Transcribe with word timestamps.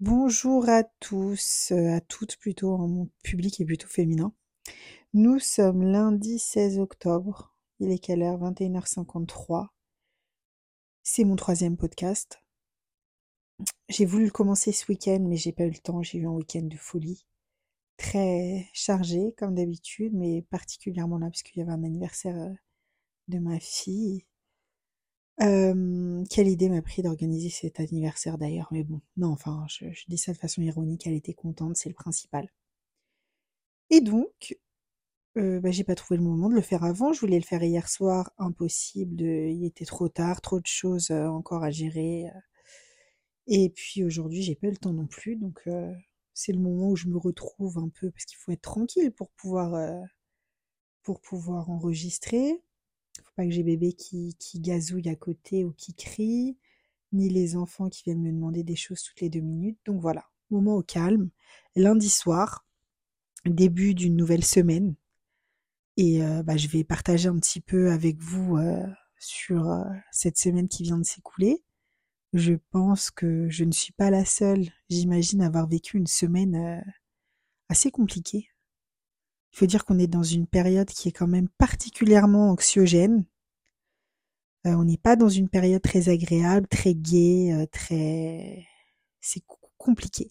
Bonjour 0.00 0.68
à 0.68 0.82
tous, 0.82 1.70
euh, 1.70 1.94
à 1.94 2.00
toutes 2.00 2.36
plutôt, 2.36 2.74
hein, 2.74 2.88
mon 2.88 3.08
public 3.22 3.60
est 3.60 3.64
plutôt 3.64 3.86
féminin. 3.86 4.34
Nous 5.14 5.38
sommes 5.38 5.84
lundi 5.84 6.40
16 6.40 6.80
octobre, 6.80 7.54
il 7.78 7.92
est 7.92 8.00
quelle 8.00 8.22
heure? 8.22 8.38
21h53. 8.40 9.68
C'est 11.04 11.22
mon 11.22 11.36
troisième 11.36 11.76
podcast. 11.76 12.42
J'ai 13.88 14.04
voulu 14.04 14.24
le 14.24 14.30
commencer 14.32 14.72
ce 14.72 14.84
week-end, 14.90 15.20
mais 15.20 15.36
j'ai 15.36 15.52
pas 15.52 15.64
eu 15.64 15.70
le 15.70 15.78
temps, 15.78 16.02
j'ai 16.02 16.18
eu 16.18 16.26
un 16.26 16.32
week-end 16.32 16.62
de 16.64 16.76
folie. 16.76 17.24
Très 17.96 18.68
chargé 18.72 19.32
comme 19.38 19.54
d'habitude, 19.54 20.12
mais 20.12 20.42
particulièrement 20.50 21.18
là, 21.18 21.30
puisqu'il 21.30 21.60
y 21.60 21.62
avait 21.62 21.70
un 21.70 21.84
anniversaire 21.84 22.36
euh, 22.36 22.52
de 23.28 23.38
ma 23.38 23.60
fille 23.60 24.26
quelle 25.38 26.48
idée 26.48 26.68
m'a 26.68 26.82
pris 26.82 27.02
d'organiser 27.02 27.50
cet 27.50 27.80
anniversaire 27.80 28.38
d'ailleurs, 28.38 28.68
mais 28.70 28.84
bon, 28.84 29.00
non, 29.16 29.28
enfin, 29.28 29.64
je, 29.68 29.86
dis 30.08 30.18
ça 30.18 30.32
de 30.32 30.38
façon 30.38 30.62
ironique, 30.62 31.06
elle 31.06 31.14
était 31.14 31.34
contente, 31.34 31.76
c'est 31.76 31.88
le 31.88 31.94
principal. 31.94 32.48
Et 33.90 34.00
donc, 34.00 34.56
bah, 35.36 35.70
j'ai 35.70 35.84
pas 35.84 35.94
trouvé 35.94 36.18
le 36.18 36.24
moment 36.24 36.48
de 36.48 36.54
le 36.54 36.60
faire 36.62 36.84
avant, 36.84 37.12
je 37.12 37.20
voulais 37.20 37.38
le 37.38 37.44
faire 37.44 37.62
hier 37.62 37.88
soir, 37.88 38.32
impossible, 38.38 39.20
il 39.22 39.64
était 39.64 39.84
trop 39.84 40.08
tard, 40.08 40.40
trop 40.40 40.60
de 40.60 40.66
choses 40.66 41.10
encore 41.10 41.64
à 41.64 41.70
gérer. 41.70 42.26
Et 43.46 43.70
puis 43.70 44.04
aujourd'hui, 44.04 44.42
j'ai 44.42 44.54
pas 44.54 44.68
eu 44.68 44.70
le 44.70 44.76
temps 44.76 44.92
non 44.92 45.06
plus, 45.06 45.36
donc 45.36 45.68
c'est 46.34 46.52
le 46.52 46.60
moment 46.60 46.88
où 46.90 46.96
je 46.96 47.08
me 47.08 47.18
retrouve 47.18 47.78
un 47.78 47.88
peu, 47.88 48.10
parce 48.10 48.24
qu'il 48.24 48.38
faut 48.38 48.52
être 48.52 48.62
tranquille 48.62 49.12
pour 49.12 49.30
pouvoir, 49.32 49.74
pour 51.02 51.20
pouvoir 51.20 51.70
enregistrer 51.70 52.62
pas 53.34 53.44
que 53.44 53.50
j'ai 53.50 53.62
bébé 53.62 53.92
qui, 53.92 54.36
gazouille 54.56 55.08
à 55.08 55.16
côté 55.16 55.64
ou 55.64 55.72
qui 55.72 55.94
crie, 55.94 56.56
ni 57.12 57.28
les 57.28 57.56
enfants 57.56 57.88
qui 57.88 58.02
viennent 58.04 58.22
me 58.22 58.32
demander 58.32 58.62
des 58.62 58.76
choses 58.76 59.02
toutes 59.02 59.20
les 59.20 59.30
deux 59.30 59.40
minutes. 59.40 59.78
Donc 59.84 60.00
voilà, 60.00 60.24
moment 60.50 60.76
au 60.76 60.82
calme. 60.82 61.30
Lundi 61.76 62.08
soir, 62.08 62.66
début 63.44 63.94
d'une 63.94 64.16
nouvelle 64.16 64.44
semaine. 64.44 64.94
Et 65.96 66.24
euh, 66.24 66.42
bah, 66.42 66.56
je 66.56 66.68
vais 66.68 66.84
partager 66.84 67.28
un 67.28 67.38
petit 67.38 67.60
peu 67.60 67.90
avec 67.90 68.18
vous 68.20 68.56
euh, 68.56 68.84
sur 69.18 69.68
euh, 69.70 69.84
cette 70.10 70.38
semaine 70.38 70.68
qui 70.68 70.82
vient 70.82 70.98
de 70.98 71.04
s'écouler. 71.04 71.62
Je 72.32 72.54
pense 72.70 73.10
que 73.10 73.48
je 73.48 73.64
ne 73.64 73.70
suis 73.70 73.92
pas 73.92 74.10
la 74.10 74.24
seule, 74.24 74.66
j'imagine, 74.88 75.40
avoir 75.40 75.68
vécu 75.68 75.98
une 75.98 76.08
semaine 76.08 76.82
assez 77.68 77.92
compliquée 77.92 78.48
il 79.54 79.58
faut 79.58 79.66
dire 79.66 79.84
qu'on 79.84 80.00
est 80.00 80.08
dans 80.08 80.24
une 80.24 80.48
période 80.48 80.88
qui 80.88 81.08
est 81.08 81.12
quand 81.12 81.28
même 81.28 81.48
particulièrement 81.58 82.50
anxiogène. 82.50 83.24
Euh, 84.66 84.72
on 84.74 84.84
n'est 84.84 84.96
pas 84.98 85.16
dans 85.16 85.28
une 85.28 85.48
période 85.48 85.82
très 85.82 86.08
agréable, 86.08 86.66
très 86.68 86.94
gaie, 86.94 87.52
euh, 87.52 87.66
très... 87.66 88.66
C'est 89.20 89.42
compliqué. 89.78 90.28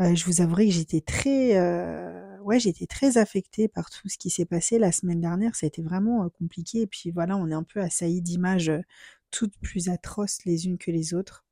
Euh, 0.00 0.14
je 0.14 0.24
vous 0.26 0.42
avouerai 0.42 0.66
que 0.66 0.72
j'étais 0.72 1.00
très... 1.00 1.58
Ouais, 2.42 2.60
j'étais 2.60 2.86
très 2.86 3.18
affectée 3.18 3.66
par 3.68 3.90
tout 3.90 4.08
ce 4.08 4.18
qui 4.18 4.30
s'est 4.30 4.44
passé 4.44 4.78
la 4.78 4.92
semaine 4.92 5.20
dernière. 5.20 5.56
Ça 5.56 5.66
a 5.66 5.68
été 5.68 5.82
vraiment 5.82 6.28
compliqué. 6.30 6.82
Et 6.82 6.86
puis 6.86 7.10
voilà, 7.10 7.36
on 7.36 7.50
est 7.50 7.54
un 7.54 7.64
peu 7.64 7.80
assailli 7.80 8.22
d'images 8.22 8.70
toutes 9.30 9.56
plus 9.60 9.88
atroces 9.88 10.44
les 10.44 10.66
unes 10.66 10.78
que 10.78 10.90
les 10.90 11.14
autres. 11.14 11.45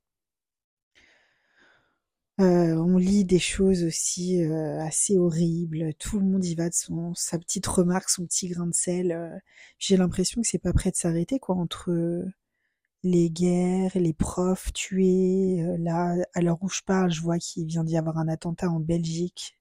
Euh, 2.41 2.75
on 2.77 2.97
lit 2.99 3.25
des 3.25 3.39
choses 3.39 3.85
aussi 3.85 4.43
euh, 4.43 4.81
assez 4.81 5.17
horribles. 5.17 5.95
Tout 5.95 6.19
le 6.19 6.27
monde 6.27 6.45
y 6.45 6.55
va 6.57 6.69
de 6.69 6.75
son 6.75 7.15
sa 7.15 7.39
petite 7.39 7.67
remarque, 7.67 8.11
son 8.11 8.27
petit 8.27 8.49
grain 8.49 8.67
de 8.67 8.75
sel. 8.75 9.13
Euh. 9.13 9.39
J'ai 9.79 9.97
l'impression 9.97 10.43
que 10.43 10.49
c'est 10.49 10.59
pas 10.59 10.73
prêt 10.73 10.91
de 10.91 10.97
s'arrêter 10.97 11.39
quoi 11.39 11.55
entre 11.57 12.25
les 13.05 13.31
guerres, 13.31 13.93
les 13.97 14.15
profs 14.15 14.73
tués. 14.73 15.65
là, 15.79 16.17
à 16.35 16.41
l'heure 16.41 16.63
où 16.63 16.69
je 16.69 16.83
parle, 16.83 17.13
je 17.13 17.21
vois 17.23 17.39
qu'il 17.39 17.67
vient 17.67 17.85
d'y 17.85 17.97
avoir 17.97 18.19
un 18.19 18.29
attentat 18.29 18.69
en 18.71 18.81
Belgique. 18.81 19.57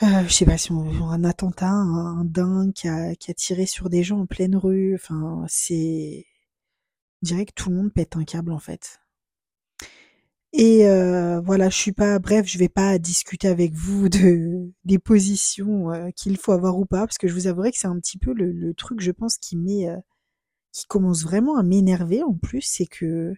je 0.00 0.28
sais 0.28 0.44
pas 0.44 0.58
si 0.58 0.72
on 0.72 1.08
un 1.10 1.24
attentat, 1.24 1.70
un, 1.70 2.24
dingue 2.24 2.72
qui 2.72 2.88
a, 2.88 3.14
qui 3.16 3.30
a 3.30 3.34
tiré 3.34 3.66
sur 3.66 3.88
des 3.88 4.02
gens 4.02 4.20
en 4.20 4.26
pleine 4.26 4.56
rue. 4.56 4.94
Enfin, 4.94 5.44
c'est, 5.48 6.26
je 7.22 7.28
dirais 7.28 7.46
que 7.46 7.52
tout 7.52 7.70
le 7.70 7.76
monde 7.76 7.92
pète 7.92 8.16
un 8.16 8.24
câble 8.24 8.52
en 8.52 8.58
fait. 8.58 9.00
Et 10.52 10.86
euh, 10.88 11.40
voilà, 11.40 11.68
je 11.68 11.76
suis 11.76 11.92
pas, 11.92 12.18
bref, 12.18 12.46
je 12.46 12.58
vais 12.58 12.70
pas 12.70 12.98
discuter 12.98 13.48
avec 13.48 13.74
vous 13.74 14.08
de 14.08 14.72
des 14.84 14.98
positions 14.98 15.92
euh, 15.92 16.10
qu'il 16.16 16.38
faut 16.38 16.52
avoir 16.52 16.78
ou 16.78 16.86
pas, 16.86 17.06
parce 17.06 17.18
que 17.18 17.28
je 17.28 17.34
vous 17.34 17.46
avouerai 17.48 17.70
que 17.70 17.78
c'est 17.78 17.86
un 17.86 17.98
petit 17.98 18.18
peu 18.18 18.32
le, 18.32 18.72
truc, 18.74 19.00
je 19.00 19.10
pense, 19.10 19.36
qui 19.38 19.56
met, 19.56 19.88
euh, 19.88 19.96
qui 20.72 20.86
commence 20.86 21.24
vraiment 21.24 21.58
à 21.58 21.62
m'énerver 21.62 22.22
en 22.22 22.34
plus, 22.34 22.62
c'est 22.62 22.86
que 22.86 23.34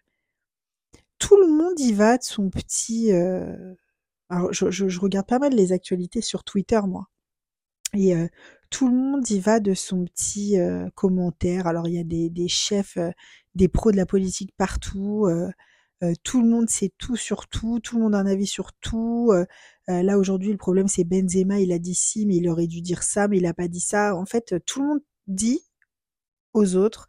tout 1.18 1.36
le 1.36 1.48
monde 1.48 1.78
y 1.80 1.92
va 1.92 2.16
de 2.18 2.22
son 2.24 2.50
petit. 2.50 3.12
Alors, 4.28 4.52
je, 4.52 5.00
regarde 5.00 5.26
pas 5.26 5.38
mal 5.38 5.52
les 5.54 5.72
actualités 5.72 6.20
sur 6.22 6.44
Twitter, 6.44 6.80
moi, 6.86 7.08
et 7.94 8.14
tout 8.70 8.88
le 8.88 8.94
monde 8.94 9.28
y 9.30 9.40
va 9.40 9.60
de 9.60 9.74
son 9.74 10.04
petit 10.04 10.56
commentaire. 10.94 11.66
Alors, 11.66 11.88
il 11.88 11.94
y 11.94 11.98
a 11.98 12.04
des, 12.04 12.30
des 12.30 12.48
chefs, 12.48 12.98
des 13.54 13.68
pros 13.68 13.92
de 13.92 13.96
la 13.96 14.06
politique 14.06 14.52
partout. 14.56 15.26
Euh, 16.02 16.14
tout 16.22 16.40
le 16.42 16.48
monde 16.48 16.70
sait 16.70 16.92
tout 16.98 17.16
sur 17.16 17.46
tout, 17.48 17.80
tout 17.80 17.96
le 17.96 18.02
monde 18.02 18.14
a 18.14 18.18
un 18.18 18.26
avis 18.26 18.46
sur 18.46 18.72
tout. 18.74 19.30
Euh, 19.32 19.44
euh, 19.88 20.02
là 20.02 20.18
aujourd'hui, 20.18 20.50
le 20.50 20.56
problème 20.56 20.88
c'est 20.88 21.04
Benzema, 21.04 21.60
il 21.60 21.72
a 21.72 21.78
dit 21.78 21.94
ci, 21.94 22.26
mais 22.26 22.36
il 22.36 22.48
aurait 22.48 22.66
dû 22.66 22.80
dire 22.80 23.02
ça, 23.02 23.28
mais 23.28 23.38
il 23.38 23.46
a 23.46 23.54
pas 23.54 23.68
dit 23.68 23.80
ça. 23.80 24.16
En 24.16 24.24
fait, 24.26 24.54
tout 24.66 24.80
le 24.80 24.88
monde 24.88 25.00
dit 25.26 25.62
aux 26.54 26.76
autres 26.76 27.08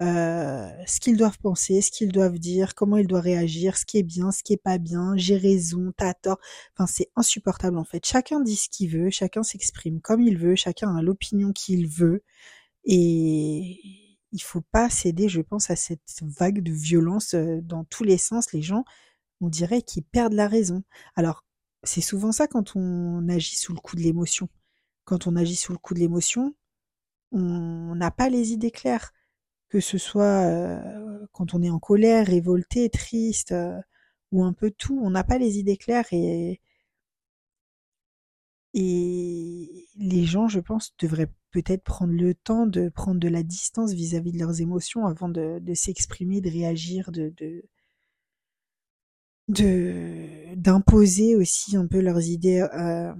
ce 0.00 0.98
qu'ils 1.00 1.16
doivent 1.18 1.38
penser, 1.40 1.82
ce 1.82 1.90
qu'ils 1.90 2.10
doivent 2.12 2.38
dire, 2.38 2.74
comment 2.74 2.96
ils 2.96 3.06
doivent 3.06 3.24
réagir, 3.24 3.76
ce 3.76 3.84
qui 3.84 3.98
est 3.98 4.02
bien, 4.02 4.32
ce 4.32 4.42
qui 4.42 4.54
est 4.54 4.62
pas 4.62 4.78
bien, 4.78 5.14
j'ai 5.16 5.36
raison, 5.36 5.92
t'as 5.96 6.14
tort. 6.14 6.38
Enfin, 6.74 6.86
c'est 6.86 7.10
insupportable 7.16 7.76
en 7.78 7.84
fait. 7.84 8.06
Chacun 8.06 8.40
dit 8.40 8.56
ce 8.56 8.68
qu'il 8.70 8.90
veut, 8.90 9.10
chacun 9.10 9.42
s'exprime 9.42 10.00
comme 10.00 10.22
il 10.22 10.38
veut, 10.38 10.56
chacun 10.56 10.96
a 10.96 11.02
l'opinion 11.02 11.52
qu'il 11.52 11.86
veut. 11.88 12.22
Et 12.84 14.09
il 14.32 14.40
faut 14.42 14.60
pas 14.60 14.90
céder, 14.90 15.28
je 15.28 15.40
pense, 15.40 15.70
à 15.70 15.76
cette 15.76 16.22
vague 16.22 16.60
de 16.60 16.72
violence 16.72 17.34
dans 17.34 17.84
tous 17.84 18.04
les 18.04 18.18
sens. 18.18 18.52
Les 18.52 18.62
gens, 18.62 18.84
on 19.40 19.48
dirait 19.48 19.82
qu'ils 19.82 20.04
perdent 20.04 20.34
la 20.34 20.48
raison. 20.48 20.82
Alors, 21.16 21.44
c'est 21.84 22.00
souvent 22.00 22.32
ça 22.32 22.46
quand 22.46 22.76
on 22.76 23.28
agit 23.28 23.56
sous 23.56 23.72
le 23.74 23.80
coup 23.80 23.96
de 23.96 24.02
l'émotion. 24.02 24.48
Quand 25.04 25.26
on 25.26 25.36
agit 25.36 25.56
sous 25.56 25.72
le 25.72 25.78
coup 25.78 25.94
de 25.94 26.00
l'émotion, 26.00 26.54
on 27.32 27.94
n'a 27.96 28.10
pas 28.10 28.28
les 28.28 28.52
idées 28.52 28.70
claires. 28.70 29.12
Que 29.68 29.80
ce 29.80 29.98
soit 29.98 30.80
quand 31.32 31.54
on 31.54 31.62
est 31.62 31.70
en 31.70 31.78
colère, 31.78 32.26
révolté, 32.26 32.90
triste, 32.90 33.54
ou 34.32 34.44
un 34.44 34.52
peu 34.52 34.70
tout, 34.70 35.00
on 35.02 35.10
n'a 35.10 35.24
pas 35.24 35.38
les 35.38 35.58
idées 35.58 35.76
claires 35.76 36.06
et 36.12 36.60
et 38.74 39.88
les 39.96 40.24
gens, 40.26 40.48
je 40.48 40.60
pense, 40.60 40.94
devraient 40.98 41.30
peut-être 41.50 41.82
prendre 41.84 42.12
le 42.12 42.34
temps 42.34 42.66
de 42.66 42.88
prendre 42.88 43.20
de 43.20 43.28
la 43.28 43.42
distance 43.42 43.92
vis-à-vis 43.92 44.32
de 44.32 44.38
leurs 44.38 44.60
émotions 44.60 45.06
avant 45.06 45.28
de, 45.28 45.60
s'exprimer, 45.74 46.40
de 46.40 46.50
réagir, 46.50 47.10
de, 47.12 47.32
d'imposer 50.56 51.36
aussi 51.36 51.76
un 51.76 51.86
peu 51.86 52.00
leurs 52.00 52.22
idées 52.22 52.66
euh, 52.74 53.12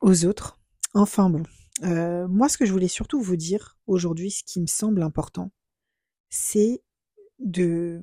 aux 0.00 0.24
autres. 0.24 0.60
Enfin 0.94 1.30
bon, 1.30 1.42
euh, 1.82 2.26
moi 2.28 2.48
ce 2.48 2.58
que 2.58 2.66
je 2.66 2.72
voulais 2.72 2.88
surtout 2.88 3.20
vous 3.20 3.36
dire 3.36 3.78
aujourd'hui, 3.86 4.30
ce 4.30 4.42
qui 4.44 4.60
me 4.60 4.66
semble 4.66 5.02
important, 5.02 5.50
c'est 6.30 6.82
de 7.38 8.02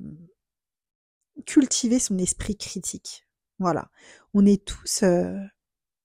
cultiver 1.46 1.98
son 1.98 2.18
esprit 2.18 2.56
critique. 2.56 3.26
Voilà, 3.58 3.90
on 4.34 4.44
est 4.44 4.64
tous 4.64 5.02
euh, 5.02 5.38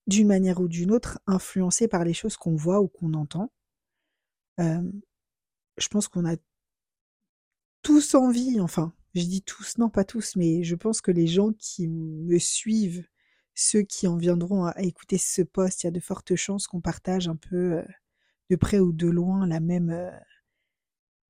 d'une 0.08 0.26
manière 0.26 0.60
ou 0.60 0.68
d'une 0.68 0.90
autre, 0.90 1.20
influencé 1.26 1.86
par 1.86 2.04
les 2.04 2.14
choses 2.14 2.36
qu'on 2.36 2.56
voit 2.56 2.80
ou 2.80 2.88
qu'on 2.88 3.14
entend. 3.14 3.52
je 4.58 5.88
pense 5.90 6.08
qu'on 6.08 6.26
a 6.26 6.36
tous 7.82 8.14
envie, 8.14 8.60
enfin, 8.60 8.92
je 9.14 9.22
dis 9.22 9.42
tous, 9.42 9.78
non 9.78 9.90
pas 9.90 10.04
tous, 10.04 10.36
mais 10.36 10.64
je 10.64 10.74
pense 10.74 11.00
que 11.00 11.10
les 11.10 11.26
gens 11.26 11.52
qui 11.52 11.88
me 11.88 12.38
suivent, 12.38 13.06
ceux 13.54 13.82
qui 13.82 14.06
en 14.08 14.16
viendront 14.16 14.64
à, 14.64 14.80
écouter 14.82 15.18
ce 15.18 15.42
poste, 15.42 15.82
il 15.82 15.86
y 15.86 15.88
a 15.88 15.92
de 15.92 16.00
fortes 16.00 16.36
chances 16.36 16.66
qu'on 16.66 16.80
partage 16.80 17.28
un 17.28 17.36
peu 17.36 17.84
de 18.50 18.56
près 18.56 18.78
ou 18.80 18.92
de 18.92 19.08
loin 19.08 19.46
la 19.46 19.60
même, 19.60 20.10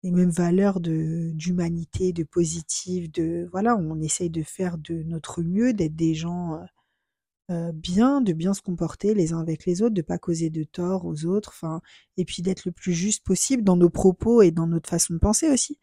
les 0.03 0.11
mêmes 0.13 0.31
valeurs 0.31 0.81
de 0.81 1.33
d'humanité, 1.35 2.13
de 2.13 2.25
positive, 2.25 3.11
de 3.11 3.49
voilà, 3.51 3.77
on 3.77 4.01
essaye 4.01 4.31
de 4.31 4.43
faire 4.43 4.79
de 4.79 5.03
notre 5.03 5.43
mieux, 5.43 5.73
d'être 5.73 5.97
des 5.97 6.15
gens 6.15 6.61
euh, 7.51 7.73
bien, 7.73 8.21
de 8.21 8.33
bien 8.33 8.53
se 8.53 8.61
comporter 8.61 9.15
les 9.15 9.33
uns 9.33 9.41
avec 9.41 9.65
les 9.65 9.81
autres, 9.83 9.95
de 9.95 10.03
pas 10.03 10.19
causer 10.19 10.51
de 10.51 10.65
tort 10.65 11.07
aux 11.07 11.25
autres, 11.25 11.51
enfin, 11.55 11.81
et 12.17 12.25
puis 12.25 12.43
d'être 12.43 12.67
le 12.67 12.73
plus 12.73 12.93
juste 12.93 13.25
possible 13.25 13.65
dans 13.65 13.77
nos 13.77 13.91
propos 13.91 14.43
et 14.43 14.51
dans 14.51 14.67
notre 14.67 14.89
façon 14.89 15.15
de 15.15 15.19
penser 15.19 15.49
aussi. 15.49 15.79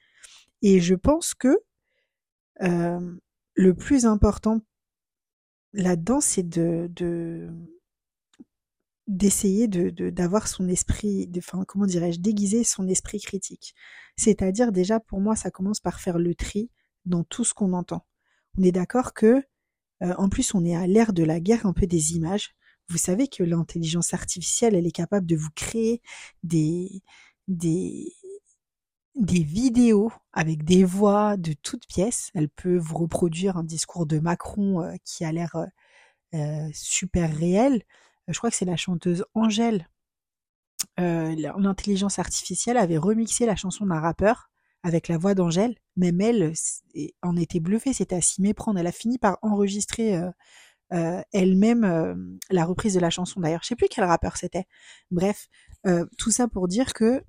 Et 0.62 0.80
je 0.80 0.96
pense 0.96 1.34
que 1.34 1.60
euh, 2.62 3.16
le 3.56 3.74
plus 3.74 4.06
important 4.06 4.62
là-dedans, 5.74 6.22
c'est 6.22 6.48
de, 6.48 7.50
d'essayer 9.08 9.68
de 9.68 10.10
d'avoir 10.10 10.48
son 10.48 10.68
esprit, 10.68 11.28
de, 11.28 11.40
enfin 11.40 11.64
comment 11.68 11.86
dirais-je, 11.86 12.20
déguiser 12.20 12.64
son 12.64 12.88
esprit 12.88 13.20
critique. 13.20 13.76
C'est-à-dire 14.18 14.72
déjà 14.72 15.00
pour 15.00 15.20
moi, 15.20 15.36
ça 15.36 15.52
commence 15.52 15.80
par 15.80 16.00
faire 16.00 16.18
le 16.18 16.36
tri 16.36 16.70
dans 17.06 17.24
tout 17.24 17.44
ce 17.44 17.54
qu'on 17.54 17.74
entend. 17.74 18.06
On 18.58 18.64
est 18.64 18.72
d'accord 18.72 19.14
que, 19.14 19.44
en 20.02 20.30
plus, 20.30 20.54
on 20.54 20.66
est 20.66 20.76
à 20.76 20.88
l'ère 20.88 21.14
de 21.14 21.24
la 21.24 21.40
guerre 21.40 21.66
un 21.66 21.74
peu 21.74 21.88
des 21.88 22.16
images. 22.16 22.54
Vous 22.90 22.98
savez 22.98 23.28
que 23.28 23.44
l'intelligence 23.44 24.14
artificielle, 24.14 24.76
elle 24.76 24.86
est 24.86 24.92
capable 24.92 25.26
de 25.26 25.36
vous 25.36 25.50
créer 25.56 26.02
des, 26.44 27.02
des, 27.48 28.14
des 29.16 29.44
vidéos 29.44 30.12
avec 30.34 30.64
des 30.64 30.84
voix 30.84 31.38
de 31.38 31.54
toutes 31.54 31.88
pièces. 31.88 32.32
Elle 32.34 32.50
peut 32.50 32.78
vous 32.78 32.98
reproduire 32.98 33.58
un 33.58 33.64
discours 33.64 34.06
de 34.06 34.20
Macron 34.20 34.82
euh, 34.84 34.96
qui 35.04 35.24
a 35.26 35.32
l'air 35.32 35.56
euh, 35.56 35.66
euh, 36.36 36.70
super 36.74 37.34
réel. 37.34 37.84
Je 38.28 38.38
crois 38.38 38.50
que 38.50 38.56
c'est 38.56 38.66
la 38.66 38.78
chanteuse 38.78 39.26
Angèle. 39.34 39.88
L'intelligence 40.98 42.20
artificielle 42.20 42.78
avait 42.78 42.98
remixé 42.98 43.46
la 43.46 43.56
chanson 43.56 43.86
d'un 43.86 44.00
rappeur 44.00 44.50
avec 44.86 45.08
la 45.08 45.18
voix 45.18 45.34
d'Angèle. 45.34 45.76
Même 45.98 46.22
elle 46.22 46.54
en 47.24 47.36
était 47.36 47.60
bluffée, 47.60 47.92
c'était 47.92 48.16
à 48.16 48.22
s'y 48.22 48.42
méprendre. 48.42 48.80
Elle 48.80 48.88
a 48.88 48.92
fini 48.92 49.18
par 49.18 49.40
enregistrer 49.42 50.22
elle-même 51.34 52.38
la 52.52 52.66
reprise 52.66 52.94
de 52.94 53.00
la 53.00 53.10
chanson. 53.10 53.42
D'ailleurs, 53.42 53.64
je 53.64 53.70
sais 53.70 53.76
plus 53.76 53.88
quel 53.90 54.06
rappeur 54.06 54.38
c'était. 54.38 54.66
Bref, 55.12 55.48
tout 56.18 56.32
ça 56.32 56.48
pour 56.48 56.68
dire 56.68 56.94
que 56.94 57.24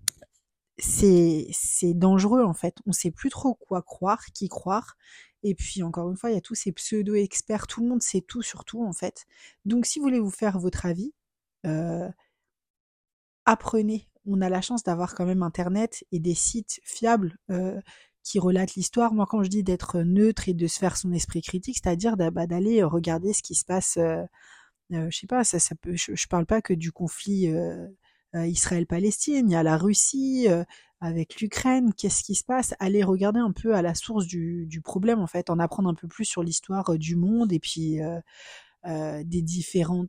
c'est 0.79 1.95
dangereux 1.95 2.45
en 2.45 2.53
fait. 2.53 2.77
On 2.85 2.93
sait 2.93 3.11
plus 3.11 3.31
trop 3.31 3.55
quoi 3.55 3.81
croire, 3.83 4.27
qui 4.27 4.49
croire. 4.49 4.97
Et 5.43 5.55
puis 5.55 5.83
encore 5.83 6.11
une 6.11 6.17
fois, 6.17 6.31
il 6.31 6.35
y 6.35 6.39
a 6.39 6.43
tous 6.43 6.55
ces 6.55 6.73
pseudo 6.73 7.15
experts, 7.15 7.67
tout 7.67 7.81
le 7.81 7.89
monde 7.89 8.03
sait 8.03 8.21
tout 8.21 8.43
sur 8.43 8.65
tout 8.65 8.85
en 8.85 8.93
fait. 8.93 9.25
Donc 9.65 9.87
si 9.87 9.99
vous 9.99 10.05
voulez 10.05 10.21
vous 10.21 10.31
faire 10.31 10.59
votre 10.59 10.85
avis, 10.85 11.15
euh, 11.65 12.09
apprenez. 13.47 14.09
On 14.27 14.41
a 14.41 14.49
la 14.49 14.61
chance 14.61 14.83
d'avoir 14.83 15.15
quand 15.15 15.27
même 15.27 15.43
Internet 15.43 16.05
et 16.13 16.19
des 16.19 16.35
sites 16.35 16.81
fiables 16.85 17.37
euh, 17.51 17.81
qui 18.23 18.39
relatent 18.39 18.75
l'histoire. 18.75 19.15
Moi, 19.15 19.27
quand 19.29 19.43
je 19.43 19.49
dis 19.49 19.63
d'être 19.63 20.01
neutre 20.01 20.49
et 20.49 20.55
de 20.55 20.67
se 20.67 20.79
faire 20.79 20.97
son 20.97 21.13
esprit 21.13 21.43
critique, 21.43 21.79
c'est-à-dire 21.83 22.17
bah, 22.17 22.47
d'aller 22.47 22.83
regarder 22.83 23.33
ce 23.33 23.43
qui 23.43 23.55
se 23.55 23.65
passe. 23.65 23.97
Euh, 23.99 24.23
euh 24.93 25.11
je 25.11 26.15
sais 26.15 26.29
parle 26.29 26.47
pas 26.47 26.63
que 26.63 26.75
du 26.75 26.93
conflit 26.93 27.49
euh, 28.37 28.47
Israël-Palestine, 28.47 29.49
il 29.49 29.53
y 29.53 29.57
a 29.57 29.63
la 29.63 29.79
Russie 29.79 30.47
euh, 30.49 30.65
avec 31.01 31.41
l'Ukraine, 31.41 31.93
qu'est-ce 31.97 32.23
qui 32.23 32.35
se 32.35 32.45
passe? 32.45 32.75
Aller 32.81 33.03
regarder 33.03 33.41
un 33.41 33.53
peu 33.53 33.75
à 33.75 33.83
la 33.83 33.95
source 33.95 34.27
du, 34.27 34.81
problème 34.85 35.21
en 35.21 35.27
fait, 35.27 35.51
en 35.51 35.59
apprendre 35.59 35.89
un 35.89 35.95
peu 35.95 36.09
plus 36.09 36.25
sur 36.25 36.43
l'histoire 36.43 36.91
euh, 36.91 36.99
du 36.99 37.17
monde 37.17 37.53
et 37.53 37.61
puis 37.61 38.01
des 39.25 39.43
différents 39.43 40.07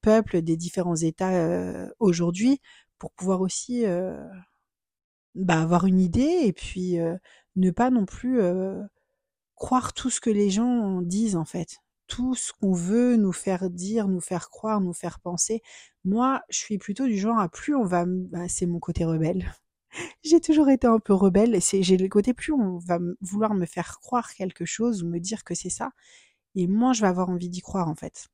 peuples, 0.00 0.42
des 0.42 0.56
différents 0.56 0.96
États 0.96 1.88
aujourd'hui, 2.00 2.60
pour 3.02 3.10
pouvoir 3.14 3.40
aussi 3.40 3.84
bah, 5.34 5.60
avoir 5.60 5.86
une 5.86 5.98
idée 5.98 6.42
et 6.44 6.52
puis 6.52 6.98
ne 7.56 7.70
pas 7.72 7.90
non 7.90 8.06
plus 8.06 8.40
croire 9.56 9.92
tout 9.92 10.08
ce 10.08 10.20
que 10.20 10.30
les 10.30 10.50
gens 10.50 11.02
disent 11.02 11.34
en 11.34 11.44
fait 11.44 11.78
tout 12.06 12.36
ce 12.36 12.52
qu'on 12.52 12.72
veut 12.72 13.16
nous 13.16 13.32
faire 13.32 13.70
dire, 13.70 14.06
nous 14.06 14.20
faire 14.20 14.50
croire, 14.50 14.80
nous 14.80 14.92
faire 14.92 15.18
penser. 15.18 15.62
Moi, 16.04 16.42
je 16.48 16.58
suis 16.58 16.78
plutôt 16.78 17.06
du 17.06 17.18
genre 17.18 17.38
à 17.40 17.48
plus 17.48 17.74
on 17.74 17.84
va, 17.84 18.04
bah, 18.06 18.48
c'est 18.48 18.66
mon 18.66 18.78
côté 18.78 19.04
rebelle. 19.04 19.52
j'ai 20.22 20.40
toujours 20.40 20.68
été 20.68 20.86
un 20.86 21.00
peu 21.00 21.12
rebelle. 21.12 21.58
J'ai 21.60 21.96
le 21.96 22.08
côté 22.08 22.34
plus 22.34 22.52
on 22.52 22.78
va 22.78 23.00
vouloir 23.20 23.54
me 23.54 23.66
faire 23.66 23.98
croire 23.98 24.32
quelque 24.34 24.64
chose 24.64 25.02
ou 25.02 25.08
me 25.08 25.18
dire 25.18 25.42
que 25.42 25.56
c'est 25.56 25.70
ça, 25.70 25.90
et 26.54 26.68
moi 26.68 26.92
je 26.92 27.00
vais 27.00 27.08
avoir 27.08 27.30
envie 27.30 27.48
d'y 27.48 27.62
croire 27.62 27.88
en 27.88 27.96
fait. 27.96 28.28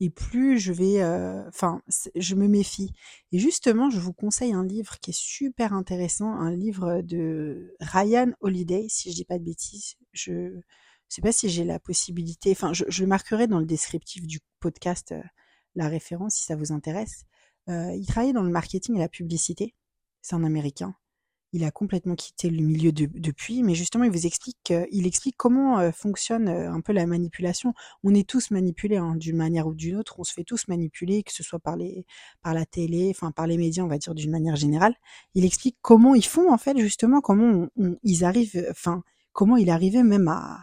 Et 0.00 0.10
plus 0.10 0.58
je 0.58 0.72
vais, 0.72 1.02
euh, 1.02 1.46
enfin, 1.48 1.82
je 2.14 2.34
me 2.34 2.48
méfie. 2.48 2.92
Et 3.32 3.38
justement, 3.38 3.90
je 3.90 4.00
vous 4.00 4.14
conseille 4.14 4.52
un 4.52 4.64
livre 4.64 4.98
qui 5.00 5.10
est 5.10 5.18
super 5.18 5.74
intéressant, 5.74 6.32
un 6.32 6.54
livre 6.54 7.02
de 7.02 7.74
Ryan 7.80 8.32
Holiday, 8.40 8.86
si 8.88 9.10
je 9.10 9.16
dis 9.16 9.24
pas 9.26 9.38
de 9.38 9.44
bêtises. 9.44 9.96
Je 10.12 10.60
sais 11.08 11.22
pas 11.22 11.32
si 11.32 11.48
j'ai 11.50 11.64
la 11.64 11.78
possibilité, 11.78 12.52
enfin, 12.52 12.72
je, 12.72 12.84
je, 12.88 13.04
marquerai 13.04 13.46
dans 13.46 13.58
le 13.58 13.66
descriptif 13.66 14.26
du 14.26 14.40
podcast 14.60 15.12
euh, 15.12 15.22
la 15.74 15.88
référence 15.88 16.36
si 16.36 16.44
ça 16.44 16.56
vous 16.56 16.72
intéresse. 16.72 17.24
Euh, 17.68 17.92
il 17.94 18.06
travaillait 18.06 18.32
dans 18.32 18.42
le 18.42 18.50
marketing 18.50 18.96
et 18.96 19.00
la 19.00 19.08
publicité. 19.08 19.74
C'est 20.22 20.34
un 20.34 20.44
Américain. 20.44 20.94
Il 21.52 21.64
a 21.64 21.70
complètement 21.72 22.14
quitté 22.14 22.48
le 22.48 22.62
milieu 22.62 22.92
depuis, 22.92 23.62
mais 23.64 23.74
justement, 23.74 24.04
il 24.04 24.10
vous 24.10 24.26
explique, 24.26 24.72
il 24.92 25.06
explique 25.06 25.36
comment 25.36 25.80
euh, 25.80 25.90
fonctionne 25.90 26.48
un 26.48 26.80
peu 26.80 26.92
la 26.92 27.06
manipulation. 27.06 27.74
On 28.04 28.14
est 28.14 28.28
tous 28.28 28.52
manipulés 28.52 28.98
hein, 28.98 29.16
d'une 29.16 29.36
manière 29.36 29.66
ou 29.66 29.74
d'une 29.74 29.96
autre. 29.96 30.16
On 30.18 30.24
se 30.24 30.32
fait 30.32 30.44
tous 30.44 30.68
manipuler, 30.68 31.24
que 31.24 31.32
ce 31.32 31.42
soit 31.42 31.58
par 31.58 31.76
les, 31.76 32.06
par 32.42 32.54
la 32.54 32.66
télé, 32.66 33.08
enfin 33.10 33.32
par 33.32 33.48
les 33.48 33.56
médias, 33.56 33.82
on 33.82 33.88
va 33.88 33.98
dire 33.98 34.14
d'une 34.14 34.30
manière 34.30 34.56
générale. 34.56 34.94
Il 35.34 35.44
explique 35.44 35.76
comment 35.82 36.14
ils 36.14 36.24
font 36.24 36.52
en 36.52 36.58
fait, 36.58 36.78
justement, 36.78 37.20
comment 37.20 37.66
ils 38.04 38.24
arrivent, 38.24 38.66
enfin 38.70 39.02
comment 39.32 39.56
il 39.56 39.70
arrivait 39.70 40.02
même 40.02 40.28
à, 40.28 40.60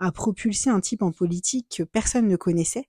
a 0.00 0.10
propulsé 0.12 0.70
un 0.70 0.80
type 0.80 1.02
en 1.02 1.12
politique 1.12 1.76
que 1.76 1.82
personne 1.82 2.26
ne 2.26 2.36
connaissait 2.36 2.88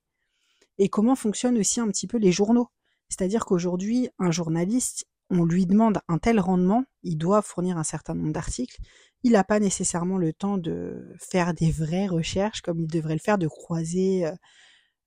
et 0.78 0.88
comment 0.88 1.14
fonctionnent 1.14 1.58
aussi 1.58 1.78
un 1.80 1.88
petit 1.88 2.06
peu 2.06 2.16
les 2.16 2.32
journaux. 2.32 2.68
C'est-à-dire 3.08 3.44
qu'aujourd'hui, 3.44 4.08
un 4.18 4.30
journaliste, 4.30 5.06
on 5.32 5.44
lui 5.44 5.66
demande 5.66 6.00
un 6.08 6.18
tel 6.18 6.38
rendement, 6.38 6.84
il 7.02 7.16
doit 7.16 7.40
fournir 7.40 7.78
un 7.78 7.84
certain 7.84 8.14
nombre 8.14 8.32
d'articles, 8.32 8.78
il 9.22 9.32
n'a 9.32 9.44
pas 9.44 9.60
nécessairement 9.60 10.18
le 10.18 10.32
temps 10.32 10.58
de 10.58 11.14
faire 11.18 11.54
des 11.54 11.70
vraies 11.70 12.06
recherches 12.06 12.60
comme 12.60 12.80
il 12.80 12.86
devrait 12.86 13.14
le 13.14 13.20
faire, 13.20 13.38
de 13.38 13.48
croiser 13.48 14.26
euh, 14.26 14.32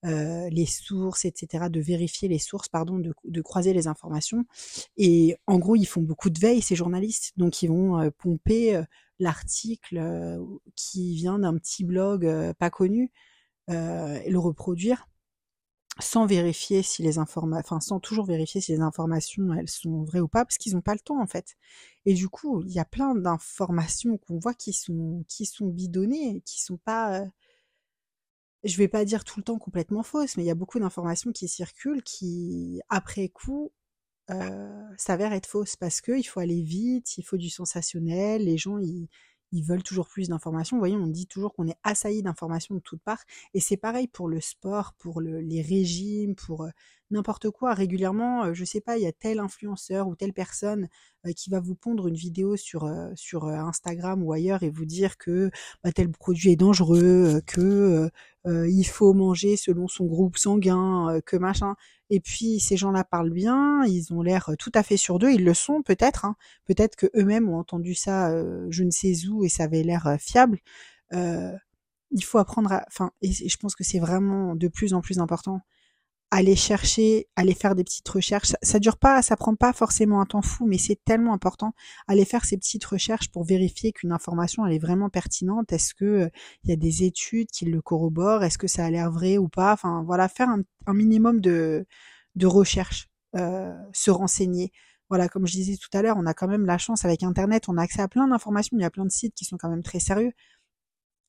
euh, 0.06 0.50
les 0.50 0.66
sources, 0.66 1.25
etc., 1.25 1.66
de 1.69 1.80
vérifier 1.80 2.27
les 2.27 2.39
sources, 2.39 2.69
pardon, 2.69 3.00
de, 3.00 3.42
croiser 3.42 3.74
les 3.74 3.88
informations. 3.88 4.45
Et 4.98 5.36
en 5.45 5.60
gros, 5.60 5.75
ils 5.75 5.86
font 5.86 6.01
beaucoup 6.01 6.30
de 6.30 6.39
veille, 6.39 6.62
ces 6.62 6.75
journalistes. 6.75 7.33
Donc, 7.38 7.62
ils 7.62 7.68
vont 7.68 8.00
euh, 8.00 8.10
pomper 8.18 8.81
l'article 9.19 10.39
qui 10.75 11.16
vient 11.16 11.39
d'un 11.39 11.56
petit 11.57 11.83
blog 11.83 12.30
pas 12.60 12.69
connu 12.69 13.12
et 13.69 14.30
le 14.30 14.38
reproduire 14.38 15.07
sans 16.00 16.26
vérifier 16.26 16.84
si 16.84 17.04
les 17.04 17.18
informations, 17.18 17.66
enfin 17.66 17.80
sans 17.80 18.00
toujours 18.00 18.26
vérifier 18.26 18.62
si 18.62 18.74
les 18.74 18.82
informations 18.82 19.54
elles 19.54 19.70
sont 19.70 20.04
vraies 20.04 20.20
ou 20.20 20.28
pas, 20.28 20.46
parce 20.46 20.58
qu'ils 20.58 20.74
n'ont 20.74 20.82
pas 20.82 20.94
le 20.94 21.00
temps 21.00 21.22
en 21.22 21.28
fait. 21.28 21.56
Et 22.06 22.14
du 22.14 22.28
coup, 22.30 22.64
il 22.64 22.74
y 22.74 22.80
a 22.80 22.86
plein 22.86 23.16
d'informations 23.16 24.18
qu'on 24.18 24.40
voit 24.40 24.54
qui 24.54 24.74
sont 24.74 25.24
qui 25.28 25.46
sont 25.46 25.68
bidonnées, 25.68 26.42
qui 26.46 26.62
sont 26.62 26.78
pas, 26.78 27.22
euh... 27.22 27.26
je 28.64 28.78
vais 28.78 28.88
pas 28.88 29.06
dire 29.06 29.24
tout 29.24 29.40
le 29.40 29.44
temps 29.44 29.58
complètement 29.58 30.04
fausses, 30.04 30.38
mais 30.38 30.44
il 30.44 30.48
y 30.48 30.52
a 30.52 30.56
beaucoup 30.56 30.80
d'informations 30.80 31.32
qui 31.32 31.48
circulent 31.48 32.04
qui 32.04 32.82
après 32.90 33.30
coup 33.30 33.72
euh, 34.32 34.84
s'avère 34.98 35.34
être 35.34 35.48
fausse 35.48 35.76
parce 35.76 36.02
que 36.02 36.14
il 36.14 36.24
faut 36.24 36.40
aller 36.40 36.62
vite, 36.62 37.18
il 37.18 37.24
faut 37.24 37.38
du 37.38 37.50
sensationnel, 37.50 38.46
les 38.46 38.58
gens 38.58 38.80
ils, 38.80 39.08
ils 39.56 39.63
veulent 39.63 39.84
toujours 39.84 40.07
plus 40.07 40.28
d'informations. 40.28 40.75
Vous 40.75 40.81
voyez, 40.81 40.98
on 40.98 41.07
dit 41.07 41.28
toujours 41.28 41.54
qu'on 41.54 41.68
est 41.68 41.78
assailli 41.84 42.22
d'informations 42.22 42.75
de 42.75 42.82
toutes 42.82 43.01
parts. 43.01 43.24
Et 43.53 43.62
c'est 43.62 43.77
pareil 43.77 44.08
pour 44.08 44.27
le 44.27 44.41
sport, 44.41 44.94
pour 44.98 45.22
le, 45.22 45.39
les 45.39 45.62
régimes, 45.62 46.36
pour 46.36 46.63
euh, 46.63 46.70
n'importe 47.12 47.50
quoi. 47.50 47.74
Régulièrement, 47.74 48.54
je 48.54 48.66
sais 48.66 48.82
pas, 48.82 48.98
il 48.98 49.04
y 49.04 49.08
a 49.08 49.12
tel 49.12 49.40
influenceur 49.40 50.08
ou 50.08 50.16
telle 50.16 50.34
personne 50.34 50.88
qui 51.36 51.50
va 51.50 51.60
vous 51.60 51.76
pondre 51.76 52.08
une 52.08 52.16
vidéo 52.16 52.56
sur, 52.56 52.92
sur 53.16 53.46
Instagram 53.48 54.24
ou 54.24 54.32
ailleurs 54.34 54.64
et 54.64 54.70
vous 54.70 54.86
dire 54.86 55.18
que 55.18 55.50
bah, 55.84 55.92
tel 55.92 56.10
produit 56.10 56.52
est 56.52 56.56
dangereux, 56.56 57.42
que 57.48 58.10
il 58.46 58.84
faut 58.84 59.14
manger 59.14 59.58
selon 59.58 59.88
son 59.88 60.06
groupe 60.06 60.38
sanguin, 60.38 61.20
que 61.26 61.38
machin. 61.38 61.76
Et 62.10 62.20
puis 62.20 62.60
ces 62.60 62.78
gens-là 62.78 63.04
parlent 63.04 63.32
bien, 63.32 63.84
ils 63.86 64.14
ont 64.14 64.22
l'air 64.22 64.52
tout 64.60 64.72
à 64.76 64.84
fait 64.84 64.98
sur 64.98 65.18
d'eux, 65.18 65.32
ils 65.32 65.44
le 65.44 65.54
sont 65.56 65.82
peut-être, 65.82 66.26
hein. 66.26 66.36
peut-être 66.66 66.96
que 66.96 67.08
eux-mêmes 67.16 67.50
ont 67.50 67.58
entendu 67.58 67.96
ça, 67.96 68.32
je 68.70 68.84
ne 68.84 68.92
sais 68.92 69.28
où, 69.28 69.44
et 69.44 69.50
ça 69.50 69.64
avait 69.64 69.84
l'air 69.84 70.18
fiable. 70.20 70.60
Il 71.12 72.24
faut 72.24 72.38
apprendre 72.38 72.72
à, 72.72 72.86
enfin, 72.88 73.12
et 73.22 73.32
je 73.32 73.58
pense 73.58 73.76
que 73.76 73.84
c'est 73.84 74.00
vraiment 74.00 74.56
de 74.56 74.68
plus 74.68 74.94
en 74.94 75.02
plus 75.02 75.20
important 75.20 75.62
aller 76.36 76.58
chercher, 76.58 77.30
aller 77.38 77.54
faire 77.54 77.75
des 77.75 77.86
petites 77.86 78.10
recherches. 78.10 78.51
Ça, 78.62 78.80
dure 78.80 78.98
pas, 78.98 79.22
ça 79.22 79.38
prend 79.38 79.56
pas 79.56 79.72
forcément 79.72 80.20
un 80.20 80.25
temps 80.25 80.42
fou, 80.42 80.65
mais 80.65 80.77
c'est 80.77 81.00
tellement 81.06 81.34
important. 81.34 81.74
Aller 82.10 82.25
faire 82.25 82.44
ces 82.44 82.58
petites 82.58 82.84
recherches 82.84 83.32
pour 83.32 83.46
vérifier 83.46 83.94
qu'une 83.94 84.12
information 84.12 84.65
elle 84.65 84.74
est 84.74 84.80
vraiment 84.80 85.10
pertinente. 85.10 85.72
Est-ce 85.72 85.94
que 85.94 86.30
il 86.63 86.70
y 86.70 86.74
a 86.74 86.75
des 86.75 87.04
études 87.04 87.48
qui 87.51 87.63
le 87.63 87.82
corroborent? 87.82 88.44
Est-ce 88.44 88.58
que 88.58 88.68
ça 88.68 88.86
a 88.86 88.89
l'air 88.92 89.10
vrai 89.12 89.38
ou 89.38 89.48
pas? 89.48 89.72
Enfin 89.72 90.04
voilà, 90.06 90.27
faire 90.27 90.50
un, 90.50 90.62
un 90.88 90.94
minimum 90.94 91.39
de 91.39 91.86
de 92.36 92.48
recherche, 92.48 93.08
euh, 93.38 93.74
se 93.94 94.12
renseigner. 94.12 94.74
Voilà, 95.10 95.30
comme 95.30 95.48
je 95.48 95.54
disais 95.54 95.77
tout 95.77 95.96
à 95.98 96.01
l'heure, 96.01 96.18
on 96.20 96.25
a 96.25 96.34
quand 96.34 96.48
même 96.50 96.65
la 96.65 96.77
chance 96.77 97.06
avec 97.06 97.24
Internet, 97.24 97.70
on 97.70 97.77
a 97.77 97.84
accès 97.84 98.01
à 98.01 98.10
plein 98.10 98.27
d'informations. 98.27 98.75
Il 98.77 98.82
y 98.82 98.86
a 98.86 98.89
plein 98.89 99.06
de 99.06 99.12
sites 99.12 99.36
qui 99.36 99.46
sont 99.46 99.58
quand 99.58 99.70
même 99.70 99.84
très 99.84 100.00
sérieux 100.01 100.34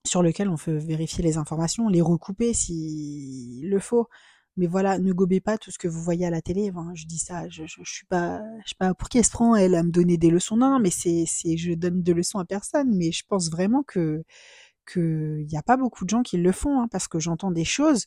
sur 0.04 0.22
lesquels 0.22 0.48
on 0.48 0.56
peut 0.56 0.76
vérifier 0.78 1.22
les 1.22 1.36
informations, 1.36 1.88
les 1.88 2.00
recouper 2.00 2.54
s'il 2.54 3.68
le 3.68 3.78
faut 3.80 4.08
mais 4.56 4.66
voilà, 4.66 4.98
ne 4.98 5.12
gobez 5.12 5.40
pas 5.40 5.58
tout 5.58 5.70
ce 5.70 5.78
que 5.78 5.88
vous 5.88 6.02
voyez 6.02 6.26
à 6.26 6.30
la 6.30 6.40
télé. 6.40 6.72
je 6.94 7.06
dis 7.06 7.18
ça, 7.18 7.48
je, 7.48 7.64
je, 7.66 7.82
suis 7.84 8.06
pas, 8.06 8.40
je 8.64 8.70
sais 8.70 8.76
pas 8.78 8.94
pour 8.94 9.08
qui 9.08 9.18
elle 9.18 9.25
se 9.25 9.58
elle 9.58 9.75
à 9.75 9.82
me 9.82 9.90
donner 9.90 10.16
des 10.16 10.30
leçons. 10.30 10.56
Non, 10.56 10.78
mais 10.80 10.90
c'est, 10.90 11.25
c'est, 11.26 11.56
je 11.56 11.75
donne 11.75 12.02
de 12.02 12.12
leçons 12.12 12.38
à 12.38 12.44
personne. 12.44 12.94
Mais 12.96 13.12
je 13.12 13.25
pense 13.28 13.50
vraiment 13.50 13.82
que 13.82 14.25
que 14.86 15.38
il 15.42 15.52
y 15.52 15.56
a 15.56 15.62
pas 15.62 15.76
beaucoup 15.76 16.04
de 16.04 16.10
gens 16.10 16.22
qui 16.22 16.38
le 16.38 16.52
font, 16.52 16.80
hein, 16.80 16.88
parce 16.90 17.08
que 17.08 17.18
j'entends 17.20 17.50
des 17.50 17.64
choses. 17.64 18.06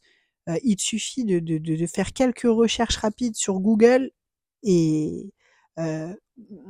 Euh, 0.50 0.58
il 0.63 0.79
suffit 0.79 1.25
de, 1.25 1.39
de, 1.39 1.58
de, 1.58 1.88
faire 1.88 2.13
quelques 2.13 2.44
recherches 2.44 2.98
rapides 2.98 3.36
sur 3.36 3.60
Google 3.60 4.12
et 4.63 5.34
euh, 5.79 6.13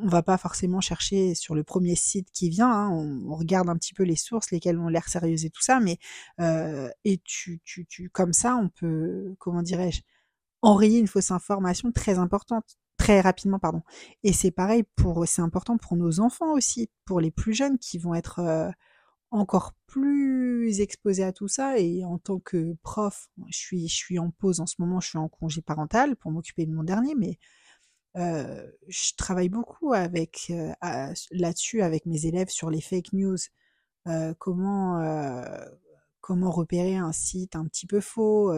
on 0.01 0.07
va 0.07 0.23
pas 0.23 0.37
forcément 0.37 0.81
chercher 0.81 1.35
sur 1.35 1.55
le 1.55 1.63
premier 1.63 1.95
site 1.95 2.29
qui 2.31 2.49
vient. 2.49 2.69
Hein, 2.69 2.89
on, 2.91 3.35
regarde 3.35 3.69
un 3.69 3.75
petit 3.75 3.93
peu 3.93 4.03
les 4.03 4.15
sources, 4.15 4.51
lesquelles 4.51 4.79
ont 4.79 4.87
l'air 4.87 5.07
sérieuses 5.07 5.45
et 5.45 5.49
tout 5.49 5.61
ça. 5.61 5.79
Mais 5.79 5.97
euh, 6.39 6.89
et 7.05 7.19
tu, 7.23 7.61
tu, 7.63 7.85
tu, 7.85 8.09
comme 8.09 8.33
ça, 8.33 8.55
on 8.55 8.69
peut, 8.69 9.35
comment 9.39 9.61
dirais-je, 9.61 10.01
enrayer 10.61 10.99
une 10.99 11.07
fausse 11.07 11.31
information 11.31 11.91
très 11.91 12.17
importante 12.19 12.77
très 12.97 13.21
rapidement 13.21 13.59
pardon 13.59 13.81
et 14.23 14.33
c'est 14.33 14.51
pareil 14.51 14.83
pour 14.97 15.25
c'est 15.25 15.41
important 15.41 15.77
pour 15.77 15.95
nos 15.95 16.19
enfants 16.19 16.51
aussi 16.51 16.89
pour 17.05 17.21
les 17.21 17.31
plus 17.31 17.53
jeunes 17.53 17.77
qui 17.77 17.97
vont 17.97 18.13
être 18.13 18.39
euh, 18.39 18.69
encore 19.31 19.73
plus 19.87 20.81
exposés 20.81 21.23
à 21.23 21.31
tout 21.31 21.47
ça 21.47 21.79
et 21.79 22.03
en 22.03 22.17
tant 22.17 22.39
que 22.39 22.75
prof 22.83 23.29
je 23.47 23.57
suis 23.57 23.87
je 23.87 23.95
suis 23.95 24.19
en 24.19 24.31
pause 24.31 24.59
en 24.59 24.65
ce 24.65 24.75
moment 24.79 24.99
je 24.99 25.07
suis 25.07 25.17
en 25.17 25.29
congé 25.29 25.61
parental 25.61 26.17
pour 26.17 26.31
m'occuper 26.31 26.65
de 26.65 26.73
mon 26.73 26.83
dernier 26.83 27.15
mais 27.15 27.39
je 28.15 29.15
travaille 29.17 29.49
beaucoup 29.49 29.93
avec 29.93 30.51
là-dessus 31.31 31.81
avec 31.81 32.05
mes 32.05 32.25
élèves 32.25 32.49
sur 32.49 32.69
les 32.69 32.81
fake 32.81 33.13
news 33.13 33.37
comment 34.39 35.01
comment 36.21 36.51
repérer 36.51 36.95
un 36.95 37.11
site 37.11 37.55
un 37.55 37.65
petit 37.65 37.87
peu 37.87 38.01
faux 38.01 38.51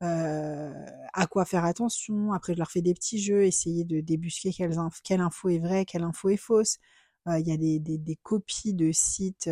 à 0.00 1.26
quoi 1.30 1.44
faire 1.44 1.64
attention. 1.64 2.32
Après, 2.32 2.52
je 2.52 2.58
leur 2.58 2.70
fais 2.70 2.82
des 2.82 2.94
petits 2.94 3.18
jeux, 3.18 3.44
essayer 3.44 3.84
de 3.84 4.00
débusquer 4.00 4.52
quelle, 4.52 4.76
quelle 5.02 5.20
info 5.20 5.48
est 5.48 5.58
vraie, 5.58 5.84
quelle 5.84 6.02
info 6.02 6.28
est 6.28 6.36
fausse. 6.36 6.78
Il 7.26 7.46
y 7.46 7.52
a 7.52 7.56
des, 7.56 7.80
des, 7.80 7.98
des, 7.98 8.16
copies 8.16 8.74
de 8.74 8.92
sites 8.92 9.50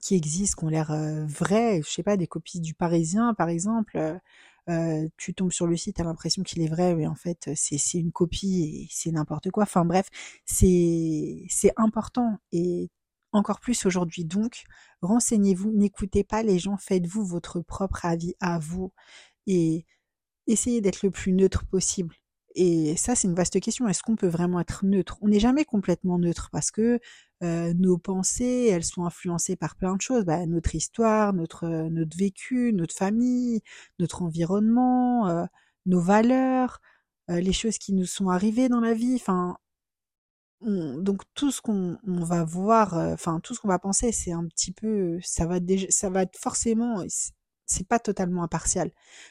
qui 0.00 0.14
existent, 0.14 0.60
qui 0.60 0.64
ont 0.64 0.68
l'air 0.68 0.90
euh, 0.90 1.24
vrais. 1.26 1.82
Je 1.82 1.90
sais 1.90 2.02
pas, 2.02 2.16
des 2.16 2.26
copies 2.26 2.60
du 2.60 2.74
Parisien, 2.74 3.34
par 3.34 3.48
exemple. 3.48 4.18
Tu 5.16 5.32
tombes 5.34 5.52
sur 5.52 5.66
le 5.66 5.76
site, 5.76 5.96
tu 5.96 6.02
as 6.02 6.04
l'impression 6.04 6.42
qu'il 6.42 6.60
est 6.62 6.68
vrai, 6.68 6.94
mais 6.94 7.06
en 7.06 7.14
fait, 7.14 7.50
c'est 7.54 7.98
une 7.98 8.12
copie 8.12 8.62
et 8.62 8.88
c'est 8.90 9.10
n'importe 9.10 9.50
quoi. 9.50 9.62
Enfin 9.62 9.86
bref, 9.86 10.08
c'est 10.44 11.46
important. 11.76 12.38
Et 12.52 12.90
encore 13.32 13.60
plus 13.60 13.86
aujourd'hui. 13.86 14.24
Donc, 14.24 14.64
renseignez-vous, 15.02 15.72
n'écoutez 15.72 16.24
pas 16.24 16.42
les 16.42 16.58
gens, 16.58 16.76
faites-vous 16.76 17.24
votre 17.24 17.60
propre 17.60 18.04
avis 18.04 18.34
à 18.40 18.58
vous 18.58 18.92
et 19.46 19.84
essayez 20.46 20.80
d'être 20.80 21.02
le 21.02 21.10
plus 21.10 21.32
neutre 21.32 21.66
possible. 21.66 22.14
Et 22.54 22.96
ça, 22.96 23.14
c'est 23.14 23.28
une 23.28 23.34
vaste 23.34 23.60
question. 23.60 23.86
Est-ce 23.88 24.02
qu'on 24.02 24.16
peut 24.16 24.28
vraiment 24.28 24.60
être 24.60 24.84
neutre? 24.84 25.18
On 25.20 25.28
n'est 25.28 25.40
jamais 25.40 25.64
complètement 25.64 26.18
neutre 26.18 26.48
parce 26.50 26.70
que 26.70 26.98
euh, 27.42 27.72
nos 27.74 27.98
pensées, 27.98 28.68
elles 28.72 28.84
sont 28.84 29.04
influencées 29.04 29.56
par 29.56 29.76
plein 29.76 29.96
de 29.96 30.00
choses. 30.00 30.24
Bah, 30.24 30.44
notre 30.46 30.74
histoire, 30.74 31.32
notre, 31.32 31.66
notre 31.88 32.16
vécu, 32.16 32.72
notre 32.72 32.94
famille, 32.94 33.62
notre 33.98 34.22
environnement, 34.22 35.28
euh, 35.28 35.44
nos 35.86 36.00
valeurs, 36.00 36.80
euh, 37.30 37.40
les 37.40 37.52
choses 37.52 37.78
qui 37.78 37.94
nous 37.94 38.06
sont 38.06 38.28
arrivées 38.30 38.68
dans 38.68 38.80
la 38.80 38.94
vie. 38.94 39.14
Enfin, 39.16 39.56
donc 40.60 41.22
tout 41.34 41.50
ce 41.52 41.60
qu'on 41.60 41.98
va 42.04 42.44
voir, 42.44 42.96
euh, 42.98 43.14
enfin 43.14 43.40
tout 43.40 43.54
ce 43.54 43.60
qu'on 43.60 43.68
va 43.68 43.78
penser, 43.78 44.10
c'est 44.12 44.32
un 44.32 44.44
petit 44.46 44.72
peu, 44.72 45.18
ça 45.22 45.46
va 45.46 45.60
déjà, 45.60 45.86
ça 45.90 46.10
va 46.10 46.22
être 46.22 46.36
forcément, 46.36 47.04
c'est 47.66 47.86
pas 47.86 48.00
totalement 48.00 48.42
impartial, 48.42 48.90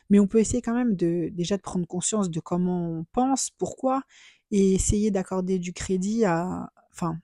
mais 0.10 0.20
on 0.20 0.28
peut 0.28 0.40
essayer 0.40 0.62
quand 0.62 0.74
même 0.74 0.96
de 0.96 1.30
déjà 1.34 1.58
de 1.58 1.62
prendre 1.62 1.86
conscience 1.88 2.30
de 2.30 2.40
comment 2.40 2.90
on 2.92 3.06
pense, 3.12 3.50
pourquoi, 3.58 4.04
et 4.52 4.74
essayer 4.74 5.12
d'accorder 5.12 5.60
du 5.60 5.74
crédit 5.74 6.24
à, 6.26 6.70
enfin, 6.94 7.18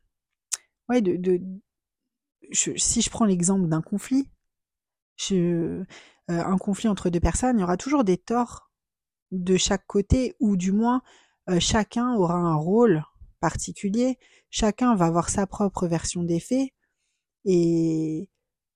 ouais, 0.93 1.01
de, 1.01 1.41
si 2.51 3.01
je 3.01 3.09
prends 3.09 3.25
l'exemple 3.25 3.67
d'un 3.67 3.81
conflit, 3.81 4.29
euh, 5.31 5.83
un 6.27 6.57
conflit 6.57 6.89
entre 6.89 7.09
deux 7.09 7.19
personnes, 7.19 7.57
il 7.57 7.61
y 7.61 7.63
aura 7.63 7.77
toujours 7.77 8.03
des 8.03 8.17
torts 8.17 8.71
de 9.31 9.57
chaque 9.57 9.85
côté, 9.87 10.35
ou 10.39 10.55
du 10.57 10.71
moins 10.71 11.01
euh, 11.49 11.59
chacun 11.59 12.13
aura 12.15 12.35
un 12.35 12.55
rôle 12.55 13.03
particulier. 13.39 14.17
Chacun 14.49 14.95
va 14.95 15.05
avoir 15.07 15.29
sa 15.29 15.47
propre 15.47 15.87
version 15.87 16.23
des 16.23 16.39
faits. 16.39 16.69
Et 17.45 18.29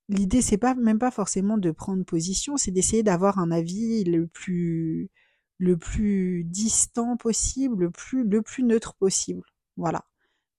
l'idée, 0.09 0.41
c'est 0.41 0.57
pas 0.57 0.75
même 0.75 0.99
pas 0.99 1.11
forcément 1.11 1.57
de 1.57 1.71
prendre 1.71 2.03
position, 2.05 2.57
c'est 2.57 2.71
d'essayer 2.71 3.03
d'avoir 3.03 3.39
un 3.39 3.51
avis 3.51 4.03
le 4.03 4.27
plus 4.27 5.09
le 5.59 5.77
plus 5.77 6.43
distant 6.45 7.17
possible, 7.17 7.85
le 7.85 7.91
plus 7.91 8.23
le 8.27 8.41
plus 8.41 8.63
neutre 8.63 8.95
possible. 8.95 9.43
Voilà. 9.77 10.05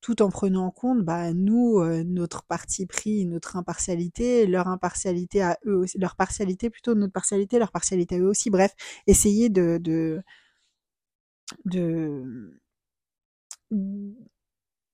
Tout 0.01 0.23
en 0.23 0.31
prenant 0.31 0.67
en 0.67 0.71
compte, 0.71 1.05
bah, 1.05 1.33
nous, 1.35 1.81
euh, 1.81 2.05
notre 2.05 2.45
parti 2.45 2.87
pris, 2.87 3.27
notre 3.27 3.57
impartialité, 3.57 4.47
leur 4.47 4.69
impartialité 4.69 5.43
à 5.43 5.59
eux 5.67 5.77
aussi, 5.77 5.99
leur 5.99 6.15
partialité 6.17 6.71
plutôt, 6.71 6.95
notre 6.95 7.13
partialité, 7.13 7.59
leur 7.59 7.73
partialité 7.73 8.17
à 8.17 8.19
eux 8.21 8.29
aussi. 8.29 8.49
Bref, 8.51 8.75
essayer 9.09 9.49
de, 9.49 9.79
de, 9.83 10.23
de 11.65 12.23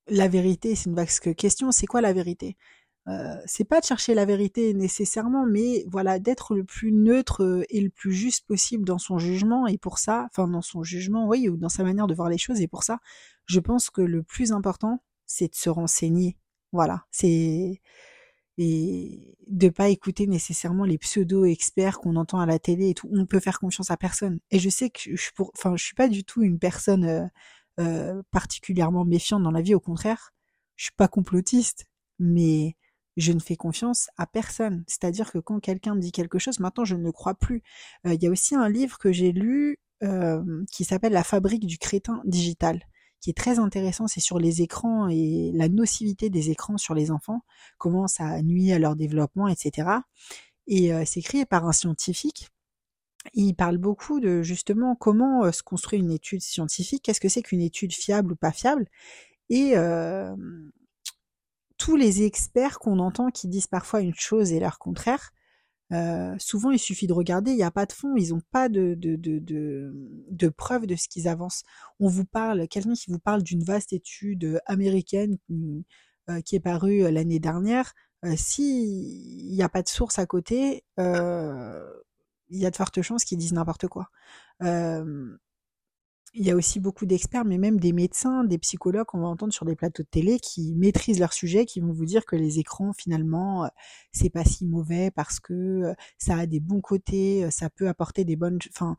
la 0.09 0.29
vérité, 0.29 0.75
c'est 0.75 0.91
une 0.91 0.97
vaste 0.97 1.35
question. 1.35 1.73
C'est 1.73 1.87
quoi 1.87 2.01
la 2.01 2.13
vérité? 2.13 2.57
Euh, 3.09 3.37
C'est 3.47 3.65
pas 3.65 3.81
de 3.81 3.85
chercher 3.87 4.15
la 4.15 4.25
vérité 4.25 4.75
nécessairement, 4.75 5.47
mais 5.47 5.85
voilà, 5.89 6.19
d'être 6.19 6.55
le 6.55 6.65
plus 6.65 6.93
neutre 6.93 7.43
euh, 7.45 7.65
et 7.71 7.81
le 7.81 7.91
plus 7.91 8.13
juste 8.13 8.47
possible 8.47 8.85
dans 8.85 8.99
son 8.99 9.19
jugement. 9.19 9.67
Et 9.67 9.79
pour 9.79 9.99
ça, 9.99 10.27
enfin 10.31 10.49
dans 10.49 10.63
son 10.63 10.83
jugement, 10.83 11.29
oui, 11.29 11.49
ou 11.49 11.57
dans 11.57 11.69
sa 11.69 11.85
manière 11.85 12.07
de 12.07 12.15
voir 12.15 12.29
les 12.31 12.39
choses. 12.39 12.61
Et 12.63 12.69
pour 12.69 12.83
ça, 12.85 13.01
je 13.47 13.61
pense 13.61 13.91
que 13.91 14.03
le 14.03 14.23
plus 14.23 14.53
important, 14.53 15.03
c'est 15.27 15.49
de 15.49 15.55
se 15.55 15.71
renseigner. 15.71 16.37
Voilà, 16.73 17.05
c'est 17.11 17.81
et 18.57 19.37
de 19.49 19.69
pas 19.69 19.89
écouter 19.89 20.29
nécessairement 20.29 20.85
les 20.85 20.99
pseudo 20.99 21.45
experts 21.45 21.99
qu'on 21.99 22.15
entend 22.17 22.39
à 22.39 22.47
la 22.47 22.61
télé 22.61 22.91
et 22.91 22.95
tout. 22.95 23.09
On 23.13 23.27
peut 23.27 23.41
faire 23.41 23.59
confiance 23.59 23.91
à 23.91 23.97
personne. 23.97 24.39
Et 24.53 24.61
je 24.61 24.69
sais 24.69 24.91
que 24.91 25.01
je, 25.17 25.31
pour, 25.35 25.51
enfin, 25.57 25.77
je 25.77 25.85
suis 25.85 25.95
pas 25.95 26.09
du 26.09 26.25
tout 26.25 26.43
une 26.43 26.61
personne 26.61 27.05
euh, 27.05 27.27
euh, 27.81 28.23
particulièrement 28.31 29.05
méfiante 29.05 29.43
dans 29.43 29.51
la 29.51 29.63
vie, 29.63 29.75
au 29.75 29.81
contraire, 29.81 30.33
je 30.77 30.85
suis 30.85 30.95
pas 30.97 31.09
complotiste, 31.09 31.87
mais 32.21 32.77
je 33.17 33.33
ne 33.33 33.41
fais 33.41 33.57
confiance 33.57 34.09
à 34.17 34.27
personne. 34.27 34.85
C'est-à-dire 34.87 35.33
que 35.33 35.39
quand 35.39 35.59
quelqu'un 35.61 35.97
me 35.97 36.01
dit 36.01 36.13
quelque 36.13 36.39
chose, 36.39 36.61
maintenant 36.61 36.85
je 36.85 36.95
ne 36.97 37.03
le 37.03 37.13
crois 37.13 37.35
plus. 37.35 37.63
Euh, 38.07 38.15
il 38.15 38.23
y 38.23 38.27
a 38.27 38.31
aussi 38.31 38.55
un 38.55 38.69
livre 38.69 38.99
que 38.99 39.13
j'ai 39.13 39.33
lu 39.33 39.79
euh, 40.05 40.65
qui 40.71 40.85
s'appelle 40.85 41.13
La 41.13 41.25
fabrique 41.25 41.67
du 41.67 41.79
crétin 41.79 42.23
digital, 42.25 42.81
qui 43.25 43.31
est 43.31 43.37
très 43.37 43.59
intéressant. 43.59 44.07
C'est 44.07 44.21
sur 44.21 44.39
les 44.39 44.61
écrans 44.61 45.09
et 45.09 45.51
la 45.55 45.69
nocivité 45.69 46.31
des 46.31 46.51
écrans 46.51 46.77
sur 46.77 46.95
les 46.95 47.11
enfants, 47.11 47.41
comment 47.79 48.07
ça 48.07 48.43
nuit 48.43 48.73
à 48.73 48.79
leur 48.79 48.97
développement, 48.97 49.49
etc. 49.49 49.89
Et 50.67 50.93
c'est 51.05 51.21
écrit 51.21 51.45
par 51.47 51.67
un 51.67 51.73
scientifique 51.73 52.51
il 53.33 53.55
parle 53.55 53.79
beaucoup 53.79 54.21
de 54.21 54.43
justement 54.43 54.95
comment 54.95 55.45
euh, 55.45 55.53
se 55.53 55.63
construit 55.63 55.99
une 55.99 56.11
étude 56.11 56.43
scientifique, 56.43 57.03
qu'est-ce 57.03 57.21
que 57.21 57.29
c'est 57.29 57.43
qu'une 57.43 57.61
étude 57.61 57.93
fiable 57.93 58.33
ou 58.33 58.37
pas 58.37 58.53
fiable, 58.53 58.87
et 59.49 59.73
euh, 59.77 60.35
tous 61.79 61.97
les 61.97 62.23
experts 62.23 62.79
qu'on 62.79 62.99
entend 62.99 63.31
qui 63.31 63.49
disent 63.49 63.67
parfois 63.67 64.01
une 64.01 64.15
chose 64.15 64.53
et 64.53 64.61
leur 64.61 64.79
contraire, 64.79 65.33
euh, 65.93 66.35
souvent 66.39 66.71
il 66.71 66.79
suffit 66.79 67.07
de 67.07 67.13
regarder, 67.13 67.51
il 67.51 67.57
n'y 67.57 67.63
a 67.63 67.71
pas 67.71 67.87
de 67.87 67.93
fond, 67.93 68.17
ils 68.17 68.31
n'ont 68.31 68.43
pas 68.51 68.69
de, 68.69 68.95
de, 68.95 69.17
de, 69.17 69.39
de, 69.41 70.49
preuves 70.49 70.87
de 70.87 70.97
ce 70.97 71.09
qu'ils 71.09 71.29
avancent. 71.29 71.63
On 72.01 72.09
vous 72.09 72.25
parle, 72.25 72.67
quelqu'un 72.69 72.95
qui 72.95 73.11
vous 73.11 73.19
parle 73.19 73.43
d'une 73.43 73.63
vaste 73.63 73.93
étude 73.93 74.61
américaine 74.67 75.37
qui, 75.49 75.85
euh, 76.31 76.41
est 76.53 76.61
parue 76.61 77.11
l'année 77.11 77.39
dernière, 77.39 77.93
euh, 78.25 78.35
s'il 78.37 79.53
n'y 79.53 79.63
a 79.63 79.69
pas 79.69 79.83
de 79.83 79.89
source 79.89 80.19
à 80.19 80.27
côté, 80.27 80.85
euh, 80.99 81.85
il 82.49 82.59
y 82.59 82.67
a 82.67 82.71
de 82.71 82.77
fortes 82.77 83.03
chances 83.03 83.25
qu'ils 83.25 83.39
disent 83.39 83.53
n'importe 83.53 83.87
quoi. 83.89 84.09
Euh, 84.63 85.37
il 86.35 86.45
y 86.45 86.51
a 86.51 86.57
aussi 86.57 86.81
beaucoup 86.81 87.07
d'experts, 87.07 87.45
mais 87.45 87.59
même 87.59 87.79
des 87.79 87.93
médecins, 87.93 88.43
des 88.45 88.59
psychologues 88.59 89.07
qu'on 89.07 89.21
va 89.21 89.29
entendre 89.29 89.53
sur 89.53 89.65
des 89.65 89.77
plateaux 89.77 90.03
de 90.03 90.09
télé 90.09 90.41
qui 90.41 90.75
maîtrisent 90.75 91.21
leur 91.21 91.33
sujet, 91.33 91.65
qui 91.65 91.81
vont 91.81 91.93
vous 91.93 92.05
dire 92.05 92.25
que 92.27 92.35
les 92.35 92.59
écrans, 92.59 92.93
finalement, 92.93 93.71
c'est 94.13 94.31
pas 94.31 94.45
si 94.45 94.67
mauvais 94.67 95.13
parce 95.13 95.39
que 95.39 95.95
ça 96.19 96.37
a 96.37 96.47
des 96.47 96.59
bons 96.61 96.81
côtés, 96.81 97.49
ça 97.51 97.71
peut 97.71 97.89
apporter 97.89 98.25
des 98.25 98.35
bonnes, 98.35 98.59
enfin, 98.71 98.97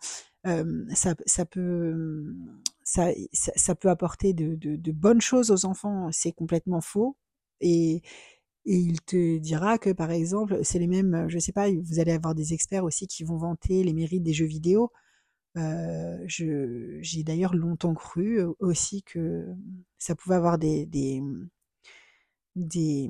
euh, 0.47 0.85
ça, 0.93 1.15
ça 1.25 1.45
peut, 1.45 2.35
ça, 2.83 3.09
ça, 3.33 3.75
peut 3.75 3.89
apporter 3.89 4.33
de, 4.33 4.55
de, 4.55 4.75
de 4.77 4.91
bonnes 4.91 5.21
choses 5.21 5.51
aux 5.51 5.65
enfants. 5.65 6.09
C'est 6.11 6.31
complètement 6.31 6.81
faux. 6.81 7.17
Et, 7.61 8.01
et 8.65 8.77
il 8.77 9.01
te 9.01 9.37
dira 9.39 9.77
que 9.77 9.91
par 9.91 10.11
exemple, 10.11 10.59
c'est 10.63 10.79
les 10.79 10.87
mêmes, 10.87 11.25
je 11.29 11.39
sais 11.39 11.51
pas, 11.51 11.69
vous 11.71 11.99
allez 11.99 12.13
avoir 12.13 12.35
des 12.35 12.53
experts 12.53 12.83
aussi 12.83 13.07
qui 13.07 13.23
vont 13.23 13.37
vanter 13.37 13.83
les 13.83 13.93
mérites 13.93 14.23
des 14.23 14.33
jeux 14.33 14.45
vidéo. 14.45 14.91
J'ai 15.55 17.24
d'ailleurs 17.24 17.55
longtemps 17.55 17.93
cru 17.93 18.41
aussi 18.59 19.03
que 19.03 19.47
ça 19.97 20.15
pouvait 20.15 20.35
avoir 20.35 20.57
des, 20.57 20.85
des, 20.85 21.21
des, 22.55 23.09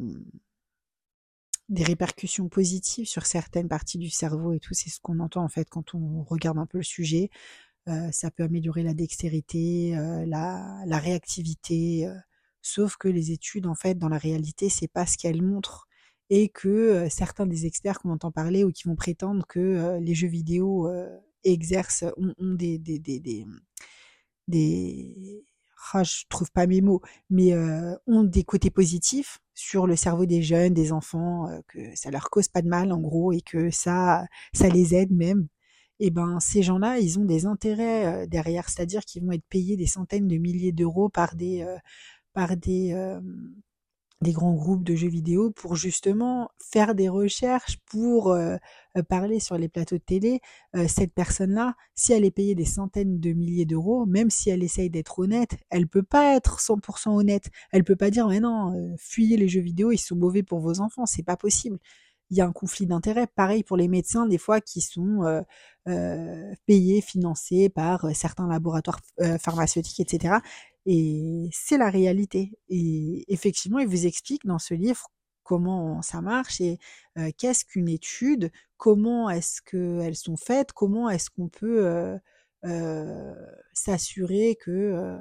des 1.70 1.84
répercussions 1.84 2.48
positives 2.50 3.08
sur 3.08 3.26
certaines 3.26 3.68
parties 3.68 3.98
du 3.98 4.10
cerveau 4.10 4.54
et 4.54 4.60
tout. 4.60 4.74
C'est 4.74 4.90
ce 4.90 5.00
qu'on 5.00 5.20
entend 5.20 5.44
en 5.44 5.50
fait 5.50 5.70
quand 5.70 5.96
on 5.96 6.24
regarde 6.24 6.58
un 6.58 6.66
peu 6.68 6.78
le 6.80 6.84
sujet. 6.84 7.30
Ça 8.12 8.32
peut 8.32 8.44
améliorer 8.44 8.84
la 8.84 8.94
dextérité, 8.94 9.92
la, 10.28 10.84
la 10.86 10.98
réactivité. 10.98 12.08
Sauf 12.62 12.98
que 12.98 13.08
les 13.08 13.32
études, 13.32 13.68
en 13.68 13.76
fait, 13.76 13.96
dans 13.96 14.10
la 14.10 14.18
réalité, 14.18 14.70
c'est 14.70 14.88
pas 14.88 15.06
ce 15.06 15.18
qu'elles 15.18 15.44
montrent. 15.44 15.88
Et 16.32 16.50
que 16.50 17.08
certains 17.10 17.46
des 17.46 17.68
experts 17.68 18.00
qu'on 18.00 18.10
entend 18.10 18.32
parler 18.32 18.64
ou 18.64 18.72
qui 18.72 18.88
vont 18.88 18.96
prétendre 18.96 19.46
que 19.46 20.00
les 20.00 20.16
jeux 20.16 20.28
vidéo 20.28 20.90
exercent, 21.46 22.06
ont, 22.18 22.54
des, 22.54 22.78
des, 22.80 23.00
des, 23.00 23.46
des, 24.48 25.46
ah, 25.94 26.04
je 26.04 26.24
trouve 26.30 26.52
pas 26.52 26.68
mes 26.68 26.82
mots, 26.82 27.02
mais 27.30 27.54
ont 28.08 28.24
des 28.24 28.44
côtés 28.44 28.72
positifs 28.72 29.40
sur 29.54 29.88
le 29.88 29.96
cerveau 29.96 30.26
des 30.26 30.42
jeunes, 30.42 30.74
des 30.74 30.92
enfants, 30.92 31.48
que 31.68 31.80
ça 31.96 32.12
leur 32.12 32.30
cause 32.30 32.48
pas 32.48 32.62
de 32.62 32.68
mal 32.68 32.92
en 32.92 33.00
gros 33.00 33.32
et 33.32 33.42
que 33.42 33.70
ça, 33.72 34.26
ça 34.54 34.68
les 34.70 34.96
aide 34.96 35.12
même. 35.12 35.48
Et 36.00 36.12
ben 36.12 36.40
ces 36.42 36.62
gens-là, 36.64 37.00
ils 37.00 37.20
ont 37.20 37.26
des 37.26 37.46
intérêts 37.46 38.28
derrière, 38.28 38.70
c'est-à-dire 38.70 39.06
qu'ils 39.06 39.24
vont 39.24 39.32
être 39.32 39.46
payés 39.50 39.78
des 39.78 39.88
centaines 39.88 40.28
de 40.28 40.38
milliers 40.38 40.74
d'euros 40.74 41.10
par 41.10 41.36
des 41.36 41.66
par 42.34 42.58
des 42.58 42.94
des 44.22 44.32
grands 44.32 44.54
groupes 44.54 44.84
de 44.84 44.96
jeux 44.96 45.10
vidéo 45.10 45.52
pour 45.52 45.76
justement 45.76 46.50
faire 46.60 46.96
des 46.96 47.10
recherches 47.10 47.78
pour 47.86 48.36
parler 49.10 49.40
sur 49.40 49.58
les 49.58 49.68
plateaux 49.68 49.98
de 49.98 50.02
télé. 50.02 50.40
Cette 50.88 51.14
personne-là, 51.14 51.76
si 51.96 52.14
elle 52.14 52.26
est 52.26 52.32
payée 52.32 52.56
des 52.56 52.66
centaines 52.66 53.20
de 53.20 53.34
milliers 53.34 53.66
d'euros, 53.66 54.06
même 54.06 54.30
si 54.30 54.50
elle 54.50 54.64
essaye 54.64 54.90
d'être 54.90 55.20
honnête, 55.20 55.58
elle 55.70 55.88
peut 55.88 56.02
pas 56.02 56.36
être 56.36 56.60
100% 56.60 57.10
honnête. 57.10 57.50
Elle 57.72 57.84
peut 57.84 57.98
pas 57.98 58.10
dire 58.10 58.28
mais 58.28 58.40
non, 58.40 58.96
fuyez 58.98 59.38
les 59.38 59.48
jeux 59.48 59.62
vidéo, 59.62 59.92
ils 59.92 59.98
sont 59.98 60.16
mauvais 60.16 60.44
pour 60.44 60.60
vos 60.60 60.80
enfants, 60.80 61.06
c'est 61.06 61.24
pas 61.24 61.38
possible. 61.38 61.78
Il 62.32 62.38
y 62.38 62.42
a 62.42 62.48
un 62.48 62.52
conflit 62.52 62.88
d'intérêts. 62.88 63.28
Pareil 63.28 63.64
pour 63.64 63.78
les 63.78 63.88
médecins, 63.88 64.26
des 64.26 64.40
fois, 64.40 64.60
qui 64.60 64.82
sont 64.82 65.44
payés, 66.66 67.02
financés 67.02 67.70
par 67.70 68.10
certains 68.16 68.48
laboratoires 68.48 69.02
pharmaceutiques, 69.40 70.00
etc. 70.00 70.36
Et 70.86 71.50
c'est 71.52 71.78
la 71.78 71.90
réalité. 71.90 72.58
Et 72.70 73.26
effectivement, 73.34 73.80
il 73.80 73.88
vous 73.88 74.06
explique 74.06 74.46
dans 74.46 74.60
ce 74.60 74.74
livre 74.74 75.08
comment 75.44 76.02
ça 76.02 76.22
marche 76.22 76.62
et 76.62 76.80
qu'est-ce 77.38 77.66
qu'une 77.66 77.90
étude, 77.90 78.52
comment 78.78 79.30
est-ce 79.30 79.62
qu'elles 79.62 80.16
sont 80.16 80.38
faites, 80.38 80.74
comment 80.74 81.10
est-ce 81.10 81.30
qu'on 81.30 81.50
peut 81.50 82.18
s'assurer 83.74 84.58
que 84.60 85.18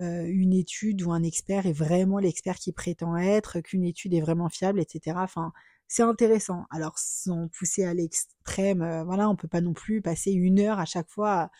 une 0.00 0.54
étude 0.54 1.02
ou 1.02 1.12
un 1.12 1.22
expert 1.22 1.66
est 1.66 1.72
vraiment 1.72 2.18
l'expert 2.18 2.56
qui 2.56 2.72
prétend 2.72 3.16
être, 3.16 3.60
qu'une 3.60 3.84
étude 3.84 4.14
est 4.14 4.20
vraiment 4.20 4.48
fiable, 4.48 4.80
etc. 4.80 5.16
Enfin, 5.20 5.52
c'est 5.88 6.02
intéressant. 6.02 6.64
Alors, 6.70 6.98
sans 6.98 7.48
pousser 7.48 7.84
à 7.84 7.94
l'extrême, 7.94 9.02
voilà, 9.04 9.28
on 9.28 9.36
peut 9.36 9.48
pas 9.48 9.60
non 9.60 9.72
plus 9.72 10.00
passer 10.02 10.32
une 10.32 10.60
heure 10.60 10.78
à 10.78 10.84
chaque 10.84 11.08
fois 11.10 11.50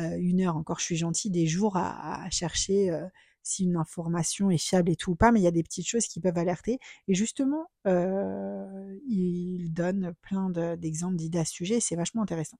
euh, 0.00 0.16
une 0.18 0.40
heure, 0.40 0.56
encore 0.56 0.78
je 0.78 0.84
suis 0.84 0.96
gentille, 0.96 1.30
des 1.30 1.46
jours 1.46 1.76
à, 1.76 2.28
chercher 2.30 2.90
euh, 2.90 3.06
si 3.42 3.64
une 3.64 3.76
information 3.76 4.50
est 4.50 4.58
fiable 4.58 4.90
et 4.90 4.96
tout 4.96 5.12
ou 5.12 5.14
pas, 5.16 5.32
mais 5.32 5.40
il 5.40 5.42
y 5.42 5.48
a 5.48 5.52
des 5.52 5.62
petites 5.62 5.86
choses 5.86 6.06
qui 6.06 6.20
peuvent 6.20 6.38
alerter. 6.38 6.78
Et 7.08 7.14
justement, 7.14 7.70
euh, 7.86 8.98
il 9.06 9.72
donne 9.72 10.14
plein 10.22 10.50
d'exemples 10.76 11.16
d'idées 11.16 11.40
à 11.40 11.44
ce 11.44 11.52
sujet, 11.52 11.80
c'est 11.80 11.96
vachement 11.96 12.22
intéressant. 12.22 12.58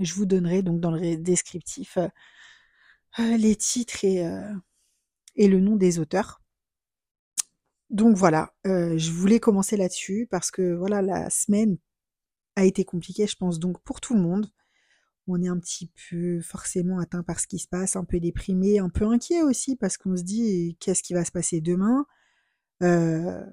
Je 0.00 0.14
vous 0.14 0.26
donnerai 0.26 0.62
donc 0.62 0.80
dans 0.80 0.92
le 0.92 1.16
descriptif 1.16 1.98
les 3.18 3.56
titres 3.56 4.04
et, 4.04 4.22
et 5.34 5.48
le 5.48 5.60
nom 5.60 5.76
des 5.76 5.98
auteurs. 5.98 6.40
Donc 7.90 8.16
voilà, 8.16 8.52
je 8.64 9.10
voulais 9.10 9.40
commencer 9.40 9.76
là-dessus 9.76 10.28
parce 10.30 10.50
que 10.50 10.74
voilà, 10.74 11.02
la 11.02 11.30
semaine 11.30 11.78
a 12.54 12.64
été 12.64 12.84
compliquée, 12.84 13.26
je 13.26 13.36
pense, 13.36 13.58
donc 13.58 13.80
pour 13.82 14.00
tout 14.00 14.14
le 14.14 14.20
monde 14.20 14.52
on 15.28 15.42
est 15.42 15.48
un 15.48 15.58
petit 15.58 15.90
peu 16.08 16.40
forcément 16.40 16.98
atteint 17.00 17.22
par 17.22 17.40
ce 17.40 17.46
qui 17.46 17.58
se 17.58 17.68
passe, 17.68 17.96
un 17.96 18.04
peu 18.04 18.20
déprimé, 18.20 18.78
un 18.78 18.88
peu 18.88 19.06
inquiet 19.06 19.42
aussi 19.42 19.76
parce 19.76 19.96
qu'on 19.96 20.16
se 20.16 20.22
dit 20.22 20.76
qu'est-ce 20.80 21.02
qui 21.02 21.14
va 21.14 21.24
se 21.24 21.32
passer 21.32 21.60
demain? 21.60 22.06
Euh, 22.82 23.44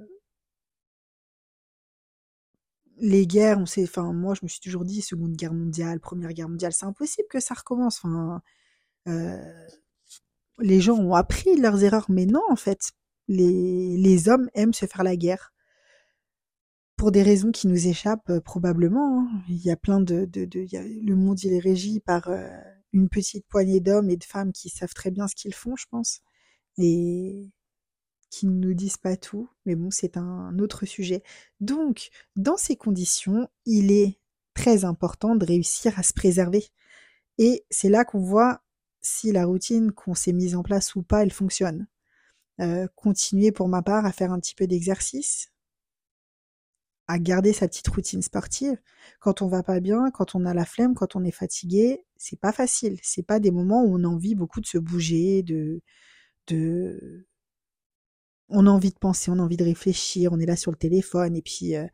les 2.97 3.27
guerres, 3.27 3.59
on 3.59 3.65
sait, 3.65 3.83
enfin 3.83 4.13
moi 4.13 4.33
je 4.35 4.41
me 4.43 4.47
suis 4.47 4.59
toujours 4.61 4.85
dit 4.85 5.01
Seconde 5.01 5.33
Guerre 5.33 5.53
mondiale, 5.53 5.99
Première 5.99 6.33
Guerre 6.33 6.49
mondiale, 6.49 6.73
c'est 6.73 6.85
impossible 6.85 7.27
que 7.29 7.39
ça 7.39 7.53
recommence. 7.53 8.01
Euh, 9.07 9.67
les 10.59 10.81
gens 10.81 10.95
ont 10.97 11.13
appris 11.15 11.57
leurs 11.57 11.83
erreurs, 11.83 12.05
mais 12.09 12.25
non 12.25 12.41
en 12.49 12.55
fait, 12.55 12.93
les, 13.27 13.97
les 13.97 14.29
hommes 14.29 14.49
aiment 14.53 14.73
se 14.73 14.85
faire 14.85 15.03
la 15.03 15.15
guerre 15.15 15.53
pour 16.97 17.11
des 17.11 17.23
raisons 17.23 17.51
qui 17.51 17.67
nous 17.67 17.87
échappent 17.87 18.29
euh, 18.29 18.39
probablement. 18.39 19.21
Hein. 19.21 19.43
Il 19.49 19.57
y 19.57 19.71
a 19.71 19.75
plein 19.75 19.99
de, 19.99 20.29
le 20.33 21.15
monde 21.15 21.41
il 21.43 21.53
est 21.53 21.59
régi 21.59 21.99
par 21.99 22.29
euh, 22.29 22.47
une 22.93 23.09
petite 23.09 23.45
poignée 23.47 23.79
d'hommes 23.79 24.09
et 24.09 24.17
de 24.17 24.23
femmes 24.23 24.53
qui 24.53 24.69
savent 24.69 24.93
très 24.93 25.11
bien 25.11 25.27
ce 25.27 25.35
qu'ils 25.35 25.53
font, 25.53 25.75
je 25.75 25.85
pense, 25.89 26.21
et 26.77 27.51
qui 28.29 28.47
ne 28.47 28.53
nous 28.53 28.73
disent 28.73 28.97
pas 28.97 29.17
tout. 29.17 29.49
Mais 29.65 29.75
bon, 29.75 29.91
c'est 29.91 30.17
un 30.17 30.57
autre 30.59 30.85
sujet. 30.85 31.23
Donc, 31.59 32.09
dans 32.35 32.57
ces 32.57 32.75
conditions, 32.75 33.47
il 33.65 33.91
est 33.91 34.19
très 34.53 34.85
important 34.85 35.35
de 35.35 35.45
réussir 35.45 35.97
à 35.99 36.03
se 36.03 36.13
préserver. 36.13 36.65
Et 37.37 37.65
c'est 37.69 37.89
là 37.89 38.05
qu'on 38.05 38.19
voit 38.19 38.61
si 39.01 39.31
la 39.31 39.45
routine 39.45 39.91
qu'on 39.91 40.15
s'est 40.15 40.33
mise 40.33 40.55
en 40.55 40.63
place 40.63 40.95
ou 40.95 41.03
pas, 41.03 41.23
elle 41.23 41.31
fonctionne. 41.31 41.87
Euh, 42.61 42.87
continuer 42.95 43.51
pour 43.51 43.67
ma 43.67 43.81
part 43.81 44.05
à 44.05 44.11
faire 44.11 44.31
un 44.31 44.39
petit 44.39 44.55
peu 44.55 44.65
d'exercice, 44.65 45.51
à 47.07 47.19
garder 47.19 47.53
sa 47.53 47.67
petite 47.67 47.87
routine 47.87 48.21
sportive. 48.21 48.77
Quand 49.19 49.41
on 49.41 49.47
va 49.47 49.63
pas 49.63 49.79
bien, 49.79 50.11
quand 50.11 50.35
on 50.35 50.45
a 50.45 50.53
la 50.53 50.65
flemme, 50.65 50.95
quand 50.95 51.15
on 51.15 51.23
est 51.23 51.31
fatigué, 51.31 52.03
c'est 52.17 52.39
pas 52.39 52.51
facile. 52.51 52.97
C'est 53.03 53.23
pas 53.23 53.39
des 53.39 53.51
moments 53.51 53.83
où 53.83 53.95
on 53.95 54.03
a 54.03 54.07
envie 54.07 54.35
beaucoup 54.35 54.61
de 54.61 54.65
se 54.65 54.77
bouger, 54.77 55.43
de, 55.43 55.81
de, 56.47 57.27
on 58.49 58.67
a 58.67 58.69
envie 58.69 58.91
de 58.91 58.97
penser, 58.99 59.31
on 59.31 59.39
a 59.39 59.41
envie 59.41 59.57
de 59.57 59.63
réfléchir, 59.63 60.31
on 60.33 60.39
est 60.39 60.45
là 60.45 60.55
sur 60.55 60.71
le 60.71 60.77
téléphone 60.77 61.35
et 61.35 61.41
puis 61.41 61.75
euh, 61.75 61.87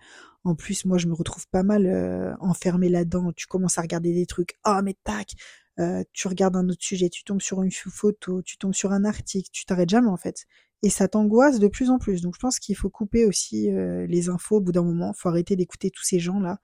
en 0.44 0.56
plus 0.56 0.86
moi 0.86 0.98
je 0.98 1.08
me 1.08 1.14
retrouve 1.14 1.48
pas 1.48 1.64
mal 1.64 1.86
euh, 1.86 2.36
enfermée 2.40 2.90
là-dedans. 2.90 3.32
Tu 3.34 3.48
commences 3.48 3.78
à 3.78 3.82
regarder 3.82 4.14
des 4.14 4.26
trucs, 4.26 4.56
ah 4.64 4.78
oh, 4.80 4.84
mais 4.84 4.96
tac, 5.04 5.34
euh, 5.80 6.04
tu 6.14 6.28
regardes 6.28 6.56
un 6.56 6.68
autre 6.70 6.84
sujet, 6.84 7.10
tu 7.10 7.24
tombes 7.24 7.42
sur 7.42 7.62
une 7.64 7.72
photo, 7.72 8.42
tu 8.42 8.58
tombes 8.58 8.74
sur 8.74 8.92
un 8.92 9.06
article, 9.06 9.50
tu 9.52 9.66
t'arrêtes 9.66 9.90
jamais 9.90 10.10
en 10.10 10.18
fait 10.18 10.46
et 10.84 10.90
ça 10.90 11.08
t'angoisse 11.08 11.60
de 11.60 11.68
plus 11.68 11.90
en 11.90 12.00
plus. 12.00 12.22
Donc 12.22 12.36
je 12.36 12.40
pense 12.40 12.60
qu'il 12.60 12.76
faut 12.76 12.90
couper 12.90 13.26
aussi 13.26 13.70
euh, 13.72 14.06
les 14.08 14.30
infos 14.30 14.58
au 14.58 14.62
bout 14.62 14.72
d'un 14.72 14.84
moment. 14.84 15.14
Il 15.16 15.20
faut 15.20 15.30
arrêter 15.30 15.56
d'écouter 15.56 15.92
tous 15.92 16.04
ces 16.04 16.20
gens-là 16.20 16.60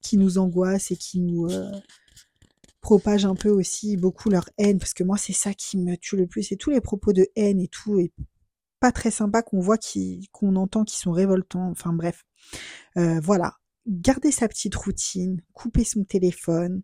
qui 0.00 0.16
nous 0.18 0.38
angoissent 0.38 0.90
et 0.90 0.96
qui 0.96 1.20
nous 1.20 1.46
euh, 1.46 1.70
propagent 2.80 3.26
un 3.26 3.34
peu 3.34 3.50
aussi 3.50 3.96
beaucoup 3.96 4.30
leur 4.30 4.48
haine, 4.58 4.78
parce 4.78 4.94
que 4.94 5.04
moi 5.04 5.16
c'est 5.16 5.32
ça 5.32 5.54
qui 5.54 5.78
me 5.78 5.96
tue 5.96 6.16
le 6.16 6.26
plus, 6.26 6.42
c'est 6.42 6.56
tous 6.56 6.70
les 6.70 6.80
propos 6.80 7.12
de 7.12 7.28
haine 7.36 7.60
et 7.60 7.68
tout, 7.68 7.98
et 7.98 8.12
pas 8.80 8.92
très 8.92 9.12
sympa 9.12 9.42
qu'on 9.42 9.60
voit, 9.60 9.78
qui, 9.78 10.28
qu'on 10.32 10.56
entend, 10.56 10.84
qui 10.84 10.96
sont 10.96 11.12
révoltants. 11.12 11.70
Enfin 11.70 11.92
bref, 11.92 12.24
euh, 12.96 13.20
voilà. 13.20 13.56
Garder 13.86 14.30
sa 14.32 14.48
petite 14.48 14.74
routine, 14.74 15.40
couper 15.52 15.84
son 15.84 16.04
téléphone, 16.04 16.82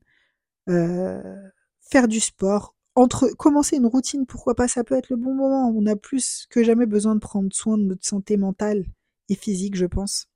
faire 0.66 2.08
du 2.08 2.20
sport, 2.20 2.76
commencer 3.06 3.76
une 3.76 3.86
routine, 3.86 4.26
pourquoi 4.26 4.54
pas, 4.54 4.68
ça 4.68 4.82
peut 4.84 4.96
être 4.96 5.10
le 5.10 5.16
bon 5.16 5.34
moment. 5.34 5.72
On 5.74 5.86
a 5.86 5.96
plus 5.96 6.46
que 6.50 6.64
jamais 6.64 6.86
besoin 6.86 7.14
de 7.14 7.20
prendre 7.20 7.52
soin 7.52 7.78
de 7.78 7.84
notre 7.84 8.06
santé 8.06 8.36
mentale 8.36 8.86
et 9.28 9.34
physique, 9.34 9.76
je 9.76 9.86
pense. 9.86 10.26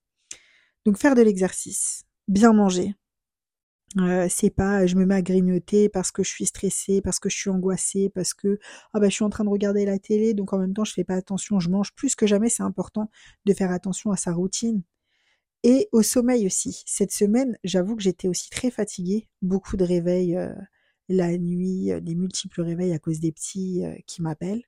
Donc 0.85 0.99
faire 0.99 1.15
de 1.15 1.23
l'exercice, 1.23 2.05
bien 2.29 2.53
manger. 2.53 2.95
Euh, 3.99 4.27
c'est 4.31 4.51
pas 4.51 4.87
je 4.87 4.97
me 4.97 5.05
mets 5.05 5.17
à 5.17 5.23
grignoter 5.23 5.91
parce 5.91 6.11
que 6.13 6.23
je 6.23 6.31
suis 6.31 6.47
stressée, 6.47 7.03
parce 7.03 7.19
que 7.19 7.29
je 7.29 7.37
suis 7.37 7.51
angoissée, 7.51 8.11
parce 8.15 8.33
que 8.33 8.59
ah 8.95 9.01
bah 9.01 9.09
je 9.09 9.15
suis 9.15 9.25
en 9.25 9.29
train 9.31 9.45
de 9.45 9.51
regarder 9.51 9.85
la 9.85 9.99
télé, 9.99 10.33
donc 10.35 10.53
en 10.55 10.59
même 10.59 10.73
temps 10.73 10.85
je 10.85 10.95
fais 10.95 11.05
pas 11.05 11.15
attention, 11.15 11.61
je 11.61 11.69
mange 11.69 11.93
plus 11.95 12.15
que 12.15 12.27
jamais, 12.27 12.49
c'est 12.49 12.63
important 12.63 13.11
de 13.45 13.53
faire 13.53 13.71
attention 13.71 14.11
à 14.11 14.17
sa 14.17 14.33
routine. 14.33 14.83
Et 15.65 15.89
au 15.93 16.03
sommeil 16.03 16.47
aussi. 16.47 16.83
Cette 16.87 17.13
semaine, 17.13 17.57
j'avoue 17.65 17.97
que 17.97 18.03
j'étais 18.03 18.29
aussi 18.29 18.51
très 18.51 18.71
fatiguée, 18.71 19.29
beaucoup 19.43 19.77
de 19.77 19.85
réveils 19.85 20.37
euh, 20.37 20.53
la 21.09 21.37
nuit, 21.37 21.91
des 22.01 22.15
multiples 22.15 22.63
réveils 22.63 22.93
à 22.93 22.99
cause 22.99 23.21
des 23.21 23.33
petits 23.33 23.83
qui 24.07 24.23
m'appellent. 24.23 24.65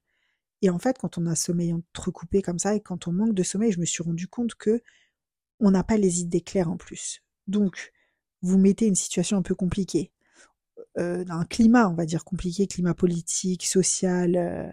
Et 0.63 0.71
en 0.71 0.79
fait, 0.79 0.99
quand 0.99 1.19
on 1.19 1.27
a 1.27 1.35
sommeil 1.35 1.73
entrecoupé 1.73 2.43
comme 2.43 2.59
ça 2.59 2.75
et 2.75 2.81
quand 2.81 3.07
on 3.07 3.13
manque 3.13 3.35
de 3.35 3.43
sommeil, 3.43 3.73
je 3.73 3.81
me 3.81 3.85
suis 3.85 4.03
rendu 4.03 4.29
compte 4.29 4.55
que 4.55 4.83
on 5.61 5.71
n'a 5.71 5.85
pas 5.85 5.97
les 5.97 6.21
idées 6.21 6.41
claires 6.41 6.71
en 6.71 6.77
plus. 6.77 7.23
Donc, 7.47 7.93
vous 8.43 8.59
mettez 8.59 8.87
une 8.87 8.95
situation 8.95 9.37
un 9.37 9.43
peu 9.43 9.55
compliquée, 9.55 10.11
un 10.97 11.45
climat, 11.45 11.89
on 11.89 11.95
va 11.95 12.07
dire 12.07 12.25
compliqué, 12.25 12.67
climat 12.67 12.95
politique, 12.95 13.65
social, 13.67 14.73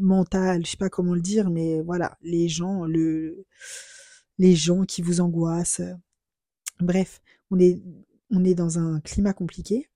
mental, 0.00 0.64
je 0.64 0.70
sais 0.72 0.76
pas 0.76 0.88
comment 0.88 1.14
le 1.14 1.20
dire, 1.20 1.50
mais 1.50 1.80
voilà, 1.82 2.16
les 2.22 2.48
gens, 2.48 2.84
le, 2.84 3.44
les 4.38 4.54
gens 4.54 4.84
qui 4.84 5.02
vous 5.02 5.20
angoissent. 5.20 5.82
Bref, 6.80 7.20
on 7.50 7.58
est, 7.58 7.82
on 8.30 8.44
est 8.44 8.54
dans 8.54 8.78
un 8.78 9.00
climat 9.00 9.32
compliqué. 9.32 9.88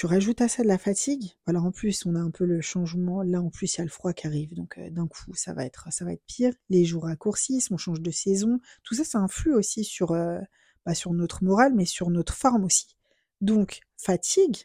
Tu 0.00 0.06
rajoutes 0.06 0.40
à 0.40 0.48
ça 0.48 0.62
de 0.62 0.68
la 0.68 0.78
fatigue. 0.78 1.36
Alors 1.44 1.66
en 1.66 1.72
plus, 1.72 2.06
on 2.06 2.14
a 2.14 2.20
un 2.20 2.30
peu 2.30 2.46
le 2.46 2.62
changement. 2.62 3.20
Là, 3.22 3.42
en 3.42 3.50
plus, 3.50 3.74
il 3.74 3.78
y 3.78 3.80
a 3.82 3.84
le 3.84 3.90
froid 3.90 4.14
qui 4.14 4.26
arrive. 4.26 4.54
Donc 4.54 4.78
euh, 4.78 4.88
d'un 4.88 5.06
coup, 5.06 5.34
ça 5.34 5.52
va 5.52 5.66
être, 5.66 5.88
ça 5.92 6.06
va 6.06 6.14
être 6.14 6.24
pire. 6.26 6.54
Les 6.70 6.86
jours 6.86 7.02
raccourcissent, 7.02 7.70
on 7.70 7.76
change 7.76 8.00
de 8.00 8.10
saison. 8.10 8.60
Tout 8.82 8.94
ça, 8.94 9.04
ça 9.04 9.18
influe 9.18 9.52
aussi 9.52 9.84
sur, 9.84 10.12
euh, 10.12 10.38
bah, 10.86 10.94
sur 10.94 11.12
notre 11.12 11.44
morale, 11.44 11.74
mais 11.74 11.84
sur 11.84 12.08
notre 12.08 12.32
forme 12.32 12.64
aussi. 12.64 12.96
Donc 13.42 13.80
fatigue, 13.98 14.56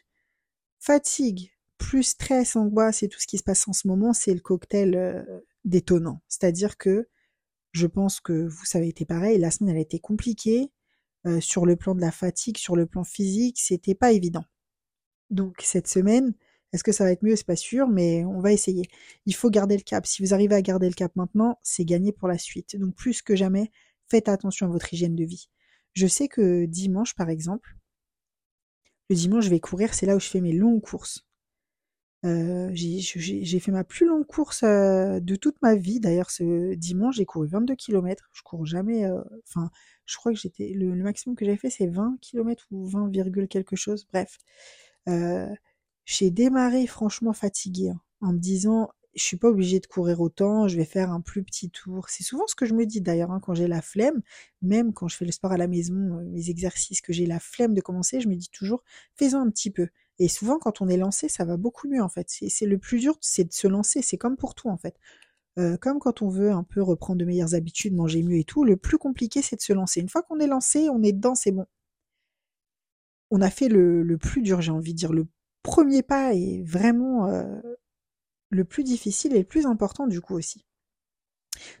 fatigue, 0.78 1.50
plus 1.76 2.04
stress, 2.04 2.56
angoisse 2.56 3.02
et 3.02 3.08
tout 3.08 3.20
ce 3.20 3.26
qui 3.26 3.36
se 3.36 3.44
passe 3.44 3.68
en 3.68 3.74
ce 3.74 3.88
moment, 3.88 4.14
c'est 4.14 4.32
le 4.32 4.40
cocktail 4.40 4.96
euh, 4.96 5.22
détonnant. 5.66 6.22
C'est-à-dire 6.28 6.78
que 6.78 7.10
je 7.72 7.86
pense 7.86 8.20
que 8.20 8.46
vous, 8.48 8.64
ça 8.64 8.78
avait 8.78 8.88
été 8.88 9.04
pareil. 9.04 9.36
La 9.36 9.50
semaine, 9.50 9.74
elle 9.74 9.80
a 9.80 9.82
été 9.82 9.98
compliquée. 9.98 10.72
sur 11.40 11.66
le 11.66 11.76
plan 11.76 11.94
de 11.94 12.00
la 12.00 12.10
fatigue, 12.12 12.56
sur 12.56 12.74
le 12.74 12.86
plan 12.86 13.04
physique, 13.04 13.60
c'était 13.60 13.94
pas 13.94 14.12
évident. 14.12 14.46
Donc 15.30 15.56
cette 15.62 15.88
semaine, 15.88 16.34
Est-ce 16.72 16.84
que 16.84 16.92
ça 16.92 17.04
va 17.04 17.12
être 17.12 17.22
mieux? 17.22 17.36
C'est 17.36 17.46
pas 17.46 17.56
sûr, 17.56 17.88
mais 17.88 18.24
on 18.24 18.40
va 18.40 18.52
essayer. 18.52 18.84
Il 19.26 19.34
faut 19.34 19.50
garder 19.50 19.76
le 19.76 19.82
cap. 19.82 20.06
Si 20.06 20.22
vous 20.22 20.34
arrivez 20.34 20.54
à 20.56 20.62
garder 20.62 20.88
le 20.88 20.94
cap 20.94 21.14
maintenant, 21.16 21.58
c'est 21.62 21.84
gagné 21.84 22.12
pour 22.12 22.28
la 22.28 22.38
suite. 22.38 22.76
Donc 22.76 22.94
plus 22.96 23.22
que 23.22 23.36
jamais, 23.36 23.70
faites 24.10 24.28
attention 24.28 24.66
à 24.66 24.70
votre 24.70 24.92
hygiène 24.92 25.16
de 25.16 25.24
vie. 25.24 25.48
Je 25.94 26.06
sais 26.06 26.28
que 26.28 26.66
dimanche, 26.66 27.14
par 27.14 27.30
exemple, 27.30 27.76
le 29.10 29.16
dimanche, 29.16 29.44
je 29.44 29.50
vais 29.50 29.60
courir, 29.60 29.94
c'est 29.94 30.06
là 30.06 30.16
où 30.16 30.20
je 30.20 30.28
fais 30.28 30.40
mes 30.40 30.52
longues 30.52 30.82
courses. 30.82 31.26
Euh, 32.24 32.70
j'ai 32.72 33.60
fait 33.60 33.70
ma 33.70 33.84
plus 33.84 34.06
longue 34.06 34.26
course 34.26 34.62
euh, 34.64 35.20
de 35.20 35.36
toute 35.36 35.60
ma 35.62 35.76
vie. 35.76 36.00
D'ailleurs, 36.00 36.30
ce 36.30 36.74
dimanche, 36.74 37.16
j'ai 37.16 37.24
couru 37.24 37.46
22 37.46 37.76
km. 37.76 38.28
Je 38.32 38.42
cours 38.42 38.66
jamais. 38.66 39.04
Euh, 39.04 39.22
enfin, 39.46 39.70
je 40.06 40.16
crois 40.16 40.32
que 40.32 40.38
j'étais 40.38 40.70
le, 40.74 40.94
maximum 40.96 41.36
que 41.36 41.44
j'ai 41.44 41.56
fait, 41.56 41.70
c'est 41.70 41.86
20 41.86 42.18
km 42.20 42.66
ou 42.72 42.86
20, 42.86 43.12
quelque 43.48 43.76
chose. 43.76 44.06
Bref, 44.12 44.38
j'ai 46.04 46.30
démarré 46.30 46.86
franchement 46.86 47.32
fatiguée 47.32 47.90
hein, 47.90 48.00
en 48.20 48.32
me 48.32 48.38
disant 48.38 48.90
je 49.16 49.22
suis 49.22 49.36
pas 49.38 49.48
obligée 49.48 49.80
de 49.80 49.86
courir 49.86 50.20
autant, 50.20 50.68
je 50.68 50.76
vais 50.76 50.84
faire 50.84 51.10
un 51.10 51.22
plus 51.22 51.42
petit 51.42 51.70
tour. 51.70 52.08
C'est 52.10 52.22
souvent 52.22 52.46
ce 52.46 52.54
que 52.54 52.66
je 52.66 52.74
me 52.74 52.84
dis 52.84 53.00
d'ailleurs 53.00 53.30
hein, 53.30 53.40
quand 53.42 53.54
j'ai 53.54 53.66
la 53.66 53.80
flemme, 53.82 54.20
même 54.62 54.92
quand 54.92 55.08
je 55.08 55.16
fais 55.16 55.24
le 55.24 55.32
sport 55.32 55.52
à 55.52 55.56
la 55.56 55.66
maison, 55.68 55.94
mes 56.30 56.50
exercices, 56.50 57.00
que 57.00 57.12
j'ai 57.14 57.26
la 57.26 57.40
flemme 57.40 57.74
de 57.74 57.80
commencer, 57.80 58.20
je 58.20 58.28
me 58.28 58.36
dis 58.36 58.50
toujours 58.50 58.84
fais-en 59.16 59.40
un 59.40 59.50
petit 59.50 59.70
peu. 59.70 59.88
Et 60.18 60.28
souvent, 60.28 60.58
quand 60.58 60.80
on 60.80 60.88
est 60.88 60.96
lancé, 60.96 61.28
ça 61.28 61.44
va 61.44 61.56
beaucoup 61.56 61.88
mieux 61.88 62.02
en 62.02 62.08
fait. 62.08 62.26
C'est 62.28 62.66
le 62.66 62.78
plus 62.78 63.00
dur, 63.00 63.16
c'est 63.20 63.44
de 63.44 63.52
se 63.52 63.66
lancer. 63.68 64.00
C'est 64.02 64.16
comme 64.16 64.36
pour 64.36 64.54
tout 64.54 64.68
en 64.68 64.76
fait. 64.78 64.96
Euh, 65.58 65.76
comme 65.78 65.98
quand 66.00 66.22
on 66.22 66.28
veut 66.28 66.52
un 66.52 66.64
peu 66.64 66.82
reprendre 66.82 67.18
de 67.20 67.24
meilleures 67.24 67.54
habitudes, 67.54 67.94
manger 67.94 68.22
mieux 68.22 68.38
et 68.38 68.44
tout, 68.44 68.64
le 68.64 68.76
plus 68.76 68.98
compliqué 68.98 69.42
c'est 69.42 69.56
de 69.56 69.62
se 69.62 69.72
lancer. 69.72 70.00
Une 70.00 70.08
fois 70.10 70.22
qu'on 70.22 70.40
est 70.40 70.46
lancé, 70.46 70.88
on 70.90 71.02
est 71.02 71.12
dedans, 71.12 71.34
c'est 71.34 71.52
bon. 71.52 71.66
On 73.30 73.40
a 73.40 73.50
fait 73.50 73.68
le, 73.68 74.16
plus 74.18 74.42
dur, 74.42 74.60
j'ai 74.60 74.72
envie 74.72 74.92
de 74.92 74.98
dire. 74.98 75.12
Le 75.12 75.26
premier 75.62 76.02
pas 76.02 76.34
est 76.34 76.62
vraiment 76.64 77.26
euh, 77.26 77.60
le 78.50 78.64
plus 78.64 78.84
difficile 78.84 79.34
et 79.34 79.38
le 79.38 79.44
plus 79.44 79.66
important 79.66 80.06
du 80.06 80.20
coup 80.20 80.34
aussi. 80.34 80.64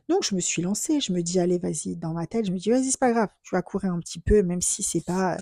Donc 0.08 0.24
je 0.24 0.34
me 0.34 0.40
suis 0.40 0.62
lancée, 0.62 1.00
je 1.00 1.12
me 1.12 1.22
dis 1.22 1.38
allez 1.38 1.58
vas-y 1.58 1.96
dans 1.96 2.14
ma 2.14 2.26
tête, 2.26 2.46
je 2.46 2.52
me 2.52 2.58
dis 2.58 2.70
vas-y 2.70 2.90
c'est 2.90 3.00
pas 3.00 3.12
grave, 3.12 3.28
tu 3.42 3.54
vas 3.54 3.62
courir 3.62 3.92
un 3.92 4.00
petit 4.00 4.20
peu 4.20 4.42
même 4.42 4.62
si 4.62 4.82
c'est 4.82 5.04
pas 5.04 5.36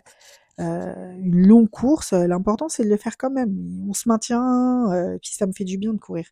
euh, 0.60 1.12
une 1.18 1.46
longue 1.46 1.70
course, 1.70 2.12
euh, 2.12 2.26
l'important 2.26 2.68
c'est 2.68 2.84
de 2.84 2.88
le 2.88 2.96
faire 2.96 3.16
quand 3.16 3.30
même. 3.30 3.86
On 3.88 3.92
se 3.92 4.08
maintient, 4.08 4.92
euh, 4.92 5.18
puis 5.20 5.32
ça 5.34 5.46
me 5.46 5.52
fait 5.52 5.64
du 5.64 5.78
bien 5.78 5.92
de 5.92 5.98
courir. 5.98 6.28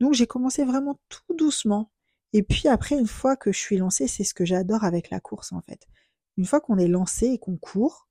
Donc 0.00 0.14
j'ai 0.14 0.26
commencé 0.26 0.64
vraiment 0.64 0.98
tout 1.08 1.34
doucement. 1.36 1.90
Et 2.32 2.42
puis 2.42 2.68
après, 2.68 2.96
une 2.96 3.06
fois 3.06 3.36
que 3.36 3.52
je 3.52 3.58
suis 3.58 3.76
lancée, 3.76 4.08
c'est 4.08 4.24
ce 4.24 4.34
que 4.34 4.44
j'adore 4.44 4.84
avec 4.84 5.10
la 5.10 5.20
course 5.20 5.52
en 5.52 5.60
fait. 5.60 5.86
Une 6.36 6.44
fois 6.46 6.60
qu'on 6.60 6.78
est 6.78 6.88
lancé 6.88 7.26
et 7.28 7.38
qu'on 7.38 7.56
court, 7.56 8.08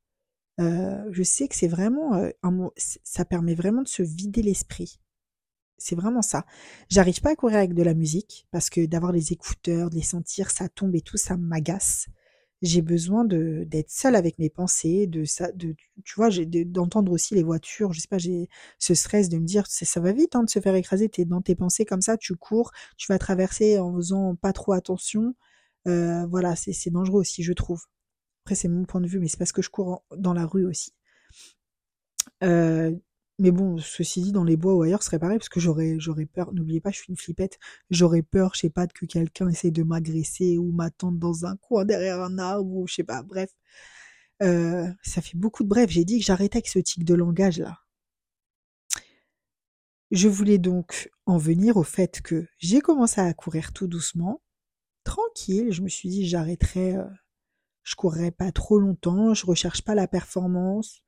je 0.59 1.23
sais 1.23 1.47
que 1.47 1.55
c'est 1.55 1.67
vraiment 1.67 2.13
un 2.43 2.71
ça 2.77 3.25
permet 3.25 3.55
vraiment 3.55 3.81
de 3.81 3.87
se 3.87 4.03
vider 4.03 4.41
l'esprit. 4.41 4.99
C'est 5.77 5.95
vraiment 5.95 6.21
ça. 6.21 6.45
J'arrive 6.89 7.21
pas 7.21 7.31
à 7.31 7.35
courir 7.35 7.57
avec 7.57 7.73
de 7.73 7.83
la 7.83 7.93
musique 7.93 8.47
parce 8.51 8.69
que 8.69 8.85
d'avoir 8.85 9.11
les 9.11 9.33
écouteurs, 9.33 9.89
de 9.89 9.95
les 9.95 10.01
sentir, 10.03 10.51
ça 10.51 10.69
tombe 10.69 10.95
et 10.95 11.01
tout, 11.01 11.17
ça 11.17 11.35
m'agace 11.37 12.07
j'ai 12.63 12.81
besoin 12.81 13.25
de 13.25 13.65
d'être 13.67 13.91
seule 13.91 14.15
avec 14.15 14.39
mes 14.39 14.49
pensées, 14.49 15.05
de 15.05 15.25
ça, 15.25 15.51
de 15.51 15.75
tu 16.05 16.15
vois, 16.15 16.29
d'entendre 16.65 17.11
aussi 17.11 17.35
les 17.35 17.43
voitures. 17.43 17.91
Je 17.91 17.99
sais 17.99 18.07
pas, 18.07 18.17
j'ai 18.17 18.49
ce 18.79 18.93
stress 18.95 19.29
de 19.29 19.37
me 19.37 19.45
dire, 19.45 19.65
ça 19.67 19.99
va 19.99 20.13
vite 20.13 20.35
hein, 20.35 20.43
de 20.43 20.49
se 20.49 20.59
faire 20.59 20.73
écraser. 20.75 21.09
T'es 21.09 21.25
dans 21.25 21.41
tes 21.41 21.55
pensées 21.55 21.85
comme 21.85 22.01
ça, 22.01 22.17
tu 22.17 22.35
cours, 22.35 22.71
tu 22.97 23.11
vas 23.11 23.19
traverser 23.19 23.79
en 23.79 23.93
faisant 23.95 24.35
pas 24.35 24.53
trop 24.53 24.71
attention. 24.73 25.35
Euh, 25.87 26.25
voilà, 26.27 26.55
c'est 26.55 26.89
dangereux 26.89 27.19
aussi, 27.21 27.43
je 27.43 27.53
trouve. 27.53 27.81
Après, 28.43 28.55
c'est 28.55 28.67
mon 28.67 28.85
point 28.85 29.01
de 29.01 29.07
vue, 29.07 29.19
mais 29.19 29.27
c'est 29.27 29.37
parce 29.37 29.51
que 29.53 29.61
je 29.61 29.69
cours 29.69 30.03
dans 30.15 30.33
la 30.33 30.45
rue 30.45 30.65
aussi. 30.65 30.93
Euh, 32.43 32.91
mais 33.39 33.51
bon, 33.51 33.77
ceci 33.79 34.21
dit, 34.21 34.31
dans 34.31 34.43
les 34.43 34.57
bois 34.57 34.75
ou 34.75 34.83
ailleurs, 34.83 35.01
ce 35.01 35.07
serait 35.07 35.19
pareil, 35.19 35.37
parce 35.39 35.49
que 35.49 35.59
j'aurais, 35.59 35.97
peur. 36.33 36.53
N'oubliez 36.53 36.81
pas, 36.81 36.91
je 36.91 36.97
suis 36.97 37.09
une 37.09 37.17
flippette. 37.17 37.57
J'aurais 37.89 38.21
peur, 38.21 38.51
je 38.53 38.61
sais 38.61 38.69
pas, 38.69 38.87
que 38.87 39.05
quelqu'un 39.05 39.49
essaie 39.49 39.71
de 39.71 39.83
m'agresser 39.83 40.57
ou 40.57 40.71
m'attendre 40.71 41.17
dans 41.19 41.45
un 41.45 41.55
coin 41.57 41.85
derrière 41.85 42.21
un 42.21 42.37
arbre 42.37 42.71
ou 42.71 42.87
je 42.87 42.95
sais 42.95 43.03
pas. 43.03 43.23
Bref, 43.23 43.49
euh, 44.41 44.87
ça 45.03 45.21
fait 45.21 45.37
beaucoup 45.37 45.63
de 45.63 45.69
bref. 45.69 45.89
J'ai 45.89 46.05
dit 46.05 46.19
que 46.19 46.25
j'arrêtais 46.25 46.57
avec 46.57 46.67
ce 46.67 46.79
tic 46.79 47.03
de 47.05 47.13
langage 47.15 47.59
là. 47.59 47.79
Je 50.11 50.27
voulais 50.29 50.57
donc 50.59 51.09
en 51.25 51.37
venir 51.37 51.75
au 51.77 51.83
fait 51.83 52.21
que 52.21 52.45
j'ai 52.59 52.81
commencé 52.81 53.19
à 53.19 53.33
courir 53.33 53.73
tout 53.73 53.87
doucement, 53.87 54.41
tranquille. 55.03 55.71
Je 55.71 55.81
me 55.81 55.89
suis 55.89 56.09
dit 56.09 56.27
j'arrêterai, 56.27 56.95
euh, 56.97 57.05
je 57.83 57.95
courrai 57.95 58.31
pas 58.31 58.51
trop 58.51 58.79
longtemps, 58.79 59.33
je 59.33 59.45
recherche 59.45 59.83
pas 59.83 59.95
la 59.95 60.07
performance 60.07 61.03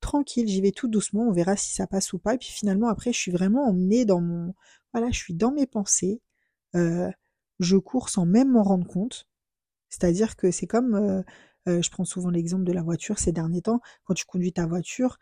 tranquille, 0.00 0.48
j'y 0.48 0.60
vais 0.60 0.72
tout 0.72 0.88
doucement, 0.88 1.28
on 1.28 1.32
verra 1.32 1.56
si 1.56 1.72
ça 1.74 1.86
passe 1.86 2.12
ou 2.12 2.18
pas. 2.18 2.34
Et 2.34 2.38
puis 2.38 2.48
finalement, 2.48 2.88
après, 2.88 3.12
je 3.12 3.18
suis 3.18 3.30
vraiment 3.30 3.68
emmenée 3.68 4.04
dans 4.04 4.20
mon... 4.20 4.54
Voilà, 4.92 5.10
je 5.10 5.18
suis 5.18 5.34
dans 5.34 5.52
mes 5.52 5.66
pensées. 5.66 6.20
Euh, 6.74 7.10
je 7.60 7.76
cours 7.76 8.08
sans 8.08 8.26
même 8.26 8.50
m'en 8.52 8.62
rendre 8.62 8.86
compte. 8.86 9.28
C'est-à-dire 9.88 10.36
que 10.36 10.50
c'est 10.50 10.66
comme... 10.66 10.94
Euh, 10.94 11.22
euh, 11.68 11.82
je 11.82 11.90
prends 11.90 12.04
souvent 12.04 12.30
l'exemple 12.30 12.64
de 12.64 12.72
la 12.72 12.82
voiture 12.82 13.18
ces 13.18 13.32
derniers 13.32 13.62
temps. 13.62 13.80
Quand 14.04 14.14
tu 14.14 14.24
conduis 14.24 14.52
ta 14.52 14.66
voiture, 14.66 15.18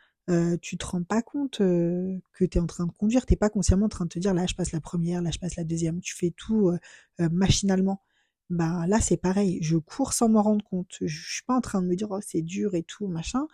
tu 0.61 0.77
te 0.77 0.85
rends 0.85 1.03
pas 1.05 1.23
compte 1.23 1.57
que 1.57 2.21
tu 2.45 2.59
es 2.59 2.61
en 2.61 2.67
train 2.67 2.85
de 2.85 2.93
conduire. 2.93 3.25
T'es 3.25 3.35
pas 3.35 3.49
consciemment 3.49 3.87
en 3.87 3.89
train 3.89 4.05
de 4.05 4.11
te 4.11 4.19
dire 4.19 4.35
là 4.35 4.45
je 4.47 4.55
passe 4.55 4.73
la 4.73 4.81
première, 4.81 5.23
là 5.23 5.31
je 5.31 5.39
passe 5.39 5.57
la 5.57 5.65
deuxième. 5.65 6.01
Tu 6.03 6.15
fais 6.15 6.35
tout 6.37 6.71
machinalement. 7.19 8.03
Bah 8.51 8.87
là 8.87 9.01
c'est 9.01 9.17
pareil. 9.19 9.59
Je 9.63 9.77
cours 9.77 10.13
sans 10.13 10.29
m'en 10.29 10.43
rendre 10.43 10.65
compte. 10.65 10.97
Je 11.03 11.33
suis 11.35 11.43
pas 11.45 11.55
en 11.55 11.61
train 11.61 11.83
de 11.83 11.87
me 11.87 11.97
dire 11.97 12.09
oh 12.11 12.21
c'est 12.23 12.43
dur 12.43 12.75
et 12.75 12.83
tout 12.83 13.07
machin 13.09 13.47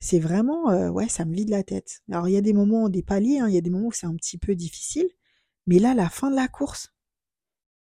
c'est 0.00 0.18
vraiment, 0.18 0.70
euh, 0.70 0.90
ouais, 0.90 1.08
ça 1.08 1.24
me 1.24 1.34
vide 1.34 1.50
la 1.50 1.62
tête. 1.62 2.02
Alors 2.10 2.28
il 2.28 2.32
y 2.32 2.36
a 2.36 2.40
des 2.40 2.52
moments, 2.52 2.88
des 2.88 3.02
paliers, 3.02 3.38
hein, 3.38 3.48
il 3.48 3.54
y 3.54 3.58
a 3.58 3.60
des 3.60 3.70
moments 3.70 3.88
où 3.88 3.92
c'est 3.92 4.06
un 4.06 4.16
petit 4.16 4.38
peu 4.38 4.54
difficile, 4.54 5.08
mais 5.66 5.78
là, 5.78 5.94
la 5.94 6.08
fin 6.10 6.30
de 6.30 6.36
la 6.36 6.48
course, 6.48 6.92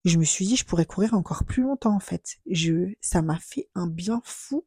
je 0.05 0.17
me 0.17 0.23
suis 0.23 0.45
dit, 0.45 0.55
je 0.55 0.65
pourrais 0.65 0.85
courir 0.85 1.13
encore 1.13 1.43
plus 1.45 1.63
longtemps 1.63 1.95
en 1.95 1.99
fait. 1.99 2.37
Je, 2.49 2.93
ça 3.01 3.21
m'a 3.21 3.39
fait 3.39 3.69
un 3.75 3.87
bien 3.87 4.21
fou, 4.25 4.65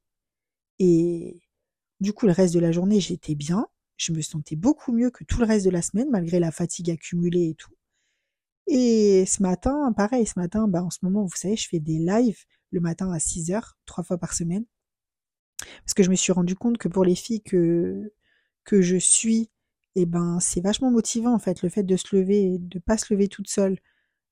et 0.78 1.42
du 2.00 2.12
coup, 2.14 2.26
le 2.26 2.32
reste 2.32 2.54
de 2.54 2.60
la 2.60 2.72
journée, 2.72 3.00
j'étais 3.00 3.34
bien, 3.36 3.68
je 3.96 4.12
me 4.12 4.22
sentais 4.22 4.56
beaucoup 4.56 4.92
mieux 4.92 5.10
que 5.10 5.24
tout 5.24 5.40
le 5.40 5.46
reste 5.46 5.66
de 5.66 5.70
la 5.70 5.82
semaine, 5.82 6.10
malgré 6.10 6.40
la 6.40 6.52
fatigue 6.52 6.90
accumulée 6.90 7.50
et 7.50 7.54
tout. 7.56 7.74
Et 8.66 9.24
ce 9.26 9.42
matin, 9.42 9.90
pareil, 9.96 10.26
ce 10.26 10.38
matin, 10.38 10.68
bah, 10.68 10.82
en 10.82 10.90
ce 10.90 10.98
moment, 11.02 11.24
vous 11.24 11.34
savez, 11.36 11.56
je 11.56 11.66
fais 11.68 11.80
des 11.80 11.98
lives 11.98 12.44
le 12.72 12.80
matin 12.80 13.10
à 13.10 13.18
6 13.18 13.50
heures, 13.52 13.78
trois 13.86 14.04
fois 14.04 14.18
par 14.18 14.34
semaine. 14.34 14.66
Parce 15.84 15.94
que 15.94 16.02
je 16.02 16.10
me 16.10 16.14
suis 16.16 16.32
rendu 16.32 16.54
compte 16.56 16.78
que 16.78 16.88
pour 16.88 17.04
les 17.04 17.14
filles 17.14 17.42
que, 17.42 18.12
que 18.64 18.82
je 18.82 18.96
suis, 18.96 19.50
eh 19.96 20.06
ben, 20.06 20.38
c'est 20.40 20.60
vachement 20.60 20.90
motivant, 20.90 21.34
en 21.34 21.38
fait, 21.38 21.62
le 21.62 21.68
fait 21.68 21.82
de 21.84 21.96
se 21.96 22.16
lever, 22.16 22.58
de 22.58 22.78
pas 22.78 22.98
se 22.98 23.12
lever 23.12 23.28
toute 23.28 23.48
seule. 23.48 23.78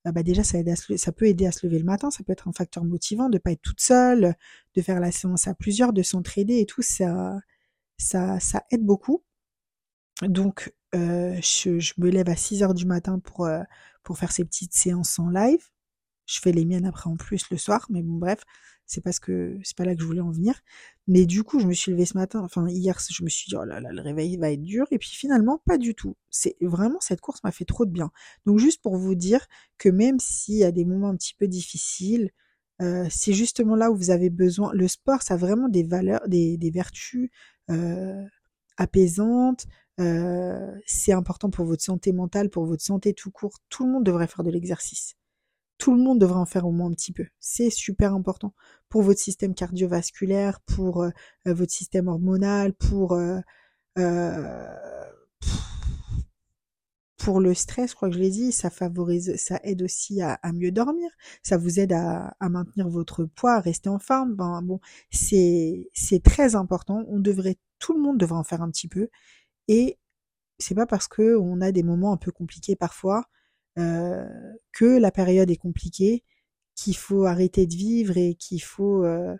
Ah 0.04 0.12
bah 0.12 0.22
déjà, 0.22 0.44
ça, 0.44 0.58
aide 0.58 0.74
ça 0.98 1.12
peut 1.12 1.26
aider 1.26 1.46
à 1.46 1.52
se 1.52 1.66
lever 1.66 1.78
le 1.78 1.84
matin, 1.84 2.10
ça 2.10 2.24
peut 2.24 2.32
être 2.32 2.48
un 2.48 2.52
facteur 2.52 2.84
motivant 2.84 3.28
de 3.30 3.38
pas 3.38 3.52
être 3.52 3.62
toute 3.62 3.80
seule, 3.80 4.36
de 4.76 4.82
faire 4.82 5.00
la 5.00 5.12
séance 5.12 5.48
à 5.48 5.54
plusieurs, 5.54 5.92
de 5.94 6.02
s'entraider 6.02 6.58
et 6.60 6.66
tout, 6.66 6.82
ça, 6.82 7.38
ça, 7.98 8.40
ça 8.40 8.64
aide 8.72 8.84
beaucoup. 8.84 9.24
Donc, 10.28 10.72
euh, 10.94 11.36
je, 11.40 11.92
me 11.98 12.10
lève 12.10 12.28
à 12.28 12.36
6 12.36 12.62
heures 12.62 12.74
du 12.74 12.86
matin 12.86 13.18
pour, 13.18 13.46
euh, 13.46 13.62
pour 14.02 14.18
faire 14.18 14.32
ces 14.32 14.44
petites 14.44 14.74
séances 14.74 15.18
en 15.18 15.28
live. 15.28 15.68
Je 16.26 16.40
fais 16.40 16.52
les 16.52 16.64
miennes 16.64 16.86
après 16.86 17.10
en 17.10 17.16
plus 17.16 17.50
le 17.50 17.56
soir, 17.58 17.86
mais 17.90 18.02
bon, 18.02 18.14
bref, 18.14 18.44
c'est 18.86 19.00
parce 19.00 19.18
que 19.18 19.58
c'est 19.64 19.76
pas 19.76 19.84
là 19.84 19.94
que 19.94 20.00
je 20.00 20.06
voulais 20.06 20.20
en 20.20 20.30
venir. 20.30 20.60
Mais 21.08 21.26
du 21.26 21.42
coup, 21.42 21.58
je 21.58 21.66
me 21.66 21.72
suis 21.72 21.90
levée 21.90 22.06
ce 22.06 22.16
matin, 22.16 22.40
enfin 22.44 22.68
hier, 22.68 22.98
je 23.10 23.24
me 23.24 23.28
suis 23.28 23.48
dit, 23.48 23.56
oh 23.56 23.64
là 23.64 23.80
là, 23.80 23.90
le 23.92 24.00
réveil 24.00 24.36
va 24.36 24.52
être 24.52 24.62
dur. 24.62 24.86
Et 24.90 24.98
puis 24.98 25.10
finalement, 25.10 25.60
pas 25.66 25.78
du 25.78 25.94
tout. 25.94 26.16
C'est 26.30 26.56
vraiment, 26.60 27.00
cette 27.00 27.20
course 27.20 27.42
m'a 27.42 27.52
fait 27.52 27.64
trop 27.64 27.84
de 27.86 27.90
bien. 27.90 28.10
Donc 28.46 28.58
juste 28.58 28.82
pour 28.82 28.96
vous 28.96 29.14
dire 29.14 29.46
que 29.78 29.88
même 29.88 30.20
s'il 30.20 30.56
y 30.56 30.64
a 30.64 30.72
des 30.72 30.84
moments 30.84 31.08
un 31.08 31.16
petit 31.16 31.34
peu 31.34 31.48
difficiles, 31.48 32.30
euh, 32.80 33.06
c'est 33.10 33.32
justement 33.32 33.76
là 33.76 33.90
où 33.90 33.96
vous 33.96 34.10
avez 34.10 34.30
besoin. 34.30 34.72
Le 34.74 34.88
sport, 34.88 35.22
ça 35.22 35.34
a 35.34 35.36
vraiment 35.36 35.68
des 35.68 35.82
valeurs, 35.82 36.26
des, 36.28 36.56
des 36.56 36.70
vertus 36.70 37.30
apaisantes. 38.76 39.66
Euh, 40.00 40.72
c'est 40.86 41.12
important 41.12 41.50
pour 41.50 41.66
votre 41.66 41.82
santé 41.82 42.12
mentale, 42.12 42.50
pour 42.50 42.64
votre 42.66 42.82
santé 42.82 43.14
tout 43.14 43.30
court. 43.30 43.58
Tout 43.68 43.86
le 43.86 43.92
monde 43.92 44.04
devrait 44.04 44.26
faire 44.26 44.44
de 44.44 44.50
l'exercice 44.50 45.16
tout 45.78 45.96
le 45.96 46.00
monde 46.00 46.20
devrait 46.20 46.38
en 46.38 46.46
faire 46.46 46.64
au 46.64 46.70
moins 46.70 46.88
un 46.88 46.92
petit 46.92 47.12
peu. 47.12 47.24
C'est 47.40 47.68
super 47.68 48.14
important 48.14 48.54
pour 48.88 49.02
votre 49.02 49.18
système 49.18 49.52
cardiovasculaire, 49.52 50.60
pour 50.60 51.02
euh, 51.02 51.10
euh, 51.48 51.54
votre 51.54 51.72
système 51.72 52.06
hormonal, 52.06 52.72
pour 52.72 53.18
pour 57.22 57.40
le 57.40 57.54
stress, 57.54 57.90
je 57.90 57.94
crois 57.94 58.08
que 58.08 58.16
je 58.16 58.20
l'ai 58.20 58.30
dit, 58.30 58.50
ça 58.50 58.68
favorise, 58.68 59.36
ça 59.36 59.60
aide 59.62 59.82
aussi 59.82 60.20
à, 60.22 60.38
mieux 60.52 60.72
dormir, 60.72 61.08
ça 61.42 61.56
vous 61.56 61.78
aide 61.78 61.92
à, 61.92 62.34
maintenir 62.40 62.88
votre 62.88 63.24
poids, 63.24 63.54
à 63.54 63.60
rester 63.60 63.88
en 63.88 64.00
forme. 64.00 64.34
Ben 64.34 64.60
bon, 64.62 64.80
c'est 65.10 65.88
très 66.24 66.56
important. 66.56 67.04
On 67.08 67.20
devrait, 67.20 67.56
tout 67.82 67.92
le 67.92 68.00
monde 68.00 68.18
devrait 68.18 68.38
en 68.38 68.44
faire 68.44 68.62
un 68.62 68.70
petit 68.70 68.88
peu. 68.88 69.08
Et 69.68 69.98
c'est 70.58 70.74
pas 70.74 70.86
parce 70.86 71.08
que 71.08 71.36
on 71.36 71.60
a 71.60 71.72
des 71.72 71.82
moments 71.82 72.12
un 72.12 72.16
peu 72.16 72.32
compliqués 72.32 72.76
parfois 72.76 73.26
euh, 73.78 74.26
que 74.72 74.98
la 74.98 75.10
période 75.10 75.50
est 75.50 75.56
compliquée, 75.56 76.24
qu'il 76.76 76.96
faut 76.96 77.24
arrêter 77.26 77.66
de 77.66 77.74
vivre 77.74 78.16
et 78.16 78.34
qu'il 78.36 78.62
faut 78.62 79.04
euh, 79.04 79.36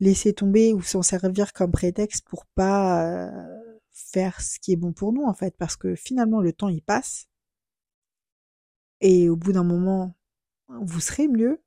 laisser 0.00 0.32
tomber 0.34 0.74
ou 0.74 0.82
s'en 0.82 1.02
servir 1.02 1.52
comme 1.52 1.72
prétexte 1.72 2.26
pour 2.28 2.46
pas 2.46 3.06
euh, 3.06 3.30
faire 3.92 4.40
ce 4.40 4.58
qui 4.60 4.72
est 4.72 4.76
bon 4.76 4.92
pour 4.92 5.12
nous 5.12 5.24
en 5.24 5.34
fait, 5.34 5.56
parce 5.58 5.76
que 5.76 5.94
finalement 5.94 6.40
le 6.40 6.52
temps 6.52 6.68
il 6.68 6.82
passe 6.82 7.28
et 9.00 9.28
au 9.28 9.36
bout 9.36 9.52
d'un 9.52 9.64
moment 9.64 10.14
vous 10.68 11.00
serez 11.00 11.28
mieux. 11.28 11.62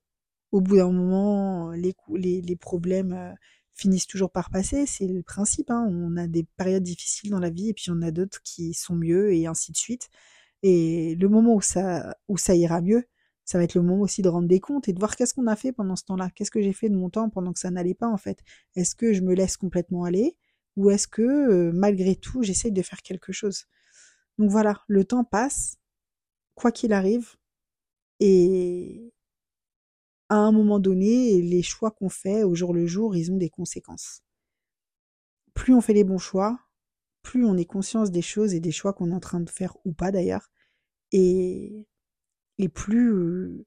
Au 0.51 0.61
bout 0.61 0.77
d'un 0.77 0.91
moment, 0.91 1.71
les, 1.71 1.93
les, 2.41 2.55
problèmes 2.57 3.35
finissent 3.81 4.07
toujours 4.07 4.31
par 4.31 4.49
passer. 4.49 4.85
C'est 4.85 5.07
le 5.07 5.23
principe. 5.23 5.71
Hein. 5.71 5.87
On 5.89 6.17
a 6.17 6.27
des 6.27 6.45
périodes 6.57 6.83
difficiles 6.83 7.31
dans 7.31 7.39
la 7.39 7.49
vie 7.49 7.69
et 7.69 7.73
puis 7.73 7.89
on 7.89 8.01
a 8.01 8.11
d'autres 8.11 8.41
qui 8.43 8.73
sont 8.73 8.95
mieux 8.95 9.33
et 9.33 9.47
ainsi 9.47 9.71
de 9.71 9.77
suite. 9.77 10.09
Et 10.63 11.15
le 11.15 11.29
moment 11.29 11.55
où 11.55 11.61
ça, 11.61 12.15
où 12.27 12.37
ça 12.37 12.55
ira 12.55 12.81
mieux, 12.81 13.05
ça 13.45 13.57
va 13.57 13.63
être 13.63 13.75
le 13.75 13.81
moment 13.81 14.01
aussi 14.03 14.21
de 14.21 14.29
rendre 14.29 14.47
des 14.47 14.59
comptes 14.59 14.87
et 14.87 14.93
de 14.93 14.99
voir 14.99 15.15
qu'est-ce 15.15 15.33
qu'on 15.33 15.47
a 15.47 15.55
fait 15.55 15.71
pendant 15.71 15.95
ce 15.95 16.05
temps-là. 16.05 16.29
Qu'est-ce 16.35 16.51
que 16.51 16.61
j'ai 16.61 16.73
fait 16.73 16.89
de 16.89 16.95
mon 16.95 17.09
temps 17.09 17.29
pendant 17.29 17.53
que 17.53 17.59
ça 17.59 17.71
n'allait 17.71 17.95
pas 17.95 18.07
en 18.07 18.17
fait? 18.17 18.39
Est-ce 18.75 18.95
que 18.95 19.13
je 19.13 19.21
me 19.21 19.33
laisse 19.33 19.57
complètement 19.57 20.03
aller 20.03 20.37
ou 20.77 20.89
est-ce 20.91 21.07
que 21.07 21.21
euh, 21.21 21.71
malgré 21.73 22.15
tout 22.15 22.43
j'essaye 22.43 22.71
de 22.71 22.81
faire 22.81 23.01
quelque 23.01 23.33
chose? 23.33 23.65
Donc 24.37 24.49
voilà, 24.51 24.83
le 24.87 25.03
temps 25.05 25.23
passe, 25.23 25.77
quoi 26.55 26.71
qu'il 26.71 26.93
arrive, 26.93 27.35
et 28.19 29.11
à 30.31 30.35
un 30.35 30.53
moment 30.53 30.79
donné, 30.79 31.41
les 31.41 31.61
choix 31.61 31.91
qu'on 31.91 32.07
fait 32.07 32.43
au 32.43 32.55
jour 32.55 32.73
le 32.73 32.87
jour, 32.87 33.17
ils 33.17 33.33
ont 33.33 33.37
des 33.37 33.49
conséquences. 33.49 34.23
Plus 35.53 35.73
on 35.73 35.81
fait 35.81 35.93
les 35.93 36.05
bons 36.05 36.19
choix, 36.19 36.57
plus 37.21 37.43
on 37.45 37.57
est 37.57 37.65
conscience 37.65 38.11
des 38.11 38.21
choses 38.21 38.53
et 38.53 38.61
des 38.61 38.71
choix 38.71 38.93
qu'on 38.93 39.11
est 39.11 39.13
en 39.13 39.19
train 39.19 39.41
de 39.41 39.49
faire 39.49 39.75
ou 39.83 39.91
pas 39.91 40.09
d'ailleurs, 40.09 40.49
et, 41.11 41.85
et 42.59 42.69
plus, 42.69 43.65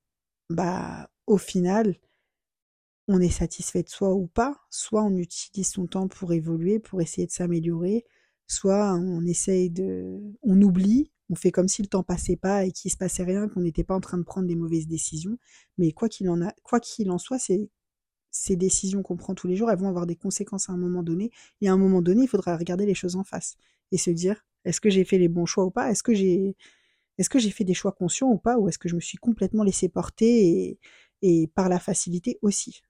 bah, 0.48 1.10
au 1.26 1.36
final, 1.36 1.96
on 3.08 3.20
est 3.20 3.28
satisfait 3.28 3.82
de 3.82 3.90
soi 3.90 4.14
ou 4.14 4.26
pas, 4.26 4.56
soit 4.70 5.02
on 5.02 5.18
utilise 5.18 5.68
son 5.68 5.86
temps 5.86 6.08
pour 6.08 6.32
évoluer, 6.32 6.78
pour 6.78 7.02
essayer 7.02 7.26
de 7.26 7.32
s'améliorer, 7.32 8.06
soit 8.46 8.94
on 8.94 9.26
essaye 9.26 9.68
de, 9.68 10.18
on 10.42 10.62
oublie, 10.62 11.12
on 11.30 11.34
fait 11.34 11.50
comme 11.50 11.68
si 11.68 11.82
le 11.82 11.88
temps 11.88 12.02
passait 12.02 12.36
pas 12.36 12.64
et 12.64 12.72
qu'il 12.72 12.90
se 12.90 12.96
passait 12.96 13.24
rien, 13.24 13.48
qu'on 13.48 13.60
n'était 13.60 13.84
pas 13.84 13.94
en 13.94 14.00
train 14.00 14.18
de 14.18 14.24
prendre 14.24 14.46
des 14.46 14.56
mauvaises 14.56 14.86
décisions. 14.86 15.38
Mais 15.78 15.92
quoi 15.92 16.08
qu'il 16.08 16.28
en 16.28 17.18
soit, 17.18 17.38
ces 18.30 18.56
décisions 18.56 19.02
qu'on 19.02 19.16
prend 19.16 19.34
tous 19.34 19.46
les 19.46 19.56
jours, 19.56 19.70
elles 19.70 19.78
vont 19.78 19.88
avoir 19.88 20.06
des 20.06 20.16
conséquences 20.16 20.68
à 20.68 20.72
un 20.72 20.76
moment 20.76 21.02
donné. 21.02 21.30
Et 21.60 21.68
à 21.68 21.72
un 21.72 21.78
moment 21.78 22.02
donné, 22.02 22.24
il 22.24 22.28
faudra 22.28 22.56
regarder 22.56 22.84
les 22.84 22.94
choses 22.94 23.16
en 23.16 23.24
face 23.24 23.56
et 23.92 23.98
se 23.98 24.10
dire 24.10 24.44
est-ce 24.64 24.80
que 24.80 24.90
j'ai 24.90 25.04
fait 25.04 25.18
les 25.18 25.28
bons 25.28 25.46
choix 25.46 25.64
ou 25.64 25.70
pas? 25.70 25.90
Est-ce 25.90 26.02
que 26.02 26.14
j'ai 26.14 26.54
fait 27.50 27.64
des 27.64 27.74
choix 27.74 27.92
conscients 27.92 28.28
ou 28.30 28.38
pas? 28.38 28.58
Ou 28.58 28.68
est-ce 28.68 28.78
que 28.78 28.88
je 28.88 28.94
me 28.94 29.00
suis 29.00 29.18
complètement 29.18 29.62
laissé 29.62 29.88
porter 29.88 30.78
et 31.22 31.46
par 31.54 31.68
la 31.68 31.78
facilité 31.78 32.38
aussi? 32.42 32.82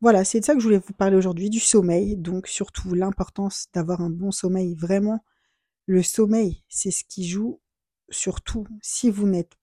Voilà, 0.00 0.24
c'est 0.24 0.40
de 0.40 0.44
ça 0.44 0.54
que 0.54 0.60
je 0.60 0.64
voulais 0.64 0.82
vous 0.84 0.94
parler 0.94 1.16
aujourd'hui, 1.16 1.48
du 1.48 1.60
sommeil. 1.60 2.16
Donc 2.16 2.48
surtout 2.48 2.94
l'importance 2.94 3.68
d'avoir 3.72 4.00
un 4.00 4.10
bon 4.10 4.32
sommeil. 4.32 4.74
Vraiment, 4.74 5.24
le 5.86 6.02
sommeil, 6.02 6.62
c'est 6.68 6.90
ce 6.90 7.04
qui 7.04 7.26
joue 7.26 7.60
surtout 8.10 8.66
si 8.82 9.10
vous 9.10 9.26
n'êtes 9.26 9.56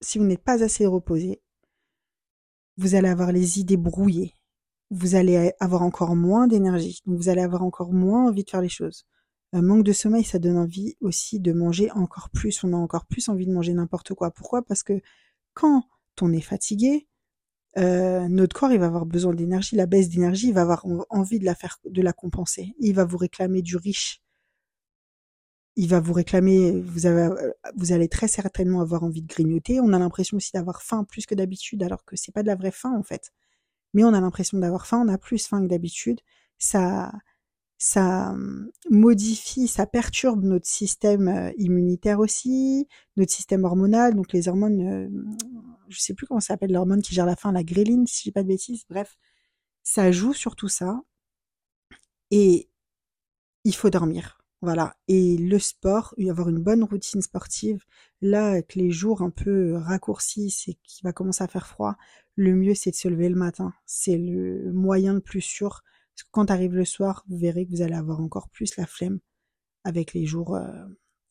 si 0.00 0.18
vous 0.18 0.24
n'êtes 0.24 0.42
pas 0.42 0.62
assez 0.62 0.84
reposé, 0.86 1.40
vous 2.76 2.94
allez 2.94 3.08
avoir 3.08 3.32
les 3.32 3.60
idées 3.60 3.76
brouillées. 3.76 4.34
Vous 4.90 5.14
allez 5.14 5.52
avoir 5.60 5.82
encore 5.82 6.16
moins 6.16 6.46
d'énergie. 6.46 7.00
Vous 7.06 7.28
allez 7.28 7.40
avoir 7.40 7.62
encore 7.62 7.92
moins 7.92 8.28
envie 8.28 8.44
de 8.44 8.50
faire 8.50 8.60
les 8.60 8.68
choses. 8.68 9.06
Un 9.52 9.62
manque 9.62 9.84
de 9.84 9.92
sommeil, 9.92 10.24
ça 10.24 10.38
donne 10.38 10.58
envie 10.58 10.96
aussi 11.00 11.40
de 11.40 11.52
manger 11.52 11.90
encore 11.92 12.30
plus. 12.30 12.62
On 12.64 12.72
a 12.72 12.76
encore 12.76 13.06
plus 13.06 13.28
envie 13.28 13.46
de 13.46 13.52
manger 13.52 13.74
n'importe 13.74 14.14
quoi. 14.14 14.30
Pourquoi? 14.30 14.62
Parce 14.62 14.82
que 14.82 15.00
quand 15.54 15.84
on 16.20 16.32
est 16.32 16.40
fatigué, 16.40 17.06
euh, 17.78 18.28
notre 18.28 18.58
corps 18.58 18.76
va 18.76 18.86
avoir 18.86 19.06
besoin 19.06 19.34
d'énergie, 19.34 19.76
la 19.76 19.86
baisse 19.86 20.10
d'énergie, 20.10 20.48
il 20.48 20.54
va 20.54 20.62
avoir 20.62 20.84
envie 21.10 21.38
de 21.38 21.44
la 21.44 21.54
faire, 21.54 21.78
de 21.84 22.02
la 22.02 22.12
compenser. 22.12 22.74
Il 22.78 22.94
va 22.94 23.04
vous 23.04 23.16
réclamer 23.16 23.62
du 23.62 23.76
riche. 23.76 24.22
Il 25.76 25.88
va 25.88 26.00
vous 26.00 26.12
réclamer, 26.12 26.80
vous 26.82 27.06
avez, 27.06 27.34
vous 27.76 27.92
allez 27.92 28.08
très 28.08 28.28
certainement 28.28 28.82
avoir 28.82 29.04
envie 29.04 29.22
de 29.22 29.26
grignoter. 29.26 29.80
On 29.80 29.92
a 29.92 29.98
l'impression 29.98 30.36
aussi 30.36 30.52
d'avoir 30.52 30.82
faim 30.82 31.04
plus 31.04 31.26
que 31.26 31.34
d'habitude, 31.34 31.82
alors 31.82 32.04
que 32.04 32.16
c'est 32.16 32.32
pas 32.32 32.42
de 32.42 32.48
la 32.48 32.56
vraie 32.56 32.70
faim 32.70 32.94
en 32.96 33.02
fait. 33.02 33.32
Mais 33.94 34.04
on 34.04 34.14
a 34.14 34.20
l'impression 34.20 34.58
d'avoir 34.58 34.86
faim, 34.86 35.02
on 35.06 35.08
a 35.08 35.18
plus 35.18 35.46
faim 35.46 35.62
que 35.62 35.68
d'habitude. 35.68 36.20
Ça, 36.58 37.12
ça 37.82 38.30
hum, 38.30 38.70
modifie, 38.90 39.66
ça 39.68 39.86
perturbe 39.86 40.44
notre 40.44 40.68
système 40.68 41.28
euh, 41.28 41.52
immunitaire 41.58 42.20
aussi, 42.20 42.86
notre 43.16 43.32
système 43.32 43.64
hormonal, 43.64 44.14
donc 44.14 44.32
les 44.32 44.48
hormones, 44.48 44.80
euh, 44.80 45.08
je 45.88 45.98
sais 46.00 46.14
plus 46.14 46.26
comment 46.26 46.40
ça 46.40 46.54
s'appelle 46.54 46.72
l'hormone 46.72 47.02
qui 47.02 47.12
gère 47.14 47.26
la 47.26 47.34
faim, 47.36 47.50
la 47.52 47.64
gréline, 47.64 48.06
si 48.06 48.24
j'ai 48.24 48.32
pas 48.32 48.44
de 48.44 48.48
bêtises, 48.48 48.84
bref, 48.88 49.16
ça 49.82 50.12
joue 50.12 50.32
sur 50.34 50.56
tout 50.56 50.68
ça. 50.68 51.02
Et 52.30 52.70
il 53.64 53.74
faut 53.74 53.90
dormir. 53.90 54.41
Voilà. 54.62 54.96
Et 55.08 55.36
le 55.36 55.58
sport, 55.58 56.14
avoir 56.30 56.48
une 56.48 56.62
bonne 56.62 56.84
routine 56.84 57.20
sportive, 57.20 57.84
là, 58.20 58.50
avec 58.50 58.74
les 58.76 58.90
jours 58.90 59.20
un 59.22 59.30
peu 59.30 59.74
raccourcis, 59.76 60.50
c'est 60.50 60.74
qu'il 60.84 61.04
va 61.04 61.12
commencer 61.12 61.42
à 61.44 61.48
faire 61.48 61.66
froid, 61.66 61.96
le 62.36 62.54
mieux 62.54 62.74
c'est 62.74 62.92
de 62.92 62.96
se 62.96 63.08
lever 63.08 63.28
le 63.28 63.36
matin. 63.36 63.74
C'est 63.86 64.16
le 64.16 64.72
moyen 64.72 65.14
le 65.14 65.20
plus 65.20 65.40
sûr 65.40 65.82
parce 66.14 66.24
que 66.24 66.28
quand 66.30 66.50
arrive 66.50 66.74
le 66.74 66.84
soir, 66.84 67.24
vous 67.28 67.38
verrez 67.38 67.66
que 67.66 67.70
vous 67.70 67.82
allez 67.82 67.94
avoir 67.94 68.20
encore 68.20 68.48
plus 68.50 68.76
la 68.76 68.86
flemme 68.86 69.18
avec 69.84 70.14
les 70.14 70.26
jours, 70.26 70.54
euh, 70.56 70.84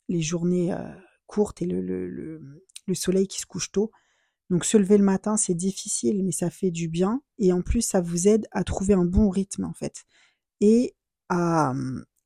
les 0.10 0.22
journées 0.22 0.74
euh, 0.74 0.91
courtes 1.28 1.62
et 1.62 1.65
le, 1.65 1.82
le, 1.82 2.62
le, 2.88 2.96
soleil 2.96 3.28
qui 3.28 3.39
se 3.39 3.46
couche 3.46 3.72
tôt. 3.72 3.91
Donc 4.50 4.65
se 4.65 4.78
lever 4.78 4.98
le 4.98 5.04
matin, 5.04 5.38
c'est 5.38 5.54
difficile, 5.54 6.24
mais 6.24 6.32
ça 6.32 6.50
fait 6.50 6.72
du 6.72 6.88
bien. 6.89 7.22
Et 7.38 7.54
en 7.54 7.62
plus, 7.62 7.82
ça 7.82 8.02
vous 8.02 8.28
aide 8.28 8.48
à 8.52 8.63
trouver 8.63 8.94
un 8.94 9.06
bon 9.06 9.30
rythme, 9.30 9.63
en 9.63 9.74
fait. 9.74 10.04
Et 10.60 10.96
à... 11.30 11.74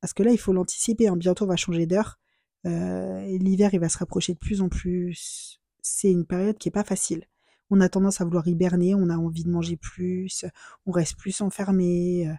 Parce 0.06 0.13
que 0.13 0.24
là, 0.24 0.32
il 0.32 0.38
faut 0.38 0.54
l'anticiper. 0.54 1.08
Hein. 1.08 1.18
Bientôt, 1.18 1.46
on 1.46 1.48
va 1.48 1.56
changer 1.56 1.88
d'heure. 1.88 2.20
Euh, 2.65 3.26
L'hiver, 3.39 3.74
il 3.74 3.80
va 3.80 3.89
se 3.89 3.98
rapprocher 3.98 4.34
de 4.34 4.39
plus 4.39 4.62
en 4.62 4.70
plus. 4.70 5.60
C'est 5.82 6.12
une 6.12 6.26
période 6.26 6.58
qui 6.58 6.70
est 6.70 6.72
pas 6.72 6.84
facile 6.84 7.28
on 7.70 7.82
a 7.82 7.89
tendance 7.89 8.22
à 8.22 8.26
vouloir 8.26 8.48
hiberner, 8.48 8.96
on 8.96 9.10
a 9.10 9.18
envie 9.18 9.44
de 9.44 9.50
manger 9.50 9.76
plus, 9.76 10.46
on 10.86 10.91
reste 10.91 11.18
plus 11.18 11.41
enfermé, 11.41 12.28
euh, 12.28 12.34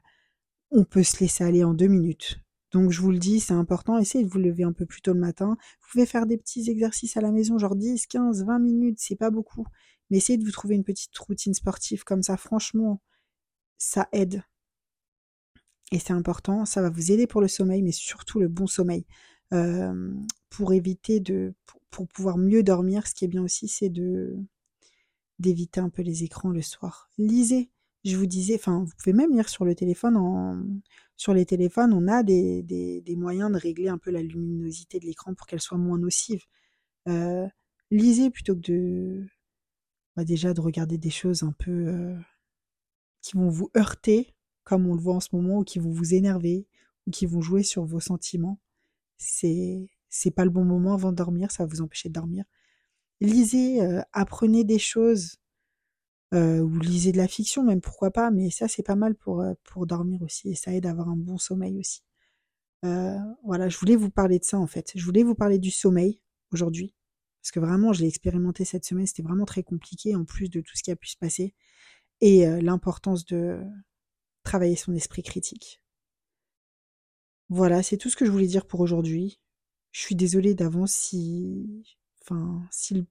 on 0.71 0.85
peut 0.85 1.03
se 1.03 1.21
laisser 1.21 1.45
aller 1.45 1.65
en 1.65 1.75
deux 1.75 1.89
minutes. 1.89 2.39
Donc 2.73 2.91
je 2.91 3.01
vous 3.01 3.11
le 3.11 3.19
dis, 3.19 3.41
c'est 3.41 3.55
important, 3.55 3.99
essayez 3.99 4.25
de 4.25 4.31
vous 4.31 4.39
lever 4.39 4.65
un 4.65 4.73
peu 4.73 4.87
plus 4.87 5.03
tôt 5.03 5.15
le 5.15 5.21
matin. 5.21 5.57
Vous 5.81 5.89
pouvez 5.93 6.07
faire 6.07 6.27
des 6.27 6.37
petits 6.37 6.71
exercices 6.71 7.17
à 7.17 7.21
la 7.21 7.33
maison, 7.33 7.59
genre 7.59 7.77
10, 7.77 8.07
15, 8.07 8.45
20 8.45 8.59
minutes, 8.59 8.99
c'est 9.01 9.17
pas 9.17 9.31
beaucoup. 9.31 9.67
Mais 10.11 10.19
essayez 10.19 10.39
de 10.39 10.45
vous 10.45 10.53
trouver 10.53 10.77
une 10.77 10.85
petite 10.85 11.17
routine 11.19 11.55
sportive 11.55 12.05
comme 12.05 12.23
ça, 12.23 12.37
franchement, 12.37 13.01
ça 13.79 14.09
aide. 14.13 14.43
Et 15.93 15.99
c'est 15.99 16.13
important, 16.13 16.65
ça 16.65 16.83
va 16.83 16.91
vous 16.91 17.13
aider 17.13 17.27
pour 17.27 17.41
le 17.41 17.49
sommeil, 17.49 17.83
mais 17.83 17.93
surtout 17.93 18.41
le 18.41 18.49
bon 18.49 18.67
sommeil. 18.67 19.07
Pour 20.51 20.73
éviter 20.73 21.21
de. 21.21 21.55
pour 21.91 22.09
pouvoir 22.09 22.39
mieux 22.39 22.63
dormir, 22.63 23.07
ce 23.07 23.15
qui 23.15 23.25
est 23.25 23.29
bien 23.29 23.43
aussi, 23.43 23.69
c'est 23.69 23.89
de 23.91 24.37
d'éviter 25.39 25.81
un 25.81 25.91
peu 25.91 26.03
les 26.03 26.25
écrans 26.25 26.51
le 26.51 26.63
soir. 26.63 27.11
Lisez. 27.19 27.71
Je 28.05 28.17
vous 28.17 28.27
disais, 28.27 28.55
enfin, 28.55 28.85
vous 28.85 28.93
pouvez 28.97 29.13
même 29.13 29.33
lire 29.33 29.49
sur 29.49 29.65
le 29.65 29.75
téléphone. 29.75 30.81
Sur 31.17 31.35
les 31.35 31.45
téléphones, 31.45 31.93
on 31.93 32.07
a 32.09 32.23
des, 32.23 33.05
moyens 33.17 33.51
de 33.51 33.57
régler 33.57 33.89
un 33.89 33.99
peu 33.99 34.11
la 34.11 34.23
luminosité 34.23 35.01
de 35.01 35.07
l'écran 35.07 35.35
pour 35.35 35.47
qu'elle 35.47 35.61
soit 35.61 35.79
moins 35.79 35.99
nocive. 35.99 36.43
Lisez 37.91 38.31
plutôt 38.31 38.55
que 38.55 38.61
de, 38.61 39.27
bah 40.17 40.25
déjà, 40.25 40.55
de 40.55 40.61
regarder 40.61 40.99
des 40.99 41.11
choses 41.11 41.43
un 41.43 41.53
peu 41.53 42.17
qui 43.23 43.37
vont 43.37 43.49
vous 43.49 43.71
heurter, 43.77 44.36
comme 44.67 44.87
on 44.87 44.95
le 44.95 45.01
voit 45.01 45.15
en 45.15 45.21
ce 45.21 45.31
moment, 45.33 45.61
ou 45.61 45.65
qui 45.65 45.79
vont 45.79 45.91
vous 45.91 46.13
énerver, 46.13 46.67
ou 47.07 47.11
qui 47.11 47.25
vont 47.25 47.41
jouer 47.41 47.63
sur 47.63 47.87
vos 47.87 48.01
sentiments. 48.01 48.61
C'est, 49.17 49.89
c'est 50.11 50.31
pas 50.31 50.45
le 50.45 50.51
bon 50.51 50.65
moment 50.67 50.93
avant 50.93 51.13
de 51.13 51.17
dormir, 51.17 51.51
ça 51.51 51.65
va 51.65 51.71
vous 51.71 51.81
empêcher 51.81 52.11
de 52.11 52.15
dormir 52.15 52.45
lisez, 53.21 53.83
euh, 53.83 54.03
apprenez 54.13 54.65
des 54.65 54.79
choses, 54.79 55.37
euh, 56.35 56.61
ou 56.61 56.79
lisez 56.79 57.13
de 57.13 57.17
la 57.19 57.29
fiction 57.29 57.63
même, 57.63 57.81
pourquoi 57.81 58.11
pas, 58.11 58.31
mais 58.31 58.51
ça 58.51 58.69
c'est 58.69 58.83
pas 58.83 58.97
mal 58.97 59.15
pour, 59.15 59.41
euh, 59.41 59.55
pour 59.65 59.87
dormir 59.87 60.23
aussi, 60.23 60.51
et 60.51 60.55
ça 60.55 60.73
aide 60.75 60.87
à 60.87 60.91
avoir 60.91 61.09
un 61.09 61.17
bon 61.17 61.39
sommeil 61.39 61.79
aussi. 61.79 62.03
voilà, 63.45 63.69
je 63.69 63.77
voulais 63.79 63.97
vous 63.97 64.11
parler 64.11 64.39
de 64.39 64.45
ça 64.45 64.59
en 64.59 64.67
fait. 64.69 64.93
Je 64.95 65.05
voulais 65.05 65.25
vous 65.25 65.35
parler 65.35 65.59
du 65.59 65.71
sommeil 65.73 66.21
aujourd'hui, 66.53 66.95
parce 67.43 67.51
que 67.51 67.61
vraiment 67.61 67.93
je 67.93 68.03
l'ai 68.03 68.09
expérimenté 68.09 68.65
cette 68.65 68.85
semaine, 68.85 69.07
c'était 69.07 69.23
vraiment 69.23 69.45
très 69.45 69.63
compliqué 69.65 70.15
en 70.15 70.25
plus 70.25 70.51
de 70.51 70.61
tout 70.61 70.77
ce 70.77 70.83
qui 70.83 70.93
a 70.93 70.97
pu 70.97 71.09
se 71.09 71.17
passer, 71.17 71.55
et 72.21 72.47
l'importance 72.63 73.25
de 73.27 73.61
travailler 74.47 74.77
son 74.77 74.95
esprit 74.95 75.23
critique. 75.23 75.83
Voilà, 77.49 77.83
c'est 77.83 77.97
tout 77.97 78.11
ce 78.11 78.17
que 78.17 78.25
je 78.25 78.31
voulais 78.31 78.47
dire 78.47 78.67
pour 78.67 78.81
aujourd'hui. 78.81 79.41
Je 79.93 80.01
suis 80.01 80.17
désolée 80.17 80.55
d'avance 80.55 80.93
si 80.93 81.85
Enfin, 82.29 82.67
si 82.73 82.95
le 82.95 83.07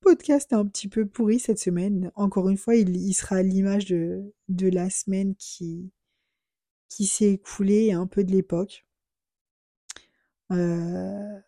podcast 0.00 0.52
est 0.52 0.56
un 0.56 0.66
petit 0.66 0.88
peu 0.88 1.06
pourri 1.06 1.38
cette 1.38 1.58
semaine, 1.58 2.10
encore 2.14 2.48
une 2.48 2.56
fois, 2.56 2.76
il, 2.76 3.14
sera 3.14 3.42
l'image 3.42 3.86
de, 3.86 4.32
la 4.48 4.88
semaine 4.90 5.34
qui, 5.36 5.92
qui 6.88 7.06
s'est 7.06 7.32
écoulée, 7.32 7.92
un 7.92 8.06
peu 8.06 8.24
de 8.24 8.32
l'époque. 8.32 8.86
Euh, 10.52 11.40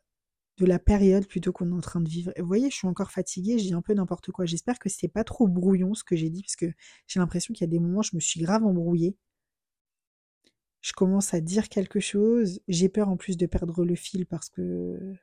de 0.59 0.67
la 0.67 0.79
période 0.79 1.27
plutôt 1.27 1.53
qu'on 1.53 1.71
est 1.71 1.75
en 1.75 1.81
train 1.81 2.01
de 2.01 2.09
vivre. 2.09 2.33
Et 2.37 2.41
vous 2.41 2.47
voyez, 2.47 2.71
je 2.71 2.77
suis 2.77 2.89
encore 2.89 3.11
fatiguée, 3.11 3.59
je 3.59 3.65
dis 3.65 3.75
un 3.75 3.83
peu 3.83 3.95
n'importe 3.95 4.31
quoi. 4.31 4.47
J'espère 4.47 4.79
que 4.79 4.89
c'est 4.89 5.09
pas 5.09 5.25
trop 5.25 5.47
brouillon 5.49 5.95
ce 5.95 6.05
que 6.05 6.17
j'ai 6.17 6.31
dit, 6.31 6.43
parce 6.43 6.57
que 6.57 6.67
j'ai 7.07 7.21
l'impression 7.21 7.53
qu'il 7.55 7.63
y 7.63 7.69
a 7.69 7.71
des 7.71 7.79
moments, 7.79 8.03
je 8.03 8.17
me 8.17 8.21
suis 8.21 8.41
grave 8.41 8.65
embrouillée. 8.65 9.17
Je 10.87 10.93
commence 10.93 11.35
à 11.35 11.41
dire 11.41 11.69
quelque 11.69 11.99
chose. 11.99 12.61
J'ai 12.69 12.89
peur 12.89 13.09
en 13.09 13.17
plus 13.17 13.37
de 13.37 13.47
perdre 13.47 13.85
le 13.85 13.97
fil 13.97 14.25
parce 14.25 14.49
que 14.49 15.17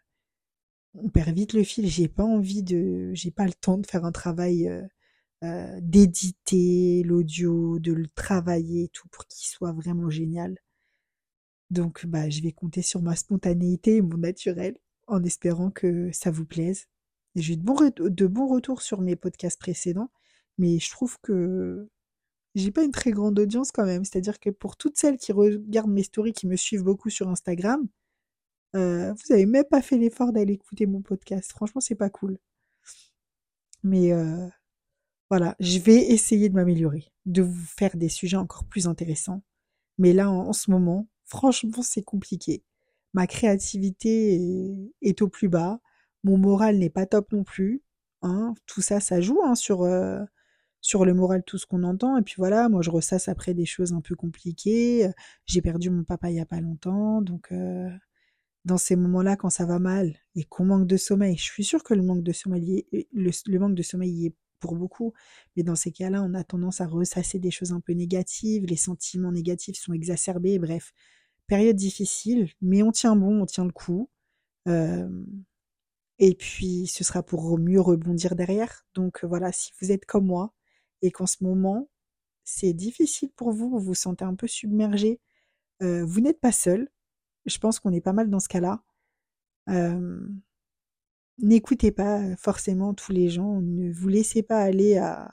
on 0.93 1.09
perd 1.09 1.33
vite 1.33 1.53
le 1.53 1.63
fil. 1.63 1.87
J'ai 1.87 2.09
pas 2.09 2.25
envie 2.25 2.63
de, 2.63 3.11
j'ai 3.13 3.31
pas 3.31 3.45
le 3.45 3.53
temps 3.53 3.77
de 3.77 3.87
faire 3.87 4.03
un 4.03 4.11
travail 4.11 4.67
euh, 4.67 4.83
euh, 5.43 5.79
d'éditer 5.81 7.03
l'audio, 7.03 7.79
de 7.79 7.93
le 7.93 8.07
travailler, 8.07 8.89
tout 8.89 9.07
pour 9.07 9.25
qu'il 9.25 9.47
soit 9.47 9.71
vraiment 9.71 10.09
génial. 10.09 10.57
Donc, 11.69 12.05
bah, 12.07 12.29
je 12.29 12.41
vais 12.41 12.51
compter 12.51 12.81
sur 12.81 13.01
ma 13.01 13.15
spontanéité 13.15 13.97
et 13.97 14.01
mon 14.01 14.17
naturel 14.17 14.77
en 15.07 15.23
espérant 15.23 15.71
que 15.71 16.11
ça 16.11 16.29
vous 16.29 16.45
plaise. 16.45 16.87
J'ai 17.35 17.53
eu 17.53 17.57
de 17.57 17.63
bons, 17.63 17.89
de 17.97 18.27
bons 18.27 18.47
retours 18.47 18.81
sur 18.81 18.99
mes 19.01 19.15
podcasts 19.15 19.59
précédents, 19.59 20.11
mais 20.57 20.79
je 20.79 20.91
trouve 20.91 21.17
que 21.21 21.89
j'ai 22.55 22.71
pas 22.71 22.83
une 22.83 22.91
très 22.91 23.11
grande 23.11 23.39
audience 23.39 23.71
quand 23.71 23.85
même. 23.85 24.05
C'est-à-dire 24.05 24.39
que 24.39 24.49
pour 24.49 24.77
toutes 24.77 24.97
celles 24.97 25.17
qui 25.17 25.31
regardent 25.31 25.91
mes 25.91 26.03
stories, 26.03 26.33
qui 26.33 26.47
me 26.47 26.55
suivent 26.55 26.83
beaucoup 26.83 27.09
sur 27.09 27.29
Instagram, 27.29 27.87
euh, 28.75 29.13
vous 29.13 29.33
avez 29.33 29.45
même 29.45 29.65
pas 29.65 29.81
fait 29.81 29.97
l'effort 29.97 30.33
d'aller 30.33 30.53
écouter 30.53 30.85
mon 30.85 31.01
podcast. 31.01 31.51
Franchement, 31.51 31.81
c'est 31.81 31.95
pas 31.95 32.09
cool. 32.09 32.37
Mais 33.83 34.13
euh, 34.13 34.47
voilà, 35.29 35.55
je 35.59 35.79
vais 35.79 36.11
essayer 36.11 36.49
de 36.49 36.55
m'améliorer, 36.55 37.11
de 37.25 37.41
vous 37.41 37.65
faire 37.65 37.95
des 37.97 38.09
sujets 38.09 38.37
encore 38.37 38.65
plus 38.65 38.87
intéressants. 38.87 39.43
Mais 39.97 40.13
là, 40.13 40.29
en, 40.31 40.53
ce 40.53 40.71
moment, 40.71 41.07
franchement, 41.25 41.81
c'est 41.83 42.03
compliqué. 42.03 42.63
Ma 43.13 43.27
créativité 43.27 44.39
est, 45.01 45.21
au 45.21 45.29
plus 45.29 45.49
bas. 45.49 45.79
Mon 46.23 46.37
moral 46.37 46.77
n'est 46.79 46.89
pas 46.89 47.05
top 47.05 47.31
non 47.31 47.43
plus. 47.43 47.83
Hein. 48.21 48.55
Tout 48.65 48.81
ça, 48.81 48.99
ça 48.99 49.21
joue 49.21 49.41
hein, 49.43 49.55
sur, 49.55 49.83
euh, 49.83 50.23
sur 50.83 51.05
le 51.05 51.13
moral, 51.13 51.43
tout 51.45 51.57
ce 51.57 51.65
qu'on 51.65 51.83
entend. 51.83 52.17
Et 52.17 52.21
puis 52.23 52.35
voilà, 52.37 52.69
moi, 52.69 52.81
je 52.83 52.91
ressasse 52.91 53.29
après 53.29 53.53
des 53.53 53.65
choses 53.65 53.93
un 53.93 54.01
peu 54.01 54.15
compliquées. 54.15 55.09
J'ai 55.45 55.61
perdu 55.61 55.89
mon 55.89 56.03
papa 56.03 56.29
il 56.29 56.35
y 56.35 56.41
a 56.41 56.45
pas 56.45 56.59
longtemps. 56.59 57.21
Donc, 57.21 57.51
euh, 57.53 57.89
dans 58.65 58.77
ces 58.77 58.97
moments-là, 58.97 59.37
quand 59.37 59.49
ça 59.49 59.65
va 59.65 59.79
mal 59.79 60.13
et 60.35 60.43
qu'on 60.43 60.65
manque 60.65 60.85
de 60.87 60.97
sommeil, 60.97 61.37
je 61.37 61.43
suis 61.43 61.63
sûre 61.63 61.83
que 61.83 61.93
le 61.93 62.03
manque 62.03 62.21
de 62.23 62.33
sommeil, 62.33 62.85
le, 63.13 63.31
le 63.47 63.59
manque 63.59 63.75
de 63.75 63.81
sommeil 63.81 64.11
y 64.11 64.25
est 64.27 64.35
pour 64.59 64.75
beaucoup. 64.75 65.13
Mais 65.55 65.63
dans 65.63 65.75
ces 65.75 65.91
cas-là, 65.93 66.21
on 66.21 66.33
a 66.33 66.43
tendance 66.43 66.81
à 66.81 66.85
ressasser 66.87 67.39
des 67.39 67.51
choses 67.51 67.71
un 67.71 67.79
peu 67.79 67.93
négatives, 67.93 68.65
les 68.65 68.75
sentiments 68.75 69.31
négatifs 69.31 69.77
sont 69.77 69.93
exacerbés, 69.93 70.59
bref, 70.59 70.93
période 71.47 71.77
difficile, 71.77 72.49
mais 72.61 72.83
on 72.83 72.91
tient 72.91 73.15
bon, 73.15 73.41
on 73.41 73.45
tient 73.45 73.65
le 73.65 73.71
coup. 73.71 74.09
et 76.19 76.35
puis, 76.35 76.87
ce 76.87 77.03
sera 77.03 77.23
pour 77.23 77.57
mieux 77.57 77.79
rebondir 77.81 78.35
derrière. 78.35 78.85
Donc 78.95 79.23
voilà, 79.23 79.51
si 79.51 79.71
vous 79.81 79.91
êtes 79.91 80.05
comme 80.05 80.25
moi 80.25 80.53
et 81.03 81.11
qu'en 81.11 81.27
ce 81.27 81.43
moment, 81.43 81.87
c'est 82.43 82.73
difficile 82.73 83.29
pour 83.35 83.51
vous, 83.51 83.69
vous 83.69 83.79
vous 83.79 83.93
sentez 83.93 84.25
un 84.25 84.33
peu 84.33 84.47
submergé, 84.47 85.21
vous 85.81 86.21
n'êtes 86.21 86.39
pas 86.39 86.51
seul. 86.51 86.89
Je 87.45 87.57
pense 87.59 87.79
qu'on 87.79 87.93
est 87.93 88.01
pas 88.01 88.13
mal 88.13 88.29
dans 88.29 88.39
ce 88.39 88.47
cas-là. 88.47 88.83
N'écoutez 91.39 91.91
pas 91.91 92.35
forcément 92.37 92.93
tous 92.93 93.11
les 93.11 93.29
gens, 93.29 93.59
ne 93.61 93.91
vous 93.91 94.07
laissez 94.07 94.43
pas 94.43 94.59
aller 94.59 94.97
à... 94.97 95.31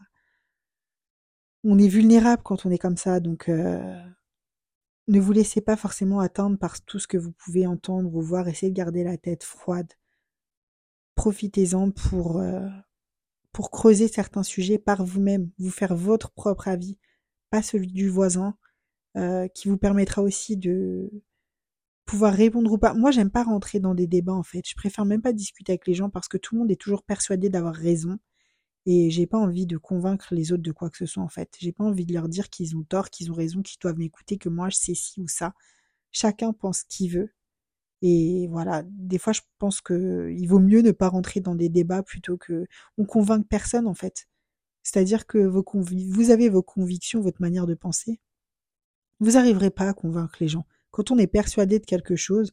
On 1.63 1.79
est 1.79 1.89
vulnérable 1.89 2.43
quand 2.43 2.65
on 2.65 2.71
est 2.71 2.79
comme 2.79 2.97
ça, 2.97 3.21
donc 3.21 3.49
euh, 3.51 4.03
ne 5.09 5.21
vous 5.21 5.33
laissez 5.33 5.61
pas 5.61 5.77
forcément 5.77 6.21
atteindre 6.21 6.59
par 6.59 6.81
tout 6.81 6.99
ce 6.99 7.07
que 7.07 7.19
vous 7.19 7.33
pouvez 7.33 7.67
entendre 7.67 8.15
ou 8.15 8.23
voir, 8.23 8.49
essayez 8.49 8.73
de 8.73 8.77
garder 8.77 9.05
la 9.05 9.19
tête 9.19 9.45
froide. 9.45 9.93
Profitez-en 11.17 11.91
pour, 11.91 12.39
euh, 12.39 12.67
pour 13.53 13.71
creuser 13.71 14.09
certains 14.09 14.43
sujets 14.43 14.79
par 14.79 15.05
vous-même, 15.05 15.51
vous 15.59 15.71
faire 15.71 15.95
votre 15.95 16.31
propre 16.33 16.69
avis, 16.69 16.99
pas 17.51 17.63
celui 17.63 17.93
du 17.93 18.09
voisin, 18.09 18.57
euh, 19.17 19.49
qui 19.49 19.69
vous 19.69 19.79
permettra 19.79 20.23
aussi 20.23 20.57
de, 20.57 21.11
pouvoir 22.11 22.35
répondre 22.35 22.73
ou 22.73 22.77
pas. 22.77 22.93
Moi, 22.93 23.13
j'aime 23.13 23.31
pas 23.31 23.45
rentrer 23.45 23.79
dans 23.79 23.95
des 23.95 24.09
débats 24.09 24.35
en 24.35 24.43
fait. 24.43 24.63
Je 24.69 24.75
préfère 24.75 25.05
même 25.05 25.23
pas 25.23 25.33
discuter 25.33 25.73
avec 25.73 25.87
les 25.87 25.95
gens 25.95 26.11
parce 26.11 26.27
que 26.27 26.37
tout 26.39 26.57
le 26.57 26.61
monde 26.61 26.71
est 26.73 26.81
toujours 26.81 27.05
persuadé 27.05 27.49
d'avoir 27.51 27.75
raison 27.75 28.19
et 28.85 29.11
j'ai 29.11 29.29
pas 29.29 29.39
envie 29.39 29.67
de 29.67 29.77
convaincre 29.77 30.35
les 30.35 30.53
autres 30.53 30.63
de 30.65 30.73
quoi 30.73 30.91
que 30.91 30.97
ce 30.97 31.07
soit 31.07 31.23
en 31.23 31.29
fait. 31.29 31.55
J'ai 31.61 31.71
pas 31.71 31.85
envie 31.85 32.07
de 32.07 32.13
leur 32.13 32.29
dire 32.29 32.51
qu'ils 32.51 32.77
ont 32.77 32.83
tort, 32.83 33.11
qu'ils 33.11 33.31
ont 33.31 33.35
raison, 33.35 33.63
qu'ils 33.63 33.79
doivent 33.81 33.99
m'écouter, 33.99 34.39
que 34.39 34.49
moi 34.49 34.71
je 34.71 34.77
sais 34.77 34.95
ci 34.95 35.21
ou 35.21 35.29
ça. 35.29 35.55
Chacun 36.11 36.53
pense 36.53 36.81
ce 36.81 36.85
qu'il 36.89 37.13
veut. 37.13 37.33
Et 38.03 38.49
voilà, 38.49 38.83
des 38.87 39.19
fois 39.19 39.33
je 39.33 39.43
pense 39.59 39.81
que 39.81 40.33
il 40.37 40.47
vaut 40.47 40.59
mieux 40.59 40.81
ne 40.83 40.91
pas 40.93 41.09
rentrer 41.09 41.41
dans 41.41 41.55
des 41.55 41.69
débats 41.69 42.03
plutôt 42.03 42.39
que 42.39 42.67
on 42.99 43.05
convainc 43.05 43.47
personne 43.49 43.87
en 43.87 43.95
fait. 43.95 44.29
C'est-à-dire 44.83 45.27
que 45.27 45.39
vos 45.39 45.65
vous 45.75 46.31
avez 46.31 46.49
vos 46.49 46.63
convictions, 46.63 47.21
votre 47.21 47.43
manière 47.43 47.67
de 47.67 47.75
penser. 47.75 48.21
Vous 49.21 49.33
n'arriverez 49.33 49.71
pas 49.71 49.89
à 49.89 49.93
convaincre 49.95 50.37
les 50.41 50.49
gens. 50.49 50.67
Quand 50.91 51.11
on 51.11 51.19
est 51.19 51.27
persuadé 51.27 51.79
de 51.79 51.85
quelque 51.85 52.17
chose, 52.17 52.53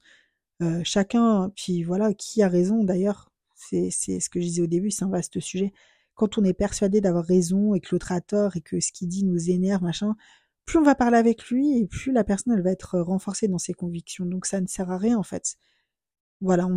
euh, 0.62 0.82
chacun, 0.84 1.52
puis 1.56 1.84
voilà, 1.84 2.14
qui 2.14 2.42
a 2.44 2.50
raison 2.50 2.84
d'ailleurs, 2.84 3.32
c'est 3.56 3.90
ce 3.92 4.30
que 4.30 4.40
je 4.40 4.46
disais 4.46 4.62
au 4.62 4.68
début, 4.68 4.92
c'est 4.92 5.06
un 5.06 5.10
vaste 5.10 5.40
sujet. 5.40 5.74
Quand 6.16 6.38
on 6.38 6.44
est 6.44 6.54
persuadé 6.54 7.02
d'avoir 7.02 7.26
raison 7.26 7.74
et 7.76 7.80
que 7.80 7.90
l'autre 7.92 8.12
a 8.12 8.22
tort 8.22 8.56
et 8.58 8.62
que 8.62 8.80
ce 8.80 8.92
qu'il 8.92 9.08
dit 9.08 9.24
nous 9.24 9.50
énerve, 9.50 9.84
machin, 9.84 10.16
plus 10.68 10.78
on 10.78 10.84
va 10.84 10.96
parler 10.96 11.18
avec 11.18 11.48
lui 11.48 11.80
et 11.80 11.88
plus 11.88 12.12
la 12.12 12.26
personne 12.26 12.62
va 12.62 12.72
être 12.72 13.00
renforcée 13.00 13.48
dans 13.48 13.58
ses 13.58 13.74
convictions. 13.74 14.26
Donc 14.26 14.46
ça 14.46 14.62
ne 14.62 14.68
sert 14.68 14.92
à 14.92 14.98
rien 14.98 15.18
en 15.18 15.24
fait. 15.24 15.56
Voilà, 16.42 16.68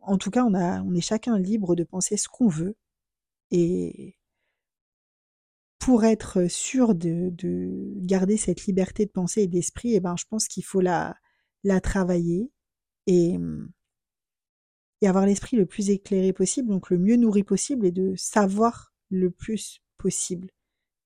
en 0.00 0.18
tout 0.18 0.30
cas, 0.30 0.44
on, 0.44 0.94
est 0.94 1.00
chacun 1.00 1.38
libre 1.38 1.76
de 1.76 1.84
penser 1.84 2.16
ce 2.16 2.28
qu'on 2.28 2.48
veut. 2.48 2.74
Et 3.52 4.16
pour 5.78 6.04
être 6.04 6.48
sûr 6.48 6.94
de, 6.94 7.32
garder 7.98 8.36
cette 8.36 8.64
liberté 8.64 9.06
de 9.06 9.10
pensée 9.10 9.42
et 9.42 9.46
d'esprit, 9.46 9.94
eh 9.94 10.00
ben, 10.00 10.16
je 10.18 10.24
pense 10.28 10.48
qu'il 10.48 10.64
faut 10.64 10.80
la, 10.80 11.14
travailler 11.82 12.50
et 13.06 13.38
avoir 15.02 15.26
l'esprit 15.26 15.56
le 15.56 15.66
plus 15.66 15.90
éclairé 15.90 16.32
possible, 16.32 16.68
donc 16.68 16.88
le 16.88 16.98
mieux 16.98 17.16
nourri 17.16 17.44
possible 17.44 17.86
et 17.86 17.92
de 17.92 18.14
savoir 18.16 18.94
le 19.10 19.30
plus 19.30 19.82
possible, 19.98 20.48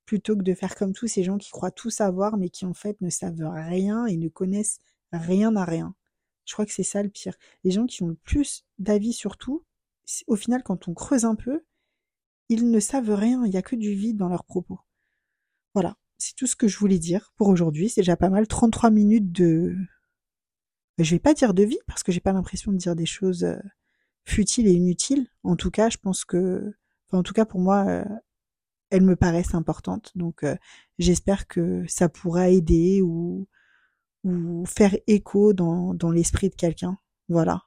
plutôt 0.06 0.36
que 0.36 0.42
de 0.42 0.54
faire 0.54 0.74
comme 0.76 0.92
tous 0.92 1.08
ces 1.08 1.22
gens 1.22 1.36
qui 1.36 1.50
croient 1.50 1.70
tout 1.70 1.90
savoir 1.90 2.36
mais 2.38 2.48
qui 2.48 2.64
en 2.64 2.74
fait 2.74 3.00
ne 3.00 3.10
savent 3.10 3.50
rien 3.52 4.06
et 4.06 4.16
ne 4.16 4.28
connaissent 4.28 4.78
rien 5.12 5.54
à 5.56 5.64
rien. 5.64 5.94
Je 6.46 6.52
crois 6.52 6.64
que 6.64 6.72
c'est 6.72 6.82
ça 6.82 7.02
le 7.02 7.08
pire. 7.08 7.34
Les 7.64 7.72
gens 7.72 7.86
qui 7.86 8.02
ont 8.02 8.08
le 8.08 8.14
plus 8.14 8.64
d'avis 8.78 9.12
sur 9.12 9.36
tout, 9.36 9.64
au 10.28 10.36
final, 10.36 10.62
quand 10.62 10.88
on 10.88 10.94
creuse 10.94 11.24
un 11.24 11.34
peu, 11.34 11.64
ils 12.48 12.70
ne 12.70 12.80
savent 12.80 13.12
rien, 13.12 13.44
il 13.44 13.50
n'y 13.50 13.56
a 13.56 13.62
que 13.62 13.76
du 13.76 13.92
vide 13.94 14.16
dans 14.16 14.28
leurs 14.28 14.44
propos. 14.44 14.78
Voilà, 15.74 15.96
c'est 16.18 16.36
tout 16.36 16.46
ce 16.46 16.56
que 16.56 16.68
je 16.68 16.78
voulais 16.78 17.00
dire 17.00 17.32
pour 17.36 17.48
aujourd'hui. 17.48 17.88
C'est 17.88 18.02
déjà 18.02 18.16
pas 18.16 18.30
mal. 18.30 18.46
33 18.46 18.90
minutes 18.90 19.32
de... 19.32 19.76
Je 20.98 21.10
vais 21.10 21.18
pas 21.18 21.34
dire 21.34 21.52
de 21.52 21.64
vie, 21.64 21.78
parce 21.86 22.02
que 22.02 22.12
j'ai 22.12 22.20
pas 22.20 22.32
l'impression 22.32 22.72
de 22.72 22.78
dire 22.78 22.96
des 22.96 23.04
choses 23.04 23.44
euh, 23.44 23.58
futiles 24.24 24.68
et 24.68 24.72
inutiles. 24.72 25.28
En 25.42 25.56
tout 25.56 25.70
cas, 25.70 25.90
je 25.90 25.98
pense 25.98 26.24
que... 26.24 26.74
En 27.10 27.22
tout 27.22 27.34
cas, 27.34 27.44
pour 27.44 27.60
moi, 27.60 27.84
euh, 27.86 28.04
elles 28.90 29.04
me 29.04 29.16
paraissent 29.16 29.54
importantes. 29.54 30.12
Donc, 30.14 30.44
euh, 30.44 30.56
j'espère 30.98 31.46
que 31.46 31.84
ça 31.88 32.08
pourra 32.08 32.48
aider 32.48 33.02
ou, 33.02 33.46
faire 34.66 34.96
écho 35.06 35.52
dans, 35.52 36.10
l'esprit 36.10 36.48
de 36.48 36.56
quelqu'un. 36.56 36.98
Voilà. 37.28 37.62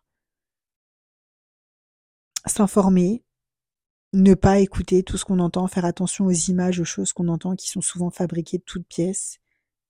S'informer, 2.46 3.24
ne 4.12 4.34
pas 4.34 4.60
écouter 4.60 5.04
tout 5.04 5.18
ce 5.18 5.24
qu'on 5.24 5.40
entend, 5.40 5.68
faire 5.68 5.86
attention 5.86 6.26
aux 6.26 6.32
images, 6.32 6.82
aux 6.82 6.86
choses 6.86 7.14
qu'on 7.14 7.30
entend 7.30 7.56
qui 7.56 7.70
sont 7.70 7.82
souvent 7.82 8.10
fabriquées 8.10 8.58
de 8.58 8.64
toutes 8.64 8.88
pièces. 8.88 9.40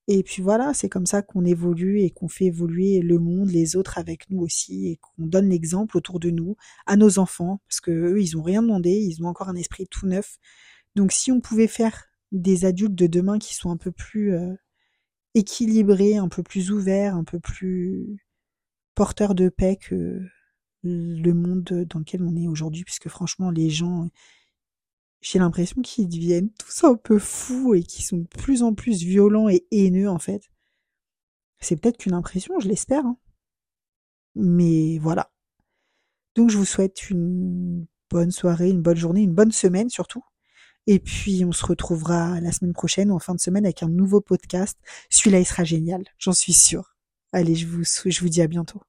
Et 0.07 0.23
puis 0.23 0.41
voilà, 0.41 0.73
c'est 0.73 0.89
comme 0.89 1.05
ça 1.05 1.21
qu'on 1.21 1.45
évolue 1.45 2.01
et 2.01 2.09
qu'on 2.09 2.27
fait 2.27 2.45
évoluer 2.45 2.99
le 2.99 3.19
monde, 3.19 3.49
les 3.51 3.75
autres 3.75 3.99
avec 3.99 4.27
nous 4.31 4.41
aussi, 4.41 4.87
et 4.87 4.97
qu'on 4.97 5.27
donne 5.27 5.49
l'exemple 5.49 5.95
autour 5.97 6.19
de 6.19 6.31
nous, 6.31 6.55
à 6.87 6.97
nos 6.97 7.19
enfants, 7.19 7.61
parce 7.67 7.79
que 7.79 7.91
eux, 7.91 8.19
ils 8.19 8.35
ont 8.35 8.41
rien 8.41 8.63
demandé, 8.63 8.89
ils 8.89 9.23
ont 9.23 9.27
encore 9.27 9.49
un 9.49 9.55
esprit 9.55 9.85
tout 9.87 10.07
neuf. 10.07 10.39
Donc 10.95 11.11
si 11.11 11.31
on 11.31 11.41
pouvait 11.41 11.67
faire 11.67 12.05
des 12.31 12.65
adultes 12.65 12.95
de 12.95 13.07
demain 13.07 13.39
qui 13.39 13.55
sont 13.55 13.71
un 13.71 13.77
peu 13.77 13.91
plus 13.91 14.33
euh, 14.33 14.53
équilibrés, 15.33 16.17
un 16.17 16.29
peu 16.29 16.43
plus 16.43 16.71
ouverts, 16.71 17.15
un 17.15 17.23
peu 17.23 17.39
plus 17.39 18.25
porteurs 18.95 19.35
de 19.35 19.49
paix 19.49 19.77
que 19.77 20.21
le 20.83 21.31
monde 21.33 21.85
dans 21.89 21.99
lequel 21.99 22.23
on 22.23 22.35
est 22.35 22.47
aujourd'hui, 22.47 22.83
puisque 22.83 23.09
franchement, 23.09 23.51
les 23.51 23.69
gens, 23.69 24.09
j'ai 25.21 25.39
l'impression 25.39 25.81
qu'ils 25.81 26.07
deviennent 26.09 26.51
tous 26.51 26.83
un 26.83 26.95
peu 26.95 27.19
fous 27.19 27.75
et 27.75 27.83
qu'ils 27.83 28.05
sont 28.05 28.17
de 28.17 28.27
plus 28.27 28.63
en 28.63 28.73
plus 28.73 29.03
violents 29.03 29.49
et 29.49 29.65
haineux, 29.71 30.09
en 30.09 30.19
fait. 30.19 30.49
C'est 31.59 31.75
peut-être 31.75 31.97
qu'une 31.97 32.13
impression, 32.13 32.59
je 32.59 32.67
l'espère. 32.69 33.05
Hein. 33.05 33.17
Mais 34.35 34.97
voilà. 34.99 35.31
Donc, 36.35 36.49
je 36.49 36.57
vous 36.57 36.65
souhaite 36.65 37.09
une 37.09 37.85
bonne 38.09 38.31
soirée, 38.31 38.69
une 38.69 38.81
bonne 38.81 38.97
journée, 38.97 39.21
une 39.21 39.33
bonne 39.33 39.51
semaine 39.51 39.89
surtout. 39.89 40.23
Et 40.87 40.99
puis, 40.99 41.45
on 41.45 41.51
se 41.51 41.65
retrouvera 41.65 42.39
la 42.41 42.51
semaine 42.51 42.73
prochaine 42.73 43.11
ou 43.11 43.15
en 43.15 43.19
fin 43.19 43.35
de 43.35 43.39
semaine 43.39 43.65
avec 43.65 43.83
un 43.83 43.89
nouveau 43.89 44.21
podcast. 44.21 44.77
Celui-là, 45.09 45.39
il 45.39 45.45
sera 45.45 45.63
génial, 45.63 46.03
j'en 46.17 46.33
suis 46.33 46.53
sûre. 46.53 46.95
Allez, 47.31 47.55
je 47.55 47.67
vous, 47.67 47.83
je 47.83 48.19
vous 48.21 48.29
dis 48.29 48.41
à 48.41 48.47
bientôt. 48.47 48.81